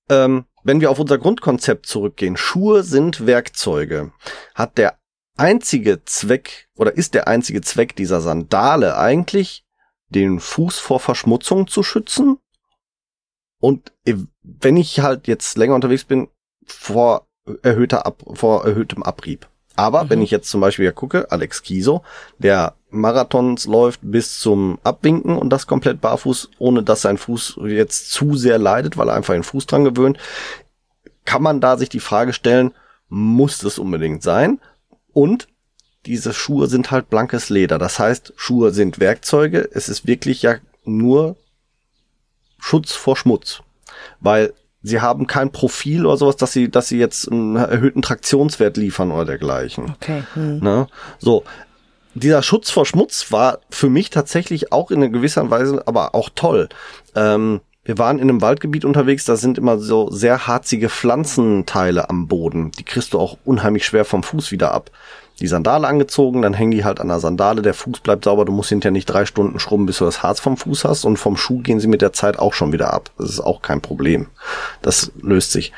ähm, 0.09 0.44
wenn 0.62 0.80
wir 0.80 0.90
auf 0.90 1.00
unser 1.00 1.18
Grundkonzept 1.18 1.87
zurückgehen, 1.87 2.37
Schuhe 2.37 2.85
sind 2.85 3.26
Werkzeuge, 3.26 4.12
hat 4.54 4.78
der 4.78 5.00
einzige 5.37 6.04
Zweck 6.04 6.68
oder 6.76 6.96
ist 6.96 7.14
der 7.14 7.26
einzige 7.26 7.61
Zweck 7.61 7.96
dieser 7.96 8.20
Sandale 8.20 8.96
eigentlich 8.96 9.64
den 10.09 10.38
Fuß 10.38 10.78
vor 10.78 11.00
Verschmutzung 11.00 11.66
zu 11.66 11.83
schützen 11.83 12.38
und 13.59 13.92
wenn 14.42 14.76
ich 14.76 15.00
halt 15.00 15.26
jetzt 15.26 15.56
länger 15.56 15.74
unterwegs 15.74 16.04
bin, 16.04 16.28
vor 16.64 17.26
erhöhter 17.62 18.06
Ab 18.06 18.22
vor 18.35 18.64
erhöhtem 18.64 19.02
Abrieb. 19.02 19.49
Aber 19.80 20.04
mhm. 20.04 20.10
wenn 20.10 20.22
ich 20.22 20.30
jetzt 20.30 20.50
zum 20.50 20.60
Beispiel 20.60 20.84
ja 20.84 20.92
gucke, 20.92 21.32
Alex 21.32 21.62
Kiso, 21.62 22.02
der 22.38 22.74
Marathons 22.90 23.64
läuft 23.64 24.00
bis 24.02 24.38
zum 24.38 24.78
Abwinken 24.84 25.38
und 25.38 25.48
das 25.48 25.66
komplett 25.66 26.02
barfuß, 26.02 26.50
ohne 26.58 26.82
dass 26.82 27.00
sein 27.00 27.16
Fuß 27.16 27.60
jetzt 27.64 28.10
zu 28.10 28.36
sehr 28.36 28.58
leidet, 28.58 28.98
weil 28.98 29.08
er 29.08 29.14
einfach 29.14 29.32
den 29.32 29.42
Fuß 29.42 29.64
dran 29.64 29.84
gewöhnt, 29.84 30.18
kann 31.24 31.42
man 31.42 31.62
da 31.62 31.78
sich 31.78 31.88
die 31.88 32.00
Frage 32.00 32.34
stellen, 32.34 32.72
muss 33.08 33.60
das 33.60 33.78
unbedingt 33.78 34.22
sein? 34.22 34.60
Und 35.14 35.48
diese 36.04 36.34
Schuhe 36.34 36.66
sind 36.66 36.90
halt 36.90 37.08
blankes 37.08 37.48
Leder. 37.48 37.78
Das 37.78 37.98
heißt, 37.98 38.34
Schuhe 38.36 38.72
sind 38.72 39.00
Werkzeuge. 39.00 39.66
Es 39.72 39.88
ist 39.88 40.06
wirklich 40.06 40.42
ja 40.42 40.56
nur 40.84 41.36
Schutz 42.58 42.92
vor 42.92 43.16
Schmutz. 43.16 43.62
Weil 44.20 44.52
sie 44.82 45.00
haben 45.00 45.26
kein 45.26 45.52
Profil 45.52 46.06
oder 46.06 46.16
sowas, 46.16 46.36
dass 46.36 46.52
sie, 46.52 46.70
dass 46.70 46.88
sie 46.88 46.98
jetzt 46.98 47.30
einen 47.30 47.56
erhöhten 47.56 48.02
Traktionswert 48.02 48.76
liefern 48.76 49.10
oder 49.10 49.24
dergleichen. 49.24 49.94
Okay. 49.96 50.22
Hm. 50.34 50.60
Ne? 50.60 50.86
So. 51.18 51.44
Dieser 52.14 52.42
Schutz 52.42 52.70
vor 52.70 52.86
Schmutz 52.86 53.30
war 53.30 53.60
für 53.70 53.88
mich 53.88 54.10
tatsächlich 54.10 54.72
auch 54.72 54.90
in 54.90 54.96
einer 54.96 55.12
gewisser 55.12 55.48
Weise, 55.48 55.86
aber 55.86 56.16
auch 56.16 56.28
toll. 56.34 56.68
Ähm, 57.14 57.60
wir 57.84 57.98
waren 57.98 58.18
in 58.18 58.28
einem 58.28 58.42
Waldgebiet 58.42 58.84
unterwegs, 58.84 59.24
da 59.24 59.36
sind 59.36 59.58
immer 59.58 59.78
so 59.78 60.10
sehr 60.10 60.48
harzige 60.48 60.88
Pflanzenteile 60.88 62.10
am 62.10 62.26
Boden. 62.26 62.72
Die 62.72 62.82
kriegst 62.82 63.12
du 63.12 63.18
auch 63.20 63.38
unheimlich 63.44 63.86
schwer 63.86 64.04
vom 64.04 64.24
Fuß 64.24 64.50
wieder 64.50 64.72
ab 64.72 64.90
die 65.40 65.46
Sandale 65.46 65.88
angezogen, 65.88 66.42
dann 66.42 66.55
hängen 66.55 66.70
die 66.70 66.85
halt 66.85 67.00
an 67.00 67.09
der 67.09 67.20
Sandale, 67.20 67.62
der 67.62 67.74
Fuß 67.74 68.00
bleibt 68.00 68.24
sauber, 68.24 68.44
du 68.44 68.53
musst 68.53 68.68
hinterher 68.68 68.92
nicht 68.92 69.07
drei 69.07 69.24
Stunden 69.24 69.59
schrubben, 69.59 69.87
bis 69.87 69.98
du 69.98 70.05
das 70.05 70.22
Harz 70.22 70.40
vom 70.40 70.57
Fuß 70.57 70.85
hast 70.85 71.05
und 71.05 71.16
vom 71.16 71.37
Schuh 71.37 71.61
gehen 71.61 71.81
sie 71.81 71.88
mit 71.88 72.03
der 72.03 72.12
Zeit 72.12 72.38
auch 72.38 72.53
schon 72.53 72.72
wieder 72.72 72.92
ab. 72.92 73.11
Das 73.18 73.31
ist 73.31 73.40
auch 73.40 73.62
kein 73.62 73.81
Problem. 73.81 74.29
Das 74.83 75.12
löst 75.20 75.53
sich. 75.53 75.72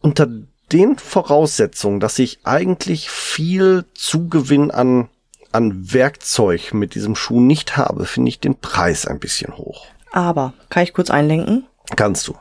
Unter 0.00 0.28
den 0.72 0.98
Voraussetzungen, 0.98 2.00
dass 2.00 2.18
ich 2.18 2.40
eigentlich 2.44 3.10
viel 3.10 3.84
Zugewinn 3.94 4.70
an, 4.70 5.08
an 5.52 5.92
Werkzeug 5.92 6.74
mit 6.74 6.94
diesem 6.94 7.14
Schuh 7.16 7.40
nicht 7.40 7.76
habe, 7.76 8.04
finde 8.04 8.28
ich 8.28 8.40
den 8.40 8.58
Preis 8.58 9.06
ein 9.06 9.18
bisschen 9.18 9.56
hoch. 9.56 9.86
Aber, 10.12 10.52
kann 10.68 10.82
ich 10.82 10.92
kurz 10.92 11.10
einlenken? 11.10 11.66
Kannst 11.96 12.28
du 12.28 12.34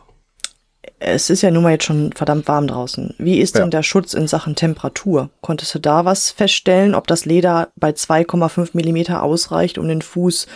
es 0.99 1.29
ist 1.29 1.41
ja 1.41 1.51
nun 1.51 1.63
mal 1.63 1.73
jetzt 1.73 1.86
schon 1.86 2.12
verdammt 2.13 2.47
warm 2.47 2.67
draußen. 2.67 3.13
Wie 3.17 3.39
ist 3.39 3.55
ja. 3.55 3.62
denn 3.62 3.71
der 3.71 3.83
Schutz 3.83 4.13
in 4.13 4.27
Sachen 4.27 4.55
Temperatur? 4.55 5.29
Konntest 5.41 5.75
du 5.75 5.79
da 5.79 6.05
was 6.05 6.31
feststellen, 6.31 6.95
ob 6.95 7.07
das 7.07 7.25
Leder 7.25 7.69
bei 7.75 7.91
2,5 7.91 8.69
Millimeter 8.73 9.21
ausreicht, 9.21 9.77
um 9.77 9.88
den 9.88 10.01
Fuß 10.01 10.47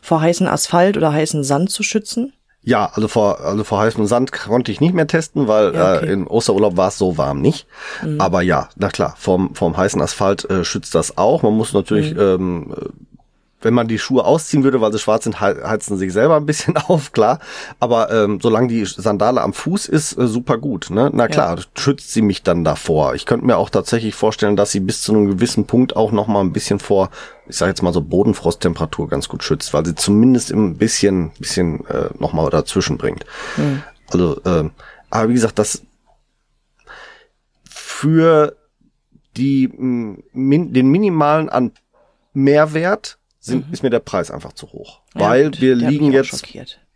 vor 0.00 0.20
heißen 0.20 0.48
Asphalt 0.48 0.96
oder 0.96 1.12
heißen 1.12 1.44
Sand 1.44 1.70
zu 1.70 1.82
schützen? 1.82 2.32
Ja, 2.64 2.90
also 2.94 3.08
vor, 3.08 3.40
also 3.40 3.64
vor 3.64 3.80
heißem 3.80 4.06
Sand 4.06 4.30
konnte 4.30 4.70
ich 4.70 4.80
nicht 4.80 4.94
mehr 4.94 5.08
testen, 5.08 5.48
weil 5.48 5.74
ja, 5.74 5.96
okay. 5.96 6.06
äh, 6.06 6.12
im 6.12 6.28
Osterurlaub 6.28 6.76
war 6.76 6.88
es 6.88 6.98
so 6.98 7.18
warm 7.18 7.40
nicht. 7.40 7.66
Mhm. 8.04 8.20
Aber 8.20 8.40
ja, 8.40 8.68
na 8.76 8.88
klar, 8.88 9.14
vom, 9.18 9.54
vom 9.56 9.76
heißen 9.76 10.00
Asphalt 10.00 10.48
äh, 10.48 10.64
schützt 10.64 10.94
das 10.94 11.18
auch. 11.18 11.42
Man 11.42 11.54
muss 11.54 11.72
natürlich 11.72 12.14
mhm. 12.14 12.20
ähm, 12.20 12.74
wenn 13.62 13.74
man 13.74 13.88
die 13.88 13.98
Schuhe 13.98 14.24
ausziehen 14.24 14.64
würde, 14.64 14.80
weil 14.80 14.92
sie 14.92 14.98
schwarz 14.98 15.24
sind, 15.24 15.40
heizen 15.40 15.96
sie 15.96 16.04
sich 16.06 16.12
selber 16.12 16.36
ein 16.36 16.46
bisschen 16.46 16.76
auf, 16.88 17.12
klar. 17.12 17.38
Aber 17.80 18.10
ähm, 18.10 18.38
solange 18.40 18.68
die 18.68 18.84
Sandale 18.84 19.40
am 19.40 19.52
Fuß 19.52 19.86
ist, 19.86 20.18
äh, 20.18 20.26
super 20.26 20.58
gut. 20.58 20.90
Ne? 20.90 21.10
Na 21.12 21.28
klar, 21.28 21.58
ja. 21.58 21.64
schützt 21.76 22.12
sie 22.12 22.22
mich 22.22 22.42
dann 22.42 22.64
davor. 22.64 23.14
Ich 23.14 23.26
könnte 23.26 23.46
mir 23.46 23.56
auch 23.56 23.70
tatsächlich 23.70 24.14
vorstellen, 24.14 24.56
dass 24.56 24.72
sie 24.72 24.80
bis 24.80 25.02
zu 25.02 25.12
einem 25.12 25.26
gewissen 25.26 25.66
Punkt 25.66 25.96
auch 25.96 26.12
noch 26.12 26.26
mal 26.26 26.40
ein 26.40 26.52
bisschen 26.52 26.78
vor, 26.78 27.10
ich 27.46 27.56
sage 27.56 27.70
jetzt 27.70 27.82
mal 27.82 27.92
so 27.92 28.02
Bodenfrosttemperatur 28.02 29.08
ganz 29.08 29.28
gut 29.28 29.42
schützt, 29.42 29.72
weil 29.74 29.86
sie 29.86 29.94
zumindest 29.94 30.50
ein 30.52 30.76
bisschen, 30.76 31.30
bisschen 31.38 31.86
äh, 31.86 32.10
noch 32.18 32.32
mal 32.32 32.50
dazwischen 32.50 32.98
bringt. 32.98 33.24
Mhm. 33.56 33.82
Also, 34.10 34.40
äh, 34.44 34.70
aber 35.10 35.28
wie 35.28 35.34
gesagt, 35.34 35.58
das 35.58 35.82
für 37.68 38.56
die 39.36 39.68
den 39.68 40.90
minimalen 40.90 41.48
an 41.48 41.72
Mehrwert 42.32 43.18
sind, 43.42 43.66
mhm. 43.66 43.72
ist 43.72 43.82
mir 43.82 43.90
der 43.90 44.00
Preis 44.00 44.30
einfach 44.30 44.52
zu 44.52 44.72
hoch. 44.72 45.00
Ja, 45.14 45.28
Weil 45.28 45.44
gut, 45.46 45.60
wir 45.60 45.74
liegen 45.74 46.12
jetzt, 46.12 46.46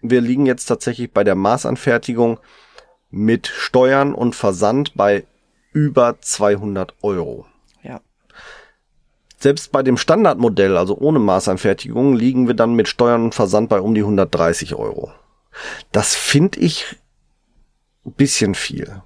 wir 0.00 0.20
liegen 0.20 0.46
jetzt 0.46 0.66
tatsächlich 0.66 1.12
bei 1.12 1.24
der 1.24 1.34
Maßanfertigung 1.34 2.38
mit 3.10 3.48
Steuern 3.48 4.14
und 4.14 4.34
Versand 4.34 4.94
bei 4.94 5.24
über 5.72 6.20
200 6.20 6.94
Euro. 7.02 7.46
Ja. 7.82 8.00
Selbst 9.38 9.72
bei 9.72 9.82
dem 9.82 9.96
Standardmodell, 9.96 10.76
also 10.76 10.96
ohne 10.96 11.18
Maßanfertigung, 11.18 12.14
liegen 12.14 12.46
wir 12.46 12.54
dann 12.54 12.74
mit 12.74 12.88
Steuern 12.88 13.24
und 13.24 13.34
Versand 13.34 13.68
bei 13.68 13.80
um 13.80 13.94
die 13.94 14.02
130 14.02 14.76
Euro. 14.76 15.12
Das 15.90 16.14
finde 16.14 16.60
ich 16.60 16.96
ein 18.04 18.12
bisschen 18.12 18.54
viel. 18.54 19.02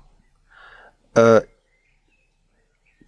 Äh, 1.14 1.40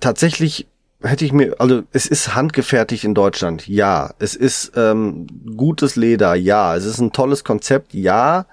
tatsächlich 0.00 0.66
hätte 1.02 1.24
ich 1.24 1.32
mir, 1.32 1.54
also 1.58 1.82
es 1.92 2.06
ist 2.06 2.34
handgefertigt 2.34 3.04
in 3.04 3.14
Deutschland, 3.14 3.68
ja. 3.68 4.14
Es 4.18 4.34
ist 4.34 4.72
ähm, 4.76 5.26
gutes 5.56 5.96
Leder, 5.96 6.34
ja. 6.34 6.76
Es 6.76 6.84
ist 6.84 6.98
ein 6.98 7.12
tolles 7.12 7.44
Konzept, 7.44 7.94
ja. 7.94 8.46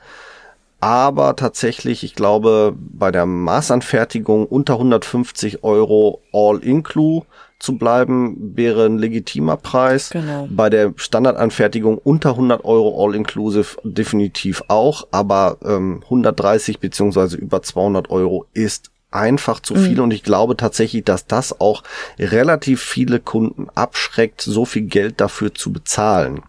Aber 0.81 1.35
tatsächlich, 1.35 2.03
ich 2.03 2.15
glaube, 2.15 2.73
bei 2.77 3.11
der 3.11 3.25
Maßanfertigung 3.25 4.45
unter 4.45 4.73
150 4.75 5.63
Euro 5.63 6.21
All-Inclu 6.31 7.23
zu 7.59 7.77
bleiben, 7.77 8.55
wäre 8.55 8.85
ein 8.85 8.97
legitimer 8.97 9.57
Preis. 9.57 10.09
Genau. 10.11 10.47
Bei 10.49 10.69
der 10.69 10.93
Standardanfertigung 10.95 11.97
unter 11.97 12.31
100 12.31 12.63
Euro 12.63 13.03
All-Inclusive 13.03 13.77
definitiv 13.83 14.63
auch, 14.69 15.07
aber 15.11 15.57
ähm, 15.65 15.99
130 16.05 16.79
beziehungsweise 16.79 17.35
über 17.35 17.61
200 17.61 18.09
Euro 18.09 18.45
ist 18.53 18.91
einfach 19.11 19.59
zu 19.59 19.75
viel 19.75 19.97
mhm. 19.97 20.03
und 20.03 20.11
ich 20.11 20.23
glaube 20.23 20.55
tatsächlich, 20.55 21.03
dass 21.03 21.25
das 21.25 21.59
auch 21.59 21.83
relativ 22.19 22.81
viele 22.81 23.19
Kunden 23.19 23.67
abschreckt, 23.69 24.41
so 24.41 24.65
viel 24.65 24.83
Geld 24.83 25.19
dafür 25.19 25.53
zu 25.53 25.71
bezahlen. 25.73 26.43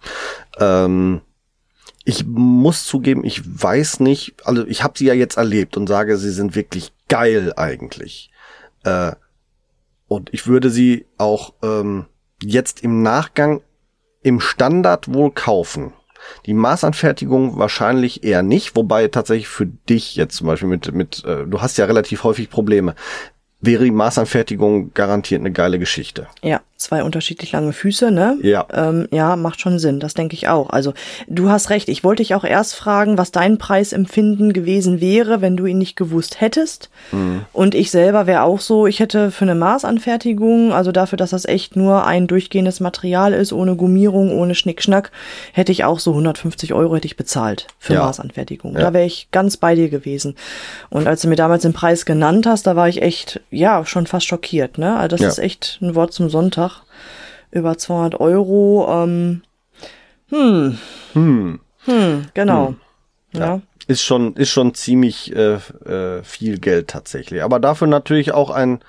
Ähm, 0.58 1.22
ich 2.04 2.26
muss 2.26 2.84
zugeben, 2.84 3.24
ich 3.24 3.42
weiß 3.44 4.00
nicht, 4.00 4.34
also 4.44 4.66
ich 4.66 4.82
habe 4.82 4.98
sie 4.98 5.06
ja 5.06 5.14
jetzt 5.14 5.36
erlebt 5.36 5.76
und 5.76 5.86
sage, 5.86 6.16
sie 6.18 6.30
sind 6.30 6.54
wirklich 6.54 6.92
geil 7.08 7.52
eigentlich. 7.56 8.30
Äh, 8.84 9.12
und 10.08 10.32
ich 10.32 10.46
würde 10.46 10.70
sie 10.70 11.06
auch 11.18 11.54
ähm, 11.62 12.06
jetzt 12.42 12.82
im 12.82 13.02
Nachgang 13.02 13.62
im 14.22 14.40
Standard 14.40 15.12
wohl 15.12 15.30
kaufen. 15.30 15.92
Die 16.46 16.54
Maßanfertigung 16.54 17.58
wahrscheinlich 17.58 18.24
eher 18.24 18.42
nicht, 18.42 18.76
wobei 18.76 19.08
tatsächlich 19.08 19.48
für 19.48 19.66
dich 19.66 20.16
jetzt 20.16 20.36
zum 20.36 20.46
Beispiel 20.46 20.68
mit, 20.68 20.92
mit 20.92 21.24
äh, 21.24 21.46
du 21.46 21.60
hast 21.60 21.78
ja 21.78 21.84
relativ 21.84 22.24
häufig 22.24 22.50
Probleme, 22.50 22.94
wäre 23.60 23.84
die 23.84 23.90
Maßanfertigung 23.90 24.92
garantiert 24.94 25.40
eine 25.40 25.52
geile 25.52 25.78
Geschichte. 25.78 26.28
Ja, 26.42 26.60
zwei 26.80 27.04
unterschiedlich 27.04 27.52
lange 27.52 27.72
Füße, 27.72 28.10
ne? 28.10 28.38
Ja. 28.42 28.66
Ähm, 28.72 29.06
ja, 29.10 29.36
macht 29.36 29.60
schon 29.60 29.78
Sinn, 29.78 30.00
das 30.00 30.14
denke 30.14 30.34
ich 30.34 30.48
auch. 30.48 30.70
Also 30.70 30.94
du 31.28 31.50
hast 31.50 31.70
recht, 31.70 31.88
ich 31.88 32.04
wollte 32.04 32.22
dich 32.22 32.34
auch 32.34 32.44
erst 32.44 32.74
fragen, 32.74 33.18
was 33.18 33.32
dein 33.32 33.58
Preisempfinden 33.58 34.52
gewesen 34.52 35.00
wäre, 35.00 35.40
wenn 35.40 35.56
du 35.56 35.66
ihn 35.66 35.78
nicht 35.78 35.96
gewusst 35.96 36.40
hättest. 36.40 36.90
Mhm. 37.12 37.44
Und 37.52 37.74
ich 37.74 37.90
selber 37.90 38.26
wäre 38.26 38.42
auch 38.42 38.60
so, 38.60 38.86
ich 38.86 39.00
hätte 39.00 39.30
für 39.30 39.44
eine 39.44 39.54
Maßanfertigung, 39.54 40.72
also 40.72 40.92
dafür, 40.92 41.16
dass 41.16 41.30
das 41.30 41.44
echt 41.44 41.76
nur 41.76 42.06
ein 42.06 42.26
durchgehendes 42.26 42.80
Material 42.80 43.32
ist, 43.32 43.52
ohne 43.52 43.76
Gummierung, 43.76 44.36
ohne 44.36 44.54
Schnickschnack, 44.54 45.10
hätte 45.52 45.72
ich 45.72 45.84
auch 45.84 45.98
so 45.98 46.10
150 46.10 46.72
Euro 46.74 46.96
hätte 46.96 47.06
ich 47.06 47.16
bezahlt 47.16 47.66
für 47.78 47.94
ja. 47.94 48.04
Maßanfertigung. 48.04 48.74
Ja. 48.74 48.80
Da 48.80 48.92
wäre 48.92 49.04
ich 49.04 49.28
ganz 49.30 49.56
bei 49.56 49.74
dir 49.74 49.88
gewesen. 49.88 50.34
Und 50.88 51.06
als 51.06 51.22
du 51.22 51.28
mir 51.28 51.36
damals 51.36 51.62
den 51.62 51.72
Preis 51.72 52.04
genannt 52.04 52.46
hast, 52.46 52.66
da 52.66 52.76
war 52.76 52.88
ich 52.88 53.02
echt, 53.02 53.40
ja, 53.50 53.84
schon 53.84 54.06
fast 54.06 54.26
schockiert, 54.26 54.78
ne? 54.78 54.96
Also 54.96 55.16
das 55.16 55.20
ja. 55.20 55.28
ist 55.28 55.38
echt 55.38 55.78
ein 55.82 55.94
Wort 55.94 56.12
zum 56.12 56.30
Sonntag 56.30 56.69
über 57.50 57.76
200 57.76 58.20
Euro. 58.20 58.86
Ähm, 58.90 59.42
hm. 60.28 60.78
Hm. 61.12 61.60
Hm, 61.84 62.26
genau. 62.34 62.68
Hm. 62.68 62.76
Ja. 63.32 63.40
ja. 63.40 63.62
Ist 63.86 64.02
schon, 64.02 64.36
ist 64.36 64.50
schon 64.50 64.74
ziemlich 64.74 65.34
äh, 65.34 65.54
äh, 65.54 66.22
viel 66.22 66.58
Geld 66.58 66.88
tatsächlich. 66.88 67.42
Aber 67.42 67.58
dafür 67.58 67.88
natürlich 67.88 68.32
auch 68.32 68.50
ein 68.50 68.80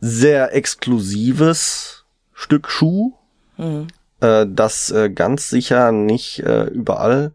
sehr 0.00 0.54
exklusives 0.54 2.04
Stück 2.32 2.68
Schuh, 2.68 3.14
mhm. 3.56 3.88
äh, 4.20 4.46
das 4.48 4.90
äh, 4.90 5.08
ganz 5.10 5.48
sicher 5.48 5.92
nicht 5.92 6.40
äh, 6.40 6.64
überall 6.64 7.32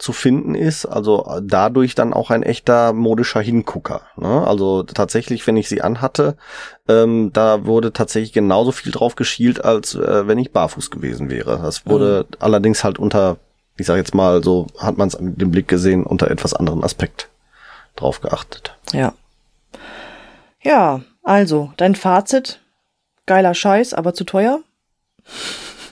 zu 0.00 0.12
finden 0.14 0.54
ist. 0.54 0.86
Also 0.86 1.26
äh, 1.26 1.42
dadurch 1.44 1.94
dann 1.94 2.12
auch 2.14 2.30
ein 2.30 2.42
echter 2.42 2.92
modischer 2.92 3.40
Hingucker. 3.40 4.00
Ne? 4.16 4.46
Also 4.46 4.82
tatsächlich, 4.82 5.46
wenn 5.46 5.58
ich 5.58 5.68
sie 5.68 5.82
anhatte, 5.82 6.36
ähm, 6.88 7.30
da 7.32 7.66
wurde 7.66 7.92
tatsächlich 7.92 8.32
genauso 8.32 8.72
viel 8.72 8.92
drauf 8.92 9.14
geschielt, 9.14 9.62
als 9.62 9.94
äh, 9.94 10.26
wenn 10.26 10.38
ich 10.38 10.52
barfuß 10.52 10.90
gewesen 10.90 11.28
wäre. 11.28 11.60
Das 11.62 11.86
wurde 11.86 12.26
mhm. 12.28 12.36
allerdings 12.40 12.82
halt 12.82 12.98
unter, 12.98 13.36
ich 13.76 13.86
sag 13.86 13.96
jetzt 13.96 14.14
mal, 14.14 14.42
so 14.42 14.66
hat 14.78 14.96
man 14.96 15.08
es 15.08 15.18
den 15.20 15.50
Blick 15.50 15.68
gesehen, 15.68 16.04
unter 16.04 16.30
etwas 16.30 16.54
anderen 16.54 16.82
Aspekt 16.82 17.28
drauf 17.94 18.22
geachtet. 18.22 18.74
Ja. 18.92 19.12
Ja, 20.62 21.02
also, 21.22 21.72
dein 21.76 21.94
Fazit, 21.94 22.60
geiler 23.26 23.54
Scheiß, 23.54 23.92
aber 23.94 24.14
zu 24.14 24.24
teuer? 24.24 24.60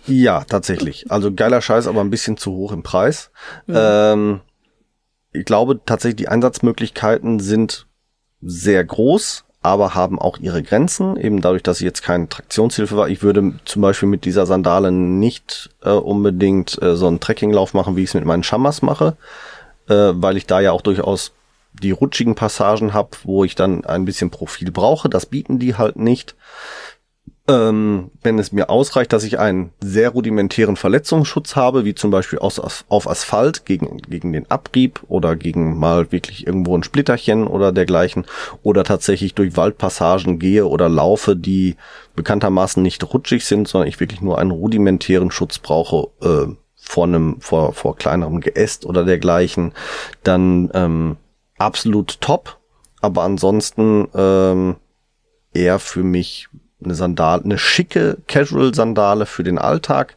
Ja, 0.09 0.45
tatsächlich. 0.45 1.11
Also 1.11 1.33
geiler 1.33 1.61
Scheiß, 1.61 1.87
aber 1.87 2.01
ein 2.01 2.11
bisschen 2.11 2.37
zu 2.37 2.53
hoch 2.53 2.73
im 2.73 2.83
Preis. 2.83 3.31
Ähm, 3.69 4.41
ich 5.33 5.45
glaube 5.45 5.81
tatsächlich, 5.85 6.17
die 6.17 6.29
Einsatzmöglichkeiten 6.29 7.41
sind 7.41 7.87
sehr 8.41 8.85
groß, 8.85 9.45
aber 9.61 9.95
haben 9.95 10.19
auch 10.19 10.39
ihre 10.39 10.63
Grenzen. 10.63 11.17
Eben 11.17 11.41
dadurch, 11.41 11.63
dass 11.63 11.81
ich 11.81 11.85
jetzt 11.85 12.03
keine 12.03 12.29
Traktionshilfe 12.29 12.97
war. 12.97 13.09
Ich 13.09 13.23
würde 13.23 13.55
zum 13.65 13.83
Beispiel 13.83 14.09
mit 14.09 14.25
dieser 14.25 14.47
Sandale 14.47 14.93
nicht 14.93 15.71
äh, 15.83 15.91
unbedingt 15.91 16.81
äh, 16.81 16.97
so 16.97 17.07
einen 17.07 17.21
Trekkinglauf 17.21 17.75
machen, 17.75 17.97
wie 17.97 18.03
ich 18.03 18.11
es 18.11 18.15
mit 18.15 18.25
meinen 18.25 18.45
Schammers 18.45 18.83
mache, 18.83 19.17
äh, 19.89 20.13
weil 20.15 20.37
ich 20.37 20.47
da 20.47 20.61
ja 20.61 20.73
auch 20.73 20.83
durchaus 20.83 21.33
die 21.83 21.91
rutschigen 21.91 22.35
Passagen 22.35 22.93
habe, 22.95 23.11
wo 23.25 23.45
ich 23.45 23.55
dann 23.55 23.85
ein 23.85 24.05
bisschen 24.05 24.31
Profil 24.31 24.71
brauche. 24.71 25.09
Das 25.09 25.27
bieten 25.27 25.59
die 25.59 25.77
halt 25.77 25.97
nicht. 25.97 26.35
Ähm, 27.49 28.11
wenn 28.23 28.39
es 28.39 28.53
mir 28.53 28.69
ausreicht, 28.69 29.11
dass 29.15 29.25
ich 29.25 29.39
einen 29.39 29.71
sehr 29.81 30.11
rudimentären 30.11 30.77
Verletzungsschutz 30.77 31.57
habe, 31.57 31.87
wie 31.87 31.95
zum 31.95 32.11
Beispiel 32.11 32.39
aus, 32.39 32.61
auf 32.61 33.09
Asphalt 33.09 33.65
gegen, 33.65 34.03
gegen 34.03 34.35
den 34.35 34.51
Abrieb 34.51 35.01
oder 35.09 35.35
gegen 35.35 35.79
mal 35.79 36.13
wirklich 36.13 36.47
irgendwo 36.47 36.77
ein 36.77 36.83
Splitterchen 36.83 37.47
oder 37.47 37.73
dergleichen 37.73 38.27
oder 38.63 38.85
tatsächlich 38.85 39.35
durch 39.35 39.57
Waldpassagen 39.57 40.39
gehe 40.39 40.67
oder 40.67 40.91
laufe, 40.91 41.37
die 41.37 41.77
bekanntermaßen 42.17 42.83
nicht 42.83 43.03
rutschig 43.15 43.47
sind, 43.47 43.67
sondern 43.67 43.89
ich 43.89 43.99
wirklich 43.99 44.21
nur 44.21 44.39
einen 44.39 44.51
rudimentären 44.51 45.31
Schutz 45.31 45.59
brauche, 45.59 46.09
äh, 46.21 46.55
vor 46.75 47.05
einem, 47.05 47.41
vor, 47.41 47.73
vor 47.73 47.97
kleinerem 47.97 48.41
Geäst 48.41 48.85
oder 48.85 49.05
dergleichen, 49.05 49.73
dann 50.23 50.71
ähm, 50.75 51.17
absolut 51.57 52.21
top. 52.21 52.59
Aber 53.01 53.23
ansonsten 53.23 54.09
ähm, 54.15 54.77
eher 55.55 55.79
für 55.79 56.03
mich 56.03 56.49
eine 56.83 56.95
Sandale, 56.95 57.45
eine 57.45 57.59
schicke 57.59 58.19
Casual-Sandale 58.27 59.27
für 59.27 59.43
den 59.45 59.59
Alltag. 59.59 60.17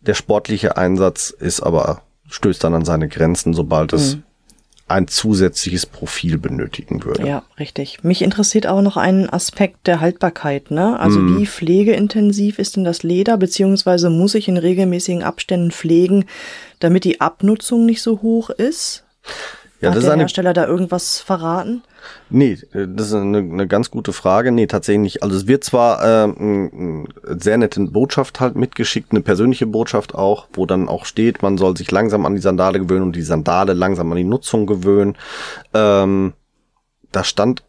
Der 0.00 0.14
sportliche 0.14 0.76
Einsatz 0.76 1.30
ist 1.30 1.60
aber, 1.60 2.02
stößt 2.28 2.62
dann 2.64 2.74
an 2.74 2.84
seine 2.84 3.08
Grenzen, 3.08 3.54
sobald 3.54 3.92
es 3.92 4.16
Mhm. 4.16 4.22
ein 4.88 5.06
zusätzliches 5.08 5.86
Profil 5.86 6.38
benötigen 6.38 7.04
würde. 7.04 7.26
Ja, 7.26 7.42
richtig. 7.58 8.02
Mich 8.02 8.22
interessiert 8.22 8.66
auch 8.66 8.82
noch 8.82 8.96
ein 8.96 9.28
Aspekt 9.30 9.86
der 9.86 10.00
Haltbarkeit, 10.00 10.70
ne? 10.70 10.98
Also 10.98 11.20
Mhm. 11.20 11.38
wie 11.40 11.46
pflegeintensiv 11.46 12.58
ist 12.58 12.76
denn 12.76 12.84
das 12.84 13.02
Leder, 13.02 13.36
beziehungsweise 13.36 14.10
muss 14.10 14.34
ich 14.34 14.48
in 14.48 14.56
regelmäßigen 14.56 15.22
Abständen 15.22 15.70
pflegen, 15.70 16.24
damit 16.80 17.04
die 17.04 17.20
Abnutzung 17.20 17.84
nicht 17.86 18.02
so 18.02 18.22
hoch 18.22 18.50
ist? 18.50 19.04
Ja, 19.80 19.88
Hat 19.88 19.96
das 19.96 20.02
ist 20.02 20.06
der 20.06 20.12
eine, 20.12 20.22
Hersteller 20.22 20.52
da 20.52 20.66
irgendwas 20.66 21.20
verraten? 21.20 21.82
nee, 22.28 22.58
das 22.72 23.08
ist 23.08 23.14
eine, 23.14 23.38
eine 23.38 23.66
ganz 23.66 23.90
gute 23.90 24.12
Frage. 24.12 24.52
Nee, 24.52 24.66
tatsächlich 24.66 25.00
nicht. 25.00 25.22
Also 25.22 25.36
es 25.36 25.46
wird 25.46 25.64
zwar 25.64 26.02
ähm, 26.04 27.06
eine 27.24 27.40
sehr 27.40 27.56
nette 27.56 27.80
Botschaft 27.80 28.40
halt 28.40 28.56
mitgeschickt, 28.56 29.12
eine 29.12 29.22
persönliche 29.22 29.66
Botschaft 29.66 30.14
auch, 30.14 30.48
wo 30.52 30.66
dann 30.66 30.88
auch 30.88 31.06
steht, 31.06 31.42
man 31.42 31.56
soll 31.56 31.76
sich 31.76 31.90
langsam 31.90 32.26
an 32.26 32.34
die 32.34 32.40
Sandale 32.42 32.78
gewöhnen 32.78 33.04
und 33.04 33.16
die 33.16 33.22
Sandale 33.22 33.72
langsam 33.72 34.10
an 34.10 34.18
die 34.18 34.24
Nutzung 34.24 34.66
gewöhnen. 34.66 35.16
Ähm, 35.72 36.34
da 37.12 37.24
stand 37.24 37.62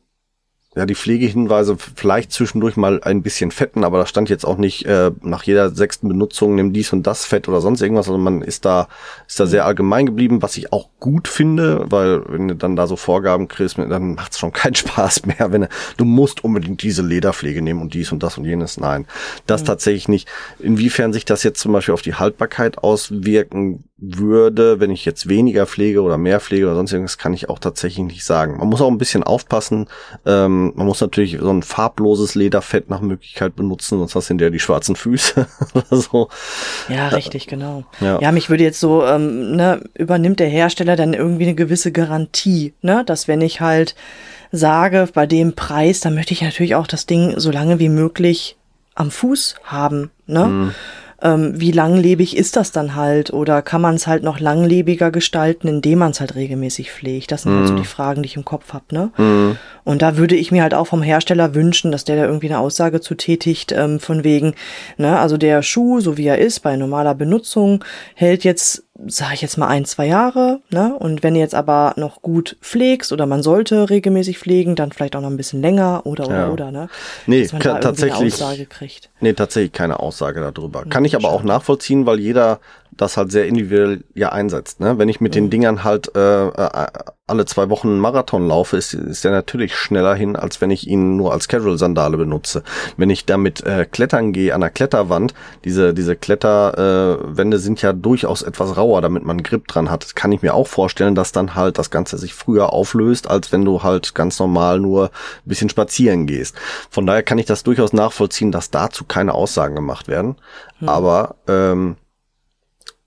ja 0.75 0.85
die 0.85 0.95
Pflegehinweise 0.95 1.75
vielleicht 1.77 2.31
zwischendurch 2.31 2.77
mal 2.77 3.03
ein 3.03 3.21
bisschen 3.21 3.51
fetten, 3.51 3.83
aber 3.83 3.97
da 3.97 4.05
stand 4.05 4.29
jetzt 4.29 4.45
auch 4.45 4.57
nicht 4.57 4.85
äh, 4.85 5.11
nach 5.21 5.43
jeder 5.43 5.69
sechsten 5.69 6.07
Benutzung 6.07 6.55
nimm 6.55 6.71
dies 6.71 6.93
und 6.93 7.05
das 7.05 7.25
Fett 7.25 7.49
oder 7.49 7.59
sonst 7.59 7.81
irgendwas, 7.81 8.05
sondern 8.05 8.23
man 8.23 8.41
ist 8.41 8.63
da 8.63 8.87
ist 9.27 9.39
da 9.39 9.47
sehr 9.47 9.65
allgemein 9.65 10.05
geblieben, 10.05 10.41
was 10.41 10.55
ich 10.55 10.71
auch 10.71 10.87
gut 11.01 11.27
finde, 11.27 11.85
weil 11.89 12.23
wenn 12.29 12.47
du 12.47 12.55
dann 12.55 12.77
da 12.77 12.87
so 12.87 12.95
Vorgaben 12.95 13.49
kriegst, 13.49 13.77
dann 13.77 14.15
macht 14.15 14.31
es 14.31 14.39
schon 14.39 14.53
keinen 14.53 14.75
Spaß 14.81 15.25
mehr, 15.25 15.51
wenn 15.51 15.61
du, 15.61 15.67
du 15.97 16.05
musst 16.05 16.43
unbedingt 16.43 16.81
diese 16.83 17.01
Lederpflege 17.01 17.61
nehmen 17.61 17.81
und 17.81 17.93
dies 17.93 18.13
und 18.13 18.23
das 18.23 18.37
und 18.37 18.45
jenes. 18.45 18.77
Nein, 18.77 19.07
das 19.47 19.65
tatsächlich 19.65 20.07
nicht. 20.07 20.29
Inwiefern 20.59 21.11
sich 21.11 21.25
das 21.25 21.43
jetzt 21.43 21.59
zum 21.59 21.73
Beispiel 21.73 21.93
auf 21.93 22.01
die 22.01 22.15
Haltbarkeit 22.15 22.77
auswirken 22.77 23.83
würde, 24.01 24.79
wenn 24.79 24.89
ich 24.89 25.05
jetzt 25.05 25.29
weniger 25.29 25.67
pflege 25.67 26.01
oder 26.01 26.17
mehr 26.17 26.39
pflege 26.39 26.65
oder 26.65 26.75
sonst 26.75 26.91
irgendwas, 26.91 27.19
kann 27.19 27.35
ich 27.35 27.49
auch 27.49 27.59
tatsächlich 27.59 28.03
nicht 28.03 28.25
sagen. 28.25 28.57
Man 28.57 28.67
muss 28.67 28.81
auch 28.81 28.89
ein 28.89 28.97
bisschen 28.97 29.23
aufpassen. 29.23 29.87
Ähm, 30.25 30.73
man 30.75 30.87
muss 30.87 31.01
natürlich 31.01 31.37
so 31.39 31.51
ein 31.51 31.61
farbloses 31.61 32.33
Lederfett 32.33 32.89
nach 32.89 32.99
Möglichkeit 32.99 33.55
benutzen, 33.55 33.99
sonst 33.99 34.15
hast 34.15 34.27
du 34.27 34.29
hinterher 34.29 34.49
die 34.49 34.59
schwarzen 34.59 34.95
Füße 34.95 35.45
oder 35.75 36.01
so. 36.01 36.29
Ja, 36.89 37.09
richtig, 37.09 37.45
genau. 37.45 37.83
Ja. 37.99 38.19
Ja, 38.19 38.31
mich 38.31 38.49
würde 38.49 38.63
jetzt 38.63 38.79
so, 38.79 39.05
ähm, 39.05 39.55
ne, 39.55 39.83
übernimmt 39.93 40.39
der 40.39 40.49
Hersteller 40.49 40.95
dann 40.95 41.13
irgendwie 41.13 41.43
eine 41.43 41.55
gewisse 41.55 41.91
Garantie, 41.91 42.73
ne, 42.81 43.03
dass 43.05 43.27
wenn 43.27 43.41
ich 43.41 43.61
halt 43.61 43.93
sage, 44.51 45.07
bei 45.13 45.27
dem 45.27 45.53
Preis, 45.53 45.99
dann 45.99 46.15
möchte 46.15 46.33
ich 46.33 46.41
natürlich 46.41 46.73
auch 46.73 46.87
das 46.87 47.05
Ding 47.05 47.39
so 47.39 47.51
lange 47.51 47.77
wie 47.77 47.89
möglich 47.89 48.57
am 48.95 49.11
Fuß 49.11 49.55
haben, 49.63 50.09
ne? 50.25 50.73
Ähm, 51.21 51.53
wie 51.55 51.71
langlebig 51.71 52.35
ist 52.35 52.55
das 52.55 52.71
dann 52.71 52.95
halt? 52.95 53.31
Oder 53.31 53.61
kann 53.61 53.81
man 53.81 53.95
es 53.95 54.07
halt 54.07 54.23
noch 54.23 54.39
langlebiger 54.39 55.11
gestalten, 55.11 55.67
indem 55.67 55.99
man 55.99 56.11
es 56.11 56.19
halt 56.19 56.35
regelmäßig 56.35 56.91
pflegt? 56.91 57.31
Das 57.31 57.43
sind 57.43 57.53
halt 57.55 57.67
so 57.67 57.75
die 57.75 57.85
Fragen, 57.85 58.23
die 58.23 58.27
ich 58.27 58.35
im 58.37 58.45
Kopf 58.45 58.73
hab, 58.73 58.91
ne? 58.91 59.11
Und 59.83 60.01
da 60.01 60.17
würde 60.17 60.35
ich 60.35 60.51
mir 60.51 60.63
halt 60.63 60.73
auch 60.73 60.87
vom 60.87 61.01
Hersteller 61.01 61.53
wünschen, 61.55 61.91
dass 61.91 62.05
der 62.05 62.15
da 62.15 62.25
irgendwie 62.25 62.47
eine 62.47 62.59
Aussage 62.59 63.01
zu 63.01 63.15
tätigt, 63.15 63.71
ähm, 63.71 63.99
von 63.99 64.23
wegen, 64.23 64.53
ne, 64.97 65.19
also 65.19 65.37
der 65.37 65.61
Schuh, 65.63 65.99
so 66.01 66.17
wie 66.17 66.27
er 66.27 66.37
ist, 66.37 66.61
bei 66.61 66.75
normaler 66.75 67.15
Benutzung, 67.15 67.83
hält 68.15 68.43
jetzt, 68.43 68.83
sage 69.07 69.33
ich 69.35 69.41
jetzt 69.41 69.57
mal, 69.57 69.67
ein, 69.67 69.85
zwei 69.85 70.05
Jahre, 70.07 70.59
ne? 70.69 70.95
Und 70.97 71.23
wenn 71.23 71.35
ihr 71.35 71.41
jetzt 71.41 71.55
aber 71.55 71.93
noch 71.97 72.21
gut 72.21 72.57
pflegst 72.61 73.11
oder 73.11 73.25
man 73.25 73.41
sollte 73.43 73.89
regelmäßig 73.89 74.37
pflegen, 74.39 74.75
dann 74.75 74.91
vielleicht 74.91 75.15
auch 75.15 75.21
noch 75.21 75.29
ein 75.29 75.37
bisschen 75.37 75.61
länger 75.61 76.01
oder 76.05 76.25
oder 76.27 76.35
Ja. 76.47 76.49
oder, 76.49 76.71
ne? 76.71 76.89
Nee, 77.25 77.43
Dass 77.43 77.53
man 77.53 77.61
da 77.61 77.69
irgendwie 77.69 77.87
eine 77.87 77.95
tatsächlich- 77.97 78.33
Aussage 78.35 78.65
kriegt. 78.65 79.09
Nee, 79.19 79.33
tatsächlich 79.33 79.71
keine 79.71 79.99
Aussage 79.99 80.39
darüber. 80.53 80.85
Kann 80.85 81.05
ich 81.05 81.15
aber 81.15 81.29
auch 81.29 81.43
nachvollziehen, 81.43 82.05
weil 82.05 82.19
jeder 82.19 82.59
das 83.01 83.17
halt 83.17 83.31
sehr 83.31 83.47
individuell 83.47 84.03
ja 84.13 84.31
einsetzt. 84.31 84.79
Ne? 84.79 84.97
Wenn 84.97 85.09
ich 85.09 85.21
mit 85.21 85.33
den 85.33 85.49
Dingern 85.49 85.83
halt 85.83 86.15
äh, 86.15 86.47
äh, 86.47 86.87
alle 87.25 87.45
zwei 87.45 87.69
Wochen 87.69 87.87
einen 87.87 87.99
Marathon 87.99 88.47
laufe, 88.47 88.77
ist, 88.77 88.93
ist 88.93 89.23
der 89.23 89.31
natürlich 89.31 89.75
schneller 89.75 90.13
hin, 90.13 90.35
als 90.35 90.61
wenn 90.61 90.69
ich 90.69 90.87
ihn 90.87 91.17
nur 91.17 91.31
als 91.31 91.47
Casual-Sandale 91.47 92.17
benutze. 92.17 92.61
Wenn 92.97 93.09
ich 93.09 93.25
damit 93.25 93.63
äh, 93.63 93.85
klettern 93.85 94.33
gehe 94.33 94.53
an 94.53 94.61
der 94.61 94.69
Kletterwand, 94.69 95.33
diese, 95.63 95.93
diese 95.93 96.15
Kletterwände 96.15 97.57
äh, 97.57 97.59
sind 97.59 97.81
ja 97.81 97.93
durchaus 97.93 98.43
etwas 98.43 98.77
rauer, 98.77 99.01
damit 99.01 99.23
man 99.23 99.41
Grip 99.41 99.67
dran 99.67 99.89
hat. 99.89 100.15
Kann 100.15 100.31
ich 100.31 100.41
mir 100.43 100.53
auch 100.53 100.67
vorstellen, 100.67 101.15
dass 101.15 101.31
dann 101.31 101.55
halt 101.55 101.79
das 101.79 101.89
Ganze 101.89 102.17
sich 102.17 102.33
früher 102.33 102.71
auflöst, 102.71 103.27
als 103.27 103.51
wenn 103.51 103.65
du 103.65 103.81
halt 103.81 104.13
ganz 104.13 104.37
normal 104.37 104.79
nur 104.79 105.05
ein 105.05 105.09
bisschen 105.45 105.69
spazieren 105.69 106.27
gehst. 106.27 106.55
Von 106.89 107.07
daher 107.07 107.23
kann 107.23 107.39
ich 107.39 107.45
das 107.45 107.63
durchaus 107.63 107.93
nachvollziehen, 107.93 108.51
dass 108.51 108.69
dazu 108.69 109.05
keine 109.05 109.33
Aussagen 109.33 109.75
gemacht 109.75 110.07
werden. 110.07 110.35
Aber 110.85 111.35
ähm, 111.47 111.95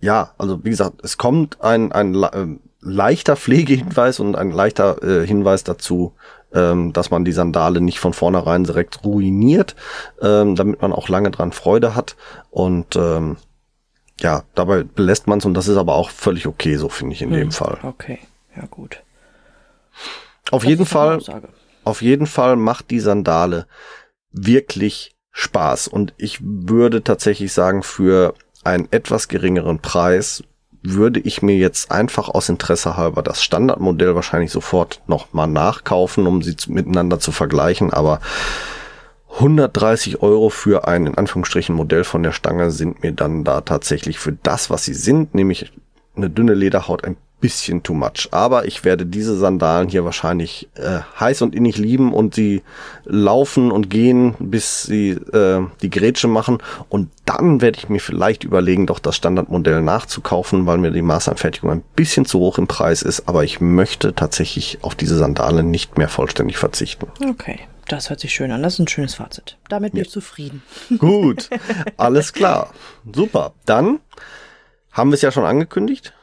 ja, 0.05 0.35
also 0.37 0.63
wie 0.65 0.71
gesagt, 0.71 1.01
es 1.03 1.17
kommt 1.17 1.63
ein, 1.63 1.91
ein 1.91 2.15
ähm, 2.35 2.61
leichter 2.81 3.37
Pflegehinweis 3.37 4.21
und 4.21 4.37
ein 4.37 4.51
leichter 4.51 5.03
äh, 5.03 5.27
Hinweis 5.27 5.65
dazu, 5.65 6.13
ähm, 6.53 6.93
dass 6.93 7.11
man 7.11 7.25
die 7.25 7.33
Sandale 7.33 7.81
nicht 7.81 7.99
von 7.99 8.13
vornherein 8.13 8.65
direkt 8.65 9.03
ruiniert, 9.03 9.75
ähm, 10.21 10.57
damit 10.57 10.83
man 10.83 10.93
auch 10.93 11.09
lange 11.09 11.31
dran 11.31 11.53
Freude 11.53 11.95
hat. 11.95 12.17
Und 12.51 12.97
ähm, 12.97 13.39
ja, 14.21 14.43
dabei 14.55 14.83
belässt 14.85 15.27
man 15.27 15.39
es 15.39 15.47
und 15.47 15.55
das 15.55 15.69
ist 15.69 15.79
aber 15.79 15.95
auch 15.95 16.11
völlig 16.11 16.47
okay, 16.47 16.77
so 16.77 16.91
finde 16.91 17.15
ich 17.15 17.23
in 17.23 17.31
dem 17.31 17.51
Fall. 17.51 17.79
Okay, 17.83 18.19
ja 18.55 18.67
gut. 18.67 19.03
Auf 20.51 20.63
Das 20.65 20.69
jeden 20.69 20.85
Fall, 20.85 21.19
auf 21.85 22.03
jeden 22.03 22.27
Fall 22.27 22.57
macht 22.57 22.91
die 22.91 23.01
Sandale 23.01 23.67
wirklich 24.33 25.17
Spaß. 25.33 25.89
Und 25.89 26.13
ich 26.19 26.41
würde 26.43 27.03
tatsächlich 27.03 27.55
sagen, 27.55 27.83
für 27.83 28.35
einen 28.65 28.89
etwas 28.91 29.29
geringeren 29.29 29.79
Preis 29.79 30.43
würde 30.83 31.19
ich 31.21 31.41
mir 31.41 31.57
jetzt 31.57 31.91
einfach 31.91 32.29
aus 32.29 32.51
Interesse 32.51 32.97
halber 32.97 33.23
das 33.23 33.43
Standardmodell 33.43 34.15
wahrscheinlich 34.15 34.51
sofort 34.51 35.01
nochmal 35.07 35.49
nachkaufen, 35.49 36.27
um 36.27 36.43
sie 36.43 36.57
miteinander 36.69 37.19
zu 37.19 37.33
vergleichen. 37.33 37.93
Aber 37.93 38.21
130 39.37 40.23
Euro 40.23 40.51
für 40.51 40.87
ein 40.87 41.07
in 41.07 41.17
Anführungsstrichen 41.17 41.75
Modell 41.75 42.05
von 42.05 42.23
der 42.23 42.33
Stange 42.33 42.71
sind 42.71 43.03
mir 43.03 43.13
dann 43.13 43.45
da 43.45 43.63
tatsächlich 43.63 44.19
für 44.19 44.33
das, 44.33 44.69
was 44.69 44.85
sie 44.85 44.95
sind, 44.95 45.35
nämlich 45.35 45.73
eine 46.17 46.31
dünne 46.31 46.55
Lederhaut, 46.55 47.03
ein 47.03 47.17
bisschen 47.45 47.83
too 47.83 47.93
much. 47.93 48.29
Aber 48.31 48.65
ich 48.65 48.85
werde 48.85 49.05
diese 49.05 49.37
Sandalen 49.37 49.91
hier 49.91 50.07
wahrscheinlich 50.07 50.67
äh, 50.77 51.01
heiß 51.21 51.43
und 51.43 51.55
innig 51.55 51.77
lieben 51.77 52.15
und 52.15 52.35
sie 52.35 52.63
laufen 53.05 53.71
und 53.71 53.91
gehen, 53.91 54.35
bis 54.39 54.85
sie 54.85 55.11
äh, 55.11 55.61
die 55.83 55.91
Grätsche 55.91 56.27
machen. 56.27 56.63
Und 56.89 57.11
dann 57.27 57.61
werde 57.61 57.77
ich 57.77 57.91
mir 57.91 58.01
vielleicht 58.01 58.45
überlegen, 58.45 58.87
doch 58.87 58.99
das 58.99 59.17
Standardmodell 59.17 59.83
nachzukaufen, 59.83 60.65
weil 60.65 60.79
mir 60.79 60.91
die 60.91 61.03
Maßanfertigung 61.03 61.71
ein 61.71 61.85
bisschen 61.95 62.25
zu 62.25 62.39
hoch 62.39 62.57
im 62.57 62.67
Preis 62.67 63.03
ist. 63.03 63.29
Aber 63.29 63.45
ich 63.45 63.61
möchte 63.61 64.15
tatsächlich 64.15 64.79
auf 64.81 64.95
diese 64.95 65.19
Sandale 65.19 65.63
nicht 65.63 65.99
mehr 65.99 66.09
vollständig 66.09 66.57
verzichten. 66.57 67.09
Okay, 67.29 67.61
das 67.89 68.09
hört 68.09 68.21
sich 68.21 68.33
schön 68.33 68.53
an. 68.53 68.63
Das 68.63 68.73
ist 68.73 68.79
ein 68.79 68.89
schönes 68.89 69.17
Fazit. 69.17 69.59
Damit 69.69 69.93
bin 69.93 70.01
ich 70.01 70.11
zufrieden. 70.11 70.63
Gut, 70.97 71.51
alles 71.99 72.33
klar. 72.33 72.73
Super. 73.13 73.53
Dann 73.67 74.01
haben 74.93 75.11
wir 75.11 75.17
es 75.17 75.21
ja 75.21 75.31
schon 75.31 75.45
angekündigt. 75.45 76.15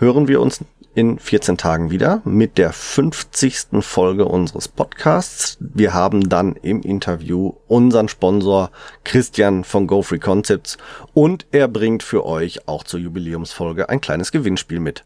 Hören 0.00 0.28
wir 0.28 0.40
uns 0.40 0.64
in 0.94 1.18
14 1.18 1.56
Tagen 1.56 1.90
wieder 1.90 2.22
mit 2.24 2.56
der 2.56 2.72
50. 2.72 3.66
Folge 3.80 4.24
unseres 4.24 4.68
Podcasts. 4.68 5.56
Wir 5.60 5.92
haben 5.92 6.28
dann 6.28 6.54
im 6.54 6.82
Interview 6.82 7.54
unseren 7.66 8.08
Sponsor 8.08 8.70
Christian 9.04 9.64
von 9.64 9.88
GoFree 9.88 10.20
Concepts 10.20 10.78
und 11.14 11.46
er 11.50 11.66
bringt 11.66 12.04
für 12.04 12.24
euch 12.24 12.68
auch 12.68 12.84
zur 12.84 13.00
Jubiläumsfolge 13.00 13.88
ein 13.88 14.00
kleines 14.00 14.30
Gewinnspiel 14.32 14.80
mit. 14.80 15.04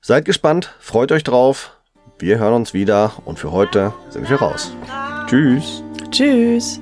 Seid 0.00 0.24
gespannt, 0.24 0.74
freut 0.80 1.12
euch 1.12 1.22
drauf. 1.22 1.76
Wir 2.18 2.38
hören 2.38 2.54
uns 2.54 2.72
wieder 2.72 3.12
und 3.26 3.38
für 3.38 3.52
heute 3.52 3.92
sind 4.08 4.28
wir 4.28 4.36
raus. 4.36 4.74
Tschüss. 5.26 5.82
Tschüss. 6.10 6.81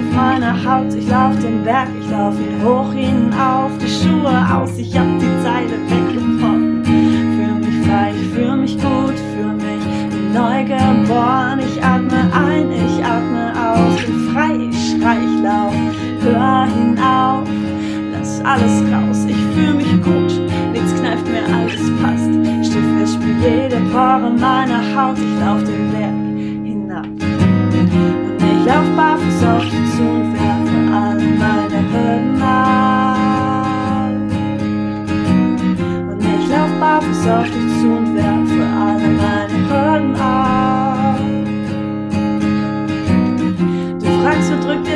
Auf 0.00 0.16
meiner 0.16 0.54
Haut. 0.64 0.92
Ich 0.94 1.08
lauf 1.08 1.38
den 1.40 1.62
Berg, 1.64 1.88
ich 2.00 2.10
lauf 2.10 2.34
ihn 2.38 2.64
hoch 2.64 2.92
hinauf, 2.92 3.70
die 3.78 3.88
Schuhe 3.88 4.34
aus, 4.54 4.76
ich 4.78 4.96
hab 4.96 5.06
die 5.18 5.42
Zeile 5.42 5.76
weggebrochen. 5.88 6.82
Für 6.84 7.54
mich 7.66 7.86
frei, 7.86 8.12
ich 8.14 8.28
fühl 8.34 8.56
mich 8.56 8.74
gut, 8.74 9.18
für 9.32 9.52
mich 9.52 9.84
neu 10.32 10.64
geboren. 10.64 11.60
Ich 11.60 11.82
atme 11.82 12.30
ein, 12.32 12.72
ich 12.72 13.04
atme 13.04 13.52
aus, 13.56 14.04
bin 14.04 14.32
frei, 14.32 14.56
ich 14.70 14.90
schrei, 14.90 15.18
ich 15.18 15.42
lauf, 15.42 15.74
hör 16.22 16.66
hinauf, 16.66 17.48
lass 18.12 18.40
alles 18.44 18.82
raus, 18.92 19.24
ich 19.28 19.42
fühl 19.54 19.74
mich 19.74 19.92
gut, 20.02 20.32
nichts 20.72 20.94
kneift 21.00 21.26
mir, 21.26 21.44
alles 21.54 21.90
passt. 22.00 22.30
Steh 22.66 22.82
fest, 22.98 23.14
spür 23.14 23.34
jede 23.42 23.76
Pore 23.92 24.30
meiner 24.38 24.82
Haut, 24.94 25.18
ich 25.18 25.40
lauf 25.40 25.62
den 25.64 25.90
Berg 25.92 26.20
lauf 28.70 28.96
barfuß 28.96 29.42
auf 29.44 29.79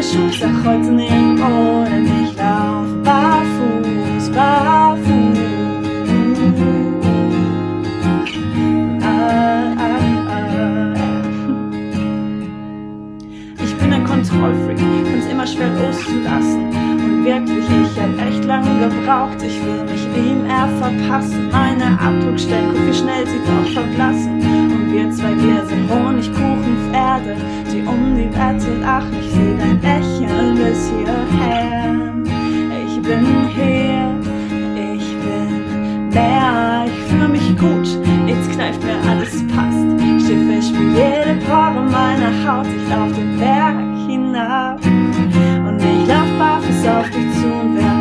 Schuh? 0.05 0.31
Sag 0.39 0.65
heute 0.65 0.91
nirgendwo, 0.93 1.85
denn 1.85 2.07
ich 2.25 2.37
lauf 2.37 2.87
barfuß, 3.03 4.31
barfuß. 4.31 5.55
Kontrollfreak, 14.07 14.79
find's 14.79 15.27
immer 15.27 15.47
schwer 15.47 15.71
loszulassen. 15.71 16.67
Und 16.69 17.25
wirklich, 17.25 17.65
ich 17.65 18.01
hab 18.01 18.29
echt 18.29 18.45
lange 18.45 18.89
gebraucht, 18.89 19.43
ich 19.43 19.61
will 19.65 19.85
mich 19.85 20.05
ihm 20.17 20.47
eher 20.47 20.69
verpassen. 20.81 21.49
Meine 21.51 21.99
Abdruckstellen, 22.01 22.71
guck 22.73 22.87
wie 22.87 22.95
schnell 22.95 23.27
sie 23.27 23.41
doch 23.47 23.73
verblassen. 23.73 24.64
Wir 24.95 25.11
zwei, 25.11 25.35
wir 25.35 25.67
sind 25.67 25.91
Honigkuchenpferde, 25.91 27.35
die 27.67 27.83
um 27.83 28.15
die 28.17 28.31
Wette 28.31 28.79
lachen. 28.81 29.13
Ich 29.19 29.29
seh 29.33 29.57
dein 29.59 29.83
Lächeln 29.83 30.55
bis 30.55 30.89
hierher. 30.89 32.15
Ich 32.87 33.03
bin 33.03 33.27
hier, 33.57 34.15
ich 34.95 35.17
bin 35.19 36.11
mehr, 36.11 36.85
ich 36.87 37.11
fühle 37.11 37.29
mich 37.29 37.59
gut, 37.59 37.89
jetzt 38.29 38.49
kneift 38.53 38.85
mir 38.85 38.95
alles 39.11 39.45
passt. 39.49 39.85
Schiffe, 40.25 40.59
ich 40.61 40.71
jede 40.71 41.41
Pore 41.45 41.83
meiner 41.91 42.33
Haut, 42.47 42.67
ich 42.69 42.89
lauf 42.89 43.13
den 43.15 43.37
Berg 43.37 43.75
hinab. 44.07 44.79
Und 44.87 45.79
ich 45.83 46.07
lauf 46.07 46.31
barfuß 46.39 46.87
auf 46.87 47.11
dich 47.11 47.33
zu 47.41 47.49
und 47.49 47.75
werfe 47.75 47.94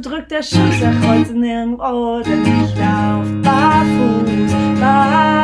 Drückt 0.00 0.30
der 0.30 0.42
Schuh? 0.42 0.58
Sag 0.80 0.94
heute 1.08 1.32
nirgendwo, 1.32 2.20
denn 2.20 2.42
ich 2.42 2.74
lauf 2.76 3.26
barfuß, 3.42 4.52
barfuß. 4.80 5.37